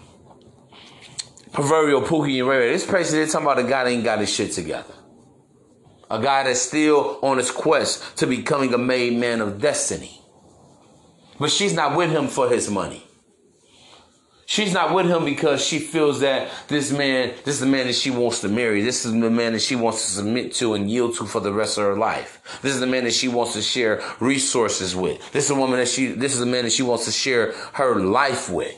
proverbial 1.51 2.01
Pookie 2.01 2.39
and 2.39 2.47
red 2.47 2.59
Ray, 2.59 2.71
this 2.71 2.85
person, 2.85 3.17
they're 3.17 3.27
talking 3.27 3.45
about 3.45 3.59
a 3.59 3.63
guy 3.63 3.83
that 3.83 3.89
ain't 3.89 4.05
got 4.05 4.19
his 4.19 4.33
shit 4.33 4.53
together. 4.53 4.93
A 6.09 6.21
guy 6.21 6.43
that's 6.43 6.61
still 6.61 7.19
on 7.21 7.39
his 7.39 7.51
quest 7.51 8.19
to 8.19 8.25
becoming 8.25 8.73
a 8.73 8.77
made 8.77 9.17
man 9.17 9.41
of 9.41 9.59
destiny. 9.59 10.21
But 11.41 11.51
she's 11.51 11.73
not 11.73 11.97
with 11.97 12.09
him 12.09 12.29
for 12.29 12.47
his 12.47 12.71
money. 12.71 13.03
She's 14.53 14.71
not 14.71 14.93
with 14.93 15.07
him 15.07 15.25
because 15.25 15.65
she 15.65 15.79
feels 15.79 16.19
that 16.19 16.47
this 16.67 16.91
man, 16.91 17.33
this 17.43 17.55
is 17.55 17.59
the 17.59 17.65
man 17.65 17.87
that 17.87 17.95
she 17.95 18.11
wants 18.11 18.41
to 18.41 18.47
marry. 18.47 18.83
This 18.83 19.03
is 19.03 19.11
the 19.11 19.17
man 19.17 19.53
that 19.53 19.63
she 19.63 19.75
wants 19.75 20.05
to 20.05 20.11
submit 20.11 20.53
to 20.53 20.75
and 20.75 20.91
yield 20.91 21.15
to 21.15 21.25
for 21.25 21.39
the 21.39 21.51
rest 21.51 21.79
of 21.79 21.85
her 21.85 21.97
life. 21.97 22.59
This 22.61 22.71
is 22.75 22.79
the 22.79 22.85
man 22.85 23.05
that 23.05 23.15
she 23.15 23.27
wants 23.27 23.53
to 23.53 23.63
share 23.63 24.03
resources 24.19 24.95
with. 24.95 25.31
This 25.31 25.45
is 25.45 25.49
a 25.49 25.55
woman 25.55 25.79
that 25.79 25.87
she, 25.87 26.05
this 26.09 26.35
is 26.35 26.39
the 26.39 26.45
man 26.45 26.65
that 26.65 26.71
she 26.71 26.83
wants 26.83 27.05
to 27.05 27.11
share 27.11 27.53
her 27.73 27.95
life 27.99 28.47
with. 28.47 28.77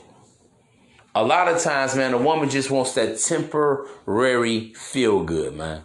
A 1.13 1.25
lot 1.25 1.49
of 1.49 1.61
times, 1.61 1.93
man, 1.93 2.13
a 2.13 2.19
woman 2.19 2.49
just 2.49 2.71
wants 2.71 2.93
that 2.93 3.19
temporary 3.19 4.73
feel 4.75 5.25
good, 5.25 5.57
man. 5.57 5.81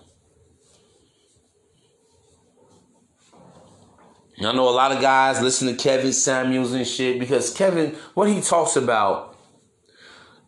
I 4.38 4.52
know 4.52 4.68
a 4.68 4.70
lot 4.70 4.92
of 4.92 5.02
guys 5.02 5.42
listen 5.42 5.66
to 5.66 5.74
Kevin 5.74 6.12
Samuels 6.12 6.74
and 6.74 6.86
shit 6.86 7.18
because 7.18 7.52
Kevin, 7.52 7.96
what 8.14 8.28
he 8.28 8.40
talks 8.40 8.76
about 8.76 9.29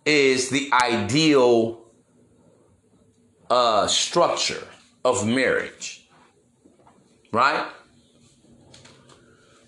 is 0.04 0.50
the 0.50 0.70
ideal 0.72 1.84
uh, 3.50 3.86
structure 3.86 4.66
of 5.04 5.26
marriage, 5.26 6.08
right? 7.32 7.70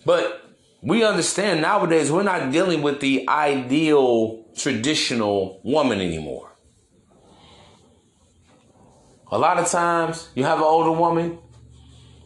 But 0.04 0.42
we 0.82 1.04
understand 1.04 1.62
nowadays 1.62 2.10
we're 2.10 2.22
not 2.22 2.52
dealing 2.52 2.82
with 2.82 3.00
the 3.00 3.28
ideal 3.28 4.44
traditional 4.56 5.60
woman 5.64 6.00
anymore. 6.00 6.50
A 9.30 9.38
lot 9.38 9.58
of 9.58 9.68
times 9.68 10.28
you 10.34 10.44
have 10.44 10.58
an 10.58 10.64
older 10.64 10.92
woman, 10.92 11.38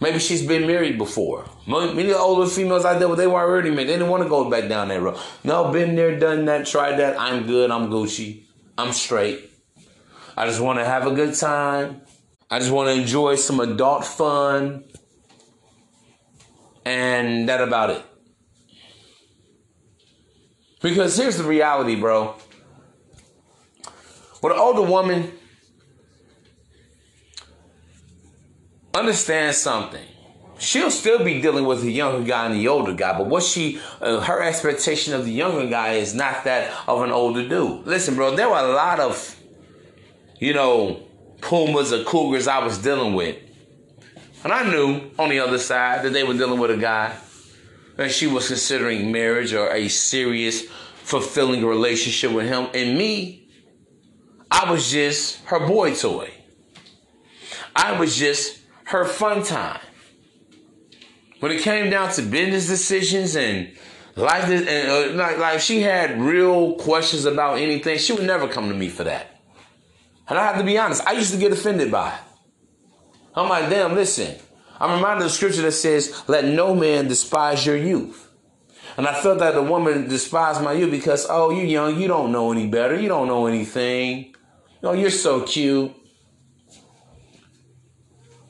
Maybe 0.01 0.21
she's 0.21 0.47
been 0.47 0.67
married 0.67 0.97
before. 0.97 1.45
Many 1.67 2.13
older 2.13 2.49
females 2.49 2.85
out 2.85 3.01
there, 3.01 3.15
they 3.17 3.27
were 3.27 3.41
already 3.41 3.71
married. 3.71 3.89
They 3.89 3.95
didn't 3.95 4.09
want 4.09 4.23
to 4.23 4.29
go 4.29 4.49
back 4.49 4.69
down 4.69 4.89
that 4.89 5.01
road. 5.01 5.19
No, 5.43 5.73
been 5.73 5.97
there, 5.97 6.19
done 6.19 6.45
that, 6.45 6.67
tried 6.67 6.99
that. 6.99 7.19
I'm 7.19 7.47
good. 7.47 7.71
I'm 7.71 7.91
Gucci. 7.91 8.45
I'm 8.77 8.93
straight. 8.93 9.51
I 10.37 10.47
just 10.47 10.61
want 10.61 10.79
to 10.79 10.85
have 10.85 11.07
a 11.07 11.11
good 11.11 11.35
time. 11.35 12.03
I 12.49 12.61
just 12.61 12.71
want 12.71 12.89
to 12.89 12.95
enjoy 12.95 13.35
some 13.35 13.59
adult 13.59 14.05
fun. 14.05 14.85
And 16.85 17.49
that 17.49 17.61
about 17.61 17.91
it. 17.91 18.03
Because 20.81 21.17
here's 21.17 21.37
the 21.37 21.45
reality, 21.45 21.97
bro. 21.97 22.37
With 24.41 24.53
an 24.53 24.59
older 24.61 24.83
woman, 24.83 25.33
understand 28.99 29.55
something. 29.55 30.05
she'll 30.59 30.91
still 30.91 31.25
be 31.25 31.41
dealing 31.41 31.65
with 31.65 31.83
the 31.83 31.93
younger 31.93 32.27
guy 32.27 32.47
and 32.47 32.55
the 32.55 32.69
older 32.69 32.93
guy. 32.93 33.17
But 33.17 33.29
what 33.29 33.43
she, 33.43 33.81
uh, 34.01 34.21
her 34.21 34.43
expectation 34.43 35.15
of 35.15 35.25
the 35.25 35.33
younger 35.33 35.69
guy 35.69 35.93
is 35.95 36.15
not 36.15 36.45
that 36.45 36.73
of 36.89 37.03
an 37.03 37.13
older 37.13 37.49
dude. 37.49 37.87
Listen, 37.87 38.15
bro, 38.15 38.35
there 38.35 38.49
were 38.49 38.59
a 38.59 38.73
lot 38.73 38.99
of, 39.01 39.37
you 40.39 40.53
know, 40.53 41.03
pumas 41.41 41.93
or 41.93 42.05
cougars 42.05 42.49
I 42.49 42.65
was 42.65 42.79
dealing 42.79 43.15
with. 43.15 43.37
And 44.45 44.53
I 44.53 44.69
knew 44.71 45.11
on 45.19 45.31
the 45.31 45.41
other 45.41 45.59
side 45.59 46.05
that 46.05 46.13
they 46.13 46.25
were 46.25 46.35
dealing 46.35 46.61
with 46.61 46.71
a 46.71 46.77
guy 46.77 47.17
and 47.97 48.11
she 48.11 48.27
was 48.29 48.47
considering 48.47 49.11
marriage 49.11 49.53
or 49.53 49.73
a 49.73 49.89
serious, 49.89 50.63
fulfilling 50.63 51.65
relationship 51.65 52.33
with 52.33 52.47
him. 52.47 52.69
And 52.73 52.97
me, 52.97 53.49
I 54.51 54.71
was 54.71 54.91
just 54.91 55.45
her 55.47 55.67
boy 55.67 55.95
toy. 55.95 56.31
I 57.75 57.99
was 57.99 58.17
just 58.17 58.58
her 58.89 59.05
fun 59.05 59.43
time. 59.43 59.81
When 61.41 61.53
it 61.53 61.61
came 61.61 61.91
down 61.91 62.11
to 62.13 62.23
business 62.23 62.67
decisions 62.67 63.37
and 63.37 63.73
life, 64.17 64.49
and 64.49 64.67
uh, 64.69 65.15
like, 65.15 65.39
like 65.39 65.61
she 65.61 65.83
had 65.83 66.21
real 66.21 66.75
questions 66.77 67.25
about 67.25 67.59
anything, 67.59 67.99
she 67.99 68.13
would 68.13 68.25
never 68.27 68.49
come 68.49 68.69
to 68.69 68.75
me 68.75 68.89
for 68.89 69.05
that. 69.05 69.41
And 70.29 70.39
I 70.39 70.45
have 70.45 70.59
to 70.59 70.65
be 70.65 70.79
honest, 70.79 71.07
I 71.07 71.13
used 71.13 71.33
to 71.33 71.39
get 71.39 71.53
offended 71.53 71.91
by 71.91 72.15
it. 72.15 72.21
I'm 73.35 73.49
like, 73.49 73.71
damn, 73.71 73.95
listen. 73.95 74.37
I'm 74.81 74.97
reminded 74.97 75.25
of 75.25 75.31
the 75.31 75.35
scripture 75.35 75.63
that 75.63 75.73
says, 75.73 76.23
let 76.27 76.45
no 76.45 76.75
man 76.75 77.09
despise 77.09 77.65
your 77.67 77.77
youth. 77.77 78.31
And 78.97 79.07
I 79.07 79.21
felt 79.21 79.39
that 79.41 79.55
the 79.55 79.63
woman 79.63 80.09
despised 80.09 80.63
my 80.63 80.73
youth 80.73 80.91
because, 80.91 81.27
oh, 81.29 81.51
you're 81.51 81.65
young, 81.65 82.01
you 82.01 82.09
don't 82.09 82.33
know 82.33 82.53
any 82.53 82.67
better. 82.67 82.99
You 82.99 83.09
don't 83.09 83.29
know 83.29 83.47
anything. 83.47 84.35
Oh, 84.83 84.93
you're 84.93 85.11
so 85.11 85.43
cute. 85.43 85.93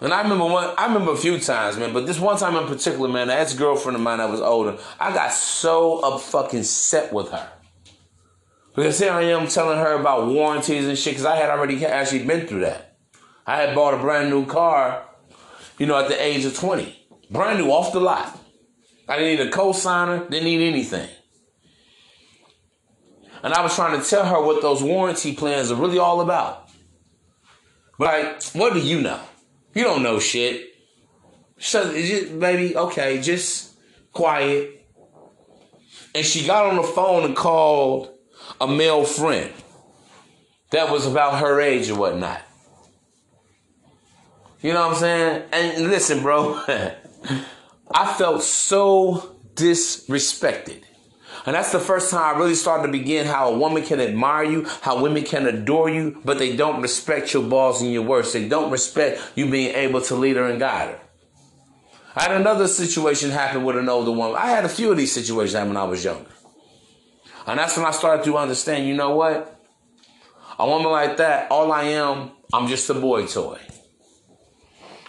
and 0.00 0.12
I 0.12 0.22
remember 0.22 0.46
one, 0.46 0.74
I 0.78 0.86
remember 0.86 1.12
a 1.12 1.16
few 1.16 1.38
times, 1.38 1.76
man, 1.76 1.92
but 1.92 2.06
this 2.06 2.18
one 2.18 2.38
time 2.38 2.56
in 2.56 2.66
particular, 2.66 3.08
man, 3.08 3.28
the 3.28 3.34
ex-girlfriend 3.34 3.96
of 3.96 4.02
mine 4.02 4.18
that 4.18 4.30
was 4.30 4.40
older, 4.40 4.78
I 4.98 5.12
got 5.12 5.32
so 5.32 6.00
up 6.00 6.20
fucking 6.20 6.62
set 6.62 7.12
with 7.12 7.30
her. 7.30 7.50
Because 8.74 8.98
here 8.98 9.12
I 9.12 9.22
am 9.22 9.46
telling 9.46 9.78
her 9.78 9.92
about 9.92 10.26
warranties 10.26 10.86
and 10.86 10.98
shit, 10.98 11.12
because 11.12 11.26
I 11.26 11.36
had 11.36 11.50
already 11.50 11.84
actually 11.84 12.24
been 12.24 12.46
through 12.46 12.60
that. 12.60 12.96
I 13.46 13.58
had 13.60 13.74
bought 13.74 13.94
a 13.94 13.98
brand 13.98 14.30
new 14.30 14.46
car, 14.46 15.04
you 15.78 15.86
know, 15.86 15.98
at 15.98 16.08
the 16.08 16.20
age 16.20 16.44
of 16.44 16.56
20. 16.56 17.06
Brand 17.30 17.58
new 17.58 17.70
off 17.70 17.92
the 17.92 18.00
lot. 18.00 18.38
I 19.08 19.18
didn't 19.18 19.38
need 19.38 19.48
a 19.48 19.50
co-signer, 19.50 20.28
didn't 20.28 20.44
need 20.44 20.66
anything. 20.66 21.08
And 23.42 23.52
I 23.52 23.60
was 23.60 23.74
trying 23.74 24.00
to 24.00 24.08
tell 24.08 24.24
her 24.24 24.40
what 24.40 24.62
those 24.62 24.82
warranty 24.82 25.34
plans 25.34 25.70
are 25.70 25.74
really 25.74 25.98
all 25.98 26.22
about. 26.22 26.63
Like, 27.98 28.42
what 28.52 28.72
do 28.72 28.80
you 28.80 29.00
know? 29.00 29.20
You 29.74 29.84
don't 29.84 30.02
know 30.02 30.18
shit. 30.18 30.74
So, 31.58 31.92
baby, 31.92 32.76
okay, 32.76 33.20
just 33.20 33.74
quiet. 34.12 34.86
And 36.14 36.24
she 36.24 36.46
got 36.46 36.66
on 36.66 36.76
the 36.76 36.82
phone 36.82 37.24
and 37.24 37.36
called 37.36 38.10
a 38.60 38.68
male 38.68 39.04
friend 39.04 39.52
that 40.70 40.90
was 40.90 41.06
about 41.06 41.38
her 41.40 41.60
age 41.60 41.90
or 41.90 41.96
whatnot. 41.96 42.42
You 44.60 44.72
know 44.72 44.80
what 44.86 44.94
I'm 44.94 44.98
saying? 44.98 45.42
And 45.52 45.88
listen, 45.88 46.22
bro, 46.22 46.60
I 47.90 48.14
felt 48.14 48.42
so 48.42 49.36
disrespected. 49.54 50.82
And 51.46 51.54
that's 51.54 51.72
the 51.72 51.80
first 51.80 52.10
time 52.10 52.34
I 52.34 52.38
really 52.38 52.54
started 52.54 52.86
to 52.86 52.92
begin 52.92 53.26
how 53.26 53.50
a 53.50 53.58
woman 53.58 53.82
can 53.82 54.00
admire 54.00 54.44
you, 54.44 54.66
how 54.80 55.02
women 55.02 55.24
can 55.24 55.46
adore 55.46 55.90
you, 55.90 56.20
but 56.24 56.38
they 56.38 56.56
don't 56.56 56.80
respect 56.80 57.34
your 57.34 57.42
balls 57.42 57.82
and 57.82 57.92
your 57.92 58.02
words. 58.02 58.32
They 58.32 58.48
don't 58.48 58.70
respect 58.70 59.20
you 59.34 59.50
being 59.50 59.74
able 59.74 60.00
to 60.02 60.14
lead 60.14 60.36
her 60.36 60.48
and 60.48 60.58
guide 60.58 60.90
her. 60.90 61.00
I 62.16 62.22
had 62.22 62.40
another 62.40 62.68
situation 62.68 63.30
happen 63.30 63.64
with 63.64 63.76
an 63.76 63.88
older 63.88 64.12
woman. 64.12 64.36
I 64.38 64.46
had 64.46 64.64
a 64.64 64.68
few 64.68 64.90
of 64.90 64.96
these 64.96 65.12
situations 65.12 65.52
happen 65.52 65.68
when 65.68 65.76
I 65.76 65.84
was 65.84 66.04
younger. 66.04 66.30
And 67.46 67.58
that's 67.58 67.76
when 67.76 67.84
I 67.84 67.90
started 67.90 68.24
to 68.24 68.38
understand, 68.38 68.86
you 68.86 68.94
know 68.94 69.14
what? 69.14 69.60
A 70.58 70.66
woman 70.66 70.90
like 70.92 71.18
that, 71.18 71.50
all 71.50 71.72
I 71.72 71.84
am, 71.84 72.30
I'm 72.52 72.68
just 72.68 72.88
a 72.88 72.94
boy 72.94 73.26
toy. 73.26 73.58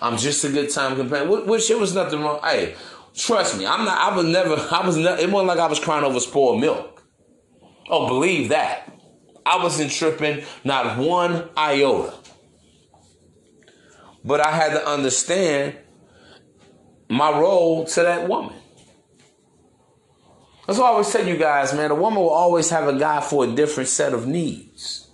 I'm 0.01 0.17
just 0.17 0.43
a 0.43 0.49
good 0.49 0.69
time 0.69 0.97
companion. 0.97 1.47
Which 1.47 1.69
it 1.69 1.79
was 1.79 1.95
nothing 1.95 2.21
wrong. 2.21 2.39
Hey, 2.43 2.75
trust 3.15 3.57
me, 3.57 3.65
I'm 3.65 3.85
not. 3.85 3.97
I 3.97 4.15
was 4.15 4.25
never. 4.25 4.55
I 4.71 4.85
was. 4.85 4.97
Not, 4.97 5.19
it 5.19 5.31
wasn't 5.31 5.47
like 5.47 5.59
I 5.59 5.67
was 5.67 5.79
crying 5.79 6.03
over 6.03 6.19
spoiled 6.19 6.61
milk. 6.61 7.03
Oh, 7.89 8.07
believe 8.07 8.49
that. 8.49 8.91
I 9.45 9.61
wasn't 9.61 9.91
tripping, 9.91 10.43
not 10.63 10.97
one 10.97 11.49
iota. 11.55 12.13
But 14.23 14.39
I 14.39 14.51
had 14.51 14.71
to 14.71 14.87
understand 14.87 15.77
my 17.09 17.29
role 17.29 17.85
to 17.85 18.01
that 18.01 18.27
woman. 18.27 18.55
That's 20.65 20.79
why 20.79 20.85
I 20.85 20.89
always 20.89 21.11
tell 21.11 21.27
you 21.27 21.37
guys, 21.37 21.73
man, 21.75 21.91
a 21.91 21.95
woman 21.95 22.19
will 22.19 22.31
always 22.31 22.71
have 22.71 22.87
a 22.87 22.97
guy 22.97 23.21
for 23.21 23.43
a 23.45 23.47
different 23.47 23.87
set 23.87 24.13
of 24.13 24.25
needs. 24.25 25.07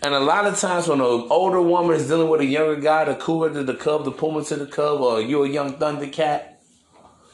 And 0.00 0.14
a 0.14 0.20
lot 0.20 0.46
of 0.46 0.56
times 0.56 0.86
when 0.86 1.00
an 1.00 1.26
older 1.28 1.60
woman 1.60 1.96
is 1.96 2.06
dealing 2.06 2.28
with 2.28 2.40
a 2.40 2.46
younger 2.46 2.80
guy, 2.80 3.04
the 3.04 3.16
cougar 3.16 3.52
to 3.54 3.64
the 3.64 3.74
cub, 3.74 4.04
the 4.04 4.12
puma 4.12 4.44
to 4.44 4.54
the 4.54 4.66
cub, 4.66 5.00
or 5.00 5.20
you're 5.20 5.46
a 5.46 5.48
young 5.48 5.76
thundercat, 5.76 6.57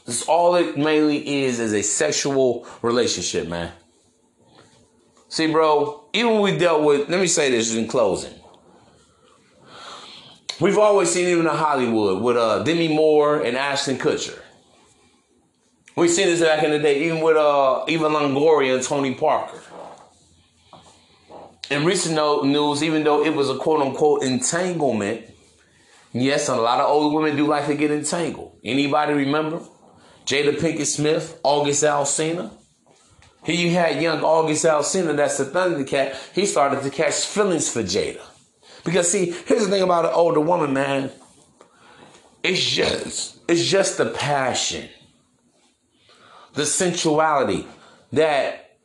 this 0.05 0.23
all 0.27 0.55
it 0.55 0.77
mainly 0.77 1.43
is 1.43 1.59
is 1.59 1.73
a 1.73 1.81
sexual 1.81 2.67
relationship, 2.81 3.47
man. 3.47 3.71
See, 5.27 5.51
bro, 5.51 6.05
even 6.13 6.39
we 6.41 6.57
dealt 6.57 6.83
with, 6.83 7.09
let 7.09 7.19
me 7.19 7.27
say 7.27 7.49
this 7.51 7.75
in 7.75 7.87
closing. 7.87 8.33
We've 10.61 10.77
always 10.77 11.11
seen 11.11 11.27
even 11.27 11.47
in 11.47 11.53
Hollywood 11.53 12.21
with 12.21 12.37
uh, 12.37 12.63
Demi 12.63 12.87
Moore 12.87 13.41
and 13.41 13.57
Ashton 13.57 13.97
Kutcher. 13.97 14.39
We've 15.97 16.09
seen 16.09 16.27
this 16.27 16.39
back 16.39 16.63
in 16.63 16.71
the 16.71 16.79
day, 16.79 17.05
even 17.05 17.21
with 17.21 17.35
uh, 17.35 17.83
Eva 17.87 18.09
Longoria 18.09 18.75
and 18.75 18.83
Tony 18.83 19.15
Parker. 19.15 19.61
In 21.69 21.83
recent 21.83 22.15
news, 22.45 22.83
even 22.83 23.03
though 23.03 23.25
it 23.25 23.33
was 23.33 23.49
a 23.49 23.57
quote 23.57 23.81
unquote 23.81 24.23
entanglement, 24.23 25.25
yes, 26.13 26.47
a 26.47 26.55
lot 26.55 26.79
of 26.79 26.89
older 26.89 27.15
women 27.15 27.35
do 27.35 27.47
like 27.47 27.65
to 27.65 27.75
get 27.75 27.91
entangled. 27.91 28.57
Anybody 28.63 29.13
remember? 29.13 29.61
Jada 30.25 30.57
Pinkett 30.57 30.85
Smith, 30.85 31.39
August 31.43 31.83
Alsina. 31.83 32.51
Here 33.43 33.55
you 33.55 33.71
had 33.71 34.01
young 34.01 34.21
August 34.21 34.65
Alsina, 34.65 35.15
that's 35.15 35.37
the 35.37 35.45
Thundercat. 35.45 36.15
He 36.33 36.45
started 36.45 36.81
to 36.81 36.89
catch 36.89 37.25
feelings 37.25 37.69
for 37.69 37.83
Jada. 37.83 38.21
Because 38.83 39.11
see, 39.11 39.31
here's 39.45 39.65
the 39.65 39.69
thing 39.69 39.83
about 39.83 40.05
an 40.05 40.11
older 40.13 40.39
woman, 40.39 40.73
man. 40.73 41.11
It's 42.43 42.63
just, 42.63 43.39
it's 43.47 43.63
just 43.63 43.97
the 43.97 44.05
passion 44.05 44.89
the 46.55 46.65
sensuality 46.65 47.67
that 48.13 48.77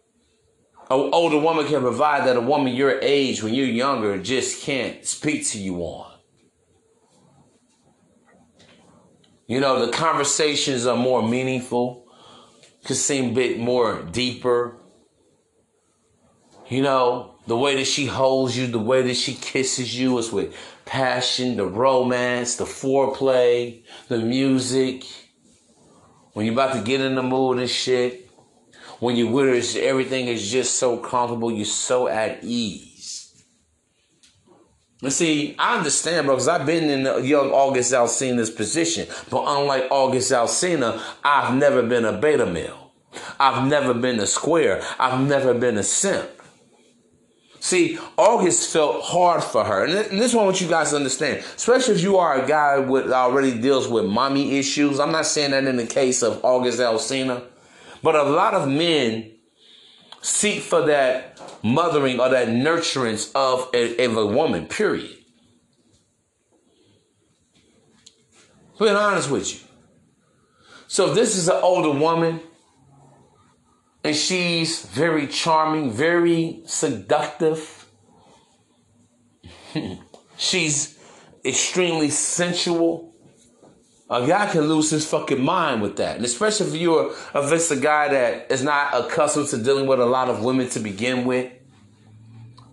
an 0.91 1.11
older 1.12 1.38
woman 1.38 1.66
can 1.66 1.80
provide 1.80 2.26
that 2.26 2.36
a 2.36 2.41
woman 2.41 2.74
your 2.74 2.99
age 3.01 3.43
when 3.43 3.55
you're 3.55 3.66
younger 3.66 4.18
just 4.18 4.62
can't 4.62 5.07
speak 5.07 5.47
to 5.47 5.59
you 5.59 5.76
on. 5.76 6.09
You 9.51 9.59
know, 9.59 9.84
the 9.84 9.92
conversations 9.92 10.86
are 10.86 10.96
more 10.96 11.26
meaningful, 11.26 12.07
could 12.84 12.96
seem 12.96 13.30
a 13.30 13.34
bit 13.34 13.59
more 13.59 14.03
deeper. 14.03 14.76
You 16.68 16.82
know, 16.82 17.34
the 17.48 17.57
way 17.57 17.74
that 17.74 17.86
she 17.86 18.07
holds 18.07 18.57
you, 18.57 18.68
the 18.68 18.78
way 18.78 19.03
that 19.03 19.16
she 19.16 19.34
kisses 19.34 19.98
you 19.98 20.16
is 20.18 20.30
with 20.30 20.55
passion, 20.84 21.57
the 21.57 21.66
romance, 21.66 22.55
the 22.55 22.64
foreplay, 22.64 23.82
the 24.07 24.20
music 24.20 25.05
when 26.32 26.46
you're 26.46 26.55
about 26.55 26.74
to 26.74 26.82
get 26.82 27.01
in 27.01 27.16
the 27.16 27.22
mood 27.22 27.59
and 27.59 27.68
shit, 27.68 28.30
when 29.01 29.16
you're 29.16 29.30
with 29.30 29.74
her, 29.74 29.80
everything 29.80 30.28
is 30.28 30.51
just 30.51 30.76
so 30.76 30.96
comfortable, 30.96 31.51
you're 31.51 31.64
so 31.64 32.07
at 32.07 32.44
ease. 32.44 32.89
And 35.03 35.12
see, 35.12 35.57
I 35.59 35.78
understand, 35.78 36.26
bro, 36.26 36.36
because 36.36 36.48
I've 36.48 36.66
been 36.66 36.90
in 36.90 37.05
the 37.05 37.16
young 37.18 37.51
August 37.51 37.92
Alsina's 37.92 38.51
position. 38.51 39.09
But 39.30 39.44
unlike 39.46 39.86
August 39.90 40.30
Alsina, 40.30 41.01
I've 41.24 41.55
never 41.55 41.82
been 41.82 42.05
a 42.05 42.12
beta 42.12 42.44
male. 42.44 42.92
I've 43.38 43.66
never 43.66 43.94
been 43.94 44.20
a 44.20 44.26
square. 44.26 44.82
I've 44.98 45.26
never 45.26 45.55
been 45.55 45.78
a 45.78 45.82
simp. 45.82 46.28
See, 47.61 47.98
August 48.16 48.72
felt 48.72 49.03
hard 49.03 49.42
for 49.42 49.64
her. 49.64 49.84
And 49.84 50.20
this 50.20 50.34
one 50.34 50.46
want 50.46 50.61
you 50.61 50.68
guys 50.68 50.90
to 50.90 50.96
understand, 50.96 51.44
especially 51.57 51.94
if 51.94 52.03
you 52.03 52.16
are 52.16 52.42
a 52.42 52.46
guy 52.46 52.78
with 52.78 53.12
already 53.12 53.59
deals 53.59 53.86
with 53.86 54.07
mommy 54.07 54.59
issues. 54.59 54.98
I'm 54.98 55.12
not 55.12 55.26
saying 55.26 55.51
that 55.51 55.64
in 55.64 55.76
the 55.76 55.86
case 55.86 56.22
of 56.22 56.42
August 56.42 56.78
Alsina, 56.78 57.44
but 58.03 58.14
a 58.14 58.22
lot 58.22 58.55
of 58.55 58.66
men 58.66 59.32
seek 60.22 60.62
for 60.62 60.86
that 60.86 61.29
mothering 61.62 62.20
or 62.20 62.28
that 62.28 62.48
nurturance 62.48 63.30
of 63.34 63.68
a, 63.74 64.04
of 64.04 64.16
a 64.16 64.26
woman, 64.26 64.66
period. 64.66 65.16
Being 68.78 68.96
honest 68.96 69.30
with 69.30 69.52
you. 69.52 69.61
So 70.88 71.11
if 71.11 71.14
this 71.14 71.36
is 71.36 71.48
an 71.48 71.61
older 71.62 71.96
woman 71.96 72.40
and 74.02 74.16
she's 74.16 74.86
very 74.86 75.26
charming, 75.26 75.90
very 75.92 76.62
seductive. 76.64 77.86
she's 80.36 80.98
extremely 81.44 82.08
sensual, 82.08 83.09
a 84.11 84.26
guy 84.26 84.50
can 84.50 84.62
lose 84.62 84.90
his 84.90 85.08
fucking 85.08 85.40
mind 85.40 85.80
with 85.80 85.96
that. 85.96 86.16
And 86.16 86.24
especially 86.24 86.66
if 86.66 86.74
you're 86.74 87.12
if 87.12 87.52
it's 87.52 87.70
a 87.70 87.76
guy 87.76 88.08
that 88.08 88.50
is 88.50 88.62
not 88.62 88.92
accustomed 88.92 89.46
to 89.48 89.58
dealing 89.62 89.86
with 89.86 90.00
a 90.00 90.06
lot 90.06 90.28
of 90.28 90.42
women 90.42 90.68
to 90.70 90.80
begin 90.80 91.24
with. 91.24 91.52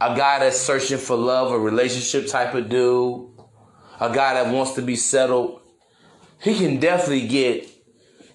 A 0.02 0.16
guy 0.16 0.40
that's 0.40 0.60
searching 0.60 0.98
for 0.98 1.16
love, 1.16 1.52
a 1.52 1.60
relationship 1.60 2.28
type 2.28 2.56
of 2.56 2.70
dude. 2.70 3.30
A 4.00 4.14
guy 4.14 4.34
that 4.36 4.54
wants 4.54 4.74
to 4.74 4.82
be 4.82 4.96
settled. 4.96 5.62
He 6.42 6.56
can 6.56 6.80
definitely 6.80 7.28
get, 7.28 7.68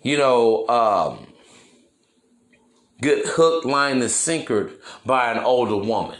you 0.03 0.19
know, 0.19 0.67
um, 0.69 1.27
get 3.01 3.25
hooked, 3.25 3.65
line, 3.65 4.01
and 4.01 4.11
sinkered 4.11 4.73
by 5.07 5.31
an 5.31 5.39
older 5.39 5.77
woman. 5.77 6.19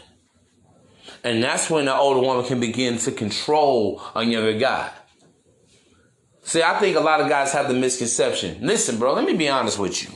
And 1.25 1.43
that's 1.43 1.69
when 1.69 1.85
the 1.85 1.95
older 1.95 2.21
woman 2.21 2.45
can 2.45 2.61
begin 2.61 2.97
to 2.99 3.11
control 3.11 4.01
a 4.15 4.23
younger 4.23 4.57
guy. 4.57 4.91
See, 6.43 6.61
I 6.61 6.77
think 6.79 6.97
a 6.97 6.99
lot 6.99 7.21
of 7.21 7.29
guys 7.29 7.53
have 7.53 7.67
the 7.67 7.73
misconception. 7.73 8.57
Listen, 8.61 8.99
bro, 8.99 9.13
let 9.13 9.25
me 9.25 9.33
be 9.33 9.47
honest 9.49 9.79
with 9.79 10.03
you. 10.03 10.09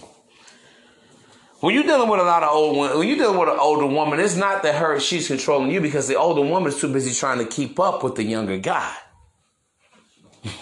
When 1.59 1.73
you're 1.73 1.83
dealing 1.83 2.09
with 2.09 2.19
a 2.19 2.23
lot 2.23 2.43
of 2.43 2.51
old 2.51 2.77
when 2.77 3.07
you're 3.07 3.17
dealing 3.17 3.39
with 3.39 3.49
an 3.49 3.57
older 3.57 3.87
woman, 3.87 4.19
it's 4.19 4.35
not 4.35 4.61
that 4.63 4.75
her 4.75 4.99
she's 4.99 5.27
controlling 5.27 5.71
you 5.71 5.81
because 5.81 6.07
the 6.07 6.15
older 6.15 6.41
woman 6.41 6.69
is 6.69 6.79
too 6.79 6.91
busy 6.91 7.13
trying 7.13 7.39
to 7.39 7.45
keep 7.45 7.79
up 7.79 8.03
with 8.03 8.15
the 8.15 8.23
younger 8.23 8.57
guy. 8.57 8.93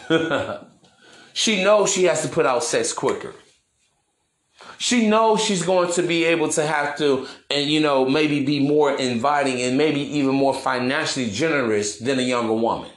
she 1.34 1.63
knows 1.63 1.91
she 1.91 2.05
has 2.05 2.22
to 2.22 2.30
put 2.30 2.45
out 2.45 2.63
sex 2.63 2.93
quicker. 2.93 3.34
She 4.78 5.07
knows 5.07 5.43
she's 5.43 5.63
going 5.63 5.91
to 5.93 6.01
be 6.01 6.26
able 6.26 6.49
to 6.49 6.66
have 6.66 6.97
to, 6.97 7.28
and 7.49 7.70
you 7.70 7.80
know, 7.80 8.07
maybe 8.07 8.45
be 8.45 8.59
more 8.59 8.95
inviting 8.95 9.61
and 9.61 9.78
maybe 9.78 10.01
even 10.01 10.36
more 10.36 10.53
financially 10.53 11.30
generous 11.30 11.99
than 11.99 12.20
a 12.20 12.24
younger 12.24 12.53
woman. 12.53 12.91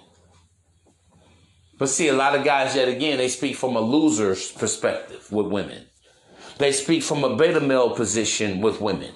But 1.78 1.88
see, 1.88 2.08
a 2.08 2.12
lot 2.12 2.34
of 2.34 2.44
guys, 2.44 2.74
yet 2.74 2.88
again, 2.88 3.18
they 3.18 3.28
speak 3.28 3.56
from 3.56 3.76
a 3.76 3.80
loser's 3.80 4.50
perspective 4.50 5.30
with 5.30 5.46
women. 5.46 5.86
They 6.58 6.72
speak 6.72 7.04
from 7.04 7.22
a 7.22 7.36
beta 7.36 7.60
male 7.60 7.90
position 7.90 8.60
with 8.60 8.80
women 8.80 9.12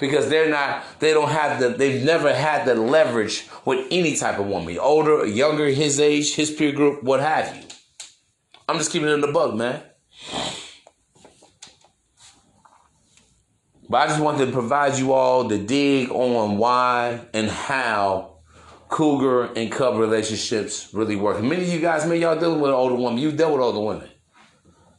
because 0.00 0.28
they're 0.28 0.50
not, 0.50 0.82
they 0.98 1.14
don't 1.14 1.30
have 1.30 1.60
the, 1.60 1.68
they've 1.68 2.02
never 2.02 2.34
had 2.34 2.66
the 2.66 2.74
leverage 2.74 3.48
with 3.64 3.86
any 3.90 4.16
type 4.16 4.38
of 4.38 4.46
woman, 4.46 4.76
older, 4.78 5.24
younger, 5.24 5.66
his 5.66 6.00
age, 6.00 6.34
his 6.34 6.50
peer 6.50 6.72
group, 6.72 7.04
what 7.04 7.20
have 7.20 7.56
you. 7.56 7.62
I'm 8.68 8.78
just 8.78 8.90
keeping 8.90 9.08
it 9.08 9.12
in 9.12 9.20
the 9.20 9.28
bug, 9.28 9.54
man. 9.54 9.80
But 13.88 13.98
I 13.98 14.06
just 14.08 14.20
wanted 14.20 14.46
to 14.46 14.52
provide 14.52 14.98
you 14.98 15.12
all 15.12 15.44
the 15.44 15.58
dig 15.58 16.10
on 16.10 16.58
why 16.58 17.20
and 17.32 17.48
how 17.48 18.35
cougar 18.88 19.52
and 19.54 19.70
cub 19.70 19.96
relationships 19.96 20.88
really 20.92 21.16
work. 21.16 21.42
Many 21.42 21.62
of 21.62 21.68
you 21.68 21.80
guys, 21.80 22.06
maybe 22.06 22.20
y'all 22.20 22.38
dealing 22.38 22.60
with 22.60 22.70
an 22.70 22.76
older 22.76 22.94
woman. 22.94 23.18
You've 23.18 23.36
dealt 23.36 23.52
with 23.52 23.62
older 23.62 23.80
women. 23.80 24.08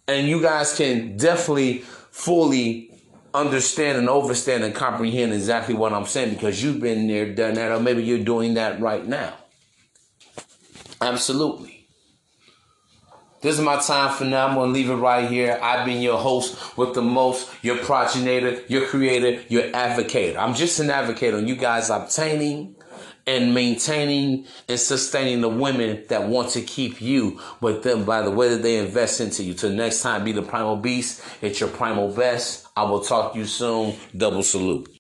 And 0.08 0.28
you 0.28 0.42
guys 0.42 0.76
can 0.76 1.18
definitely 1.18 1.80
fully 1.80 2.92
understand 3.34 3.98
and 3.98 4.10
understand 4.10 4.64
and 4.64 4.74
comprehend 4.74 5.34
exactly 5.34 5.76
what 5.76 5.94
I'm 5.94 6.06
saying 6.06 6.34
because 6.34 6.64
you've 6.64 6.80
been 6.80 7.08
there, 7.08 7.34
done 7.34 7.56
that, 7.56 7.72
or 7.72 7.80
maybe 7.80 8.04
you're 8.04 8.24
doing 8.24 8.56
that 8.56 8.80
right 8.80 9.06
now. 9.06 9.34
Absolutely. 11.02 11.78
This 13.42 13.60
is 13.60 13.64
my 13.64 13.80
time 13.80 14.16
for 14.16 14.26
now. 14.26 14.48
I'm 14.48 14.56
going 14.56 14.70
to 14.70 14.74
leave 14.74 14.90
it 14.90 14.96
right 14.96 15.30
here. 15.30 15.60
I've 15.62 15.86
been 15.86 16.02
your 16.02 16.18
host 16.18 16.76
with 16.76 16.96
the 16.96 17.04
most, 17.04 17.50
your 17.62 17.78
progenitor, 17.78 18.64
your 18.68 18.88
creator, 18.88 19.44
your 19.48 19.76
advocate. 19.76 20.36
I'm 20.36 20.56
just 20.56 20.80
an 20.80 20.90
advocate 20.90 21.36
on 21.36 21.48
you 21.48 21.56
guys 21.56 21.92
obtaining 21.92 22.77
and 23.28 23.54
maintaining 23.54 24.46
and 24.68 24.80
sustaining 24.80 25.42
the 25.42 25.50
women 25.50 26.04
that 26.08 26.28
want 26.28 26.50
to 26.52 26.62
keep 26.62 27.02
you 27.02 27.40
with 27.62 27.84
them 27.84 28.06
by 28.06 28.22
the 28.22 28.32
way 28.32 28.50
that 28.50 28.64
they 28.64 28.78
invest 28.78 29.22
into 29.22 29.44
you. 29.44 29.54
Till 29.54 29.72
next 29.72 30.02
time, 30.02 30.24
be 30.24 30.32
the 30.32 30.42
primal 30.42 30.78
beast. 30.78 31.22
It's 31.42 31.60
your 31.60 31.70
primal 31.70 32.12
best. 32.12 32.68
I 32.76 32.84
will 32.84 33.02
talk 33.02 33.34
to 33.34 33.40
you 33.40 33.46
soon. 33.46 33.96
Double 34.16 34.44
salute. 34.44 34.94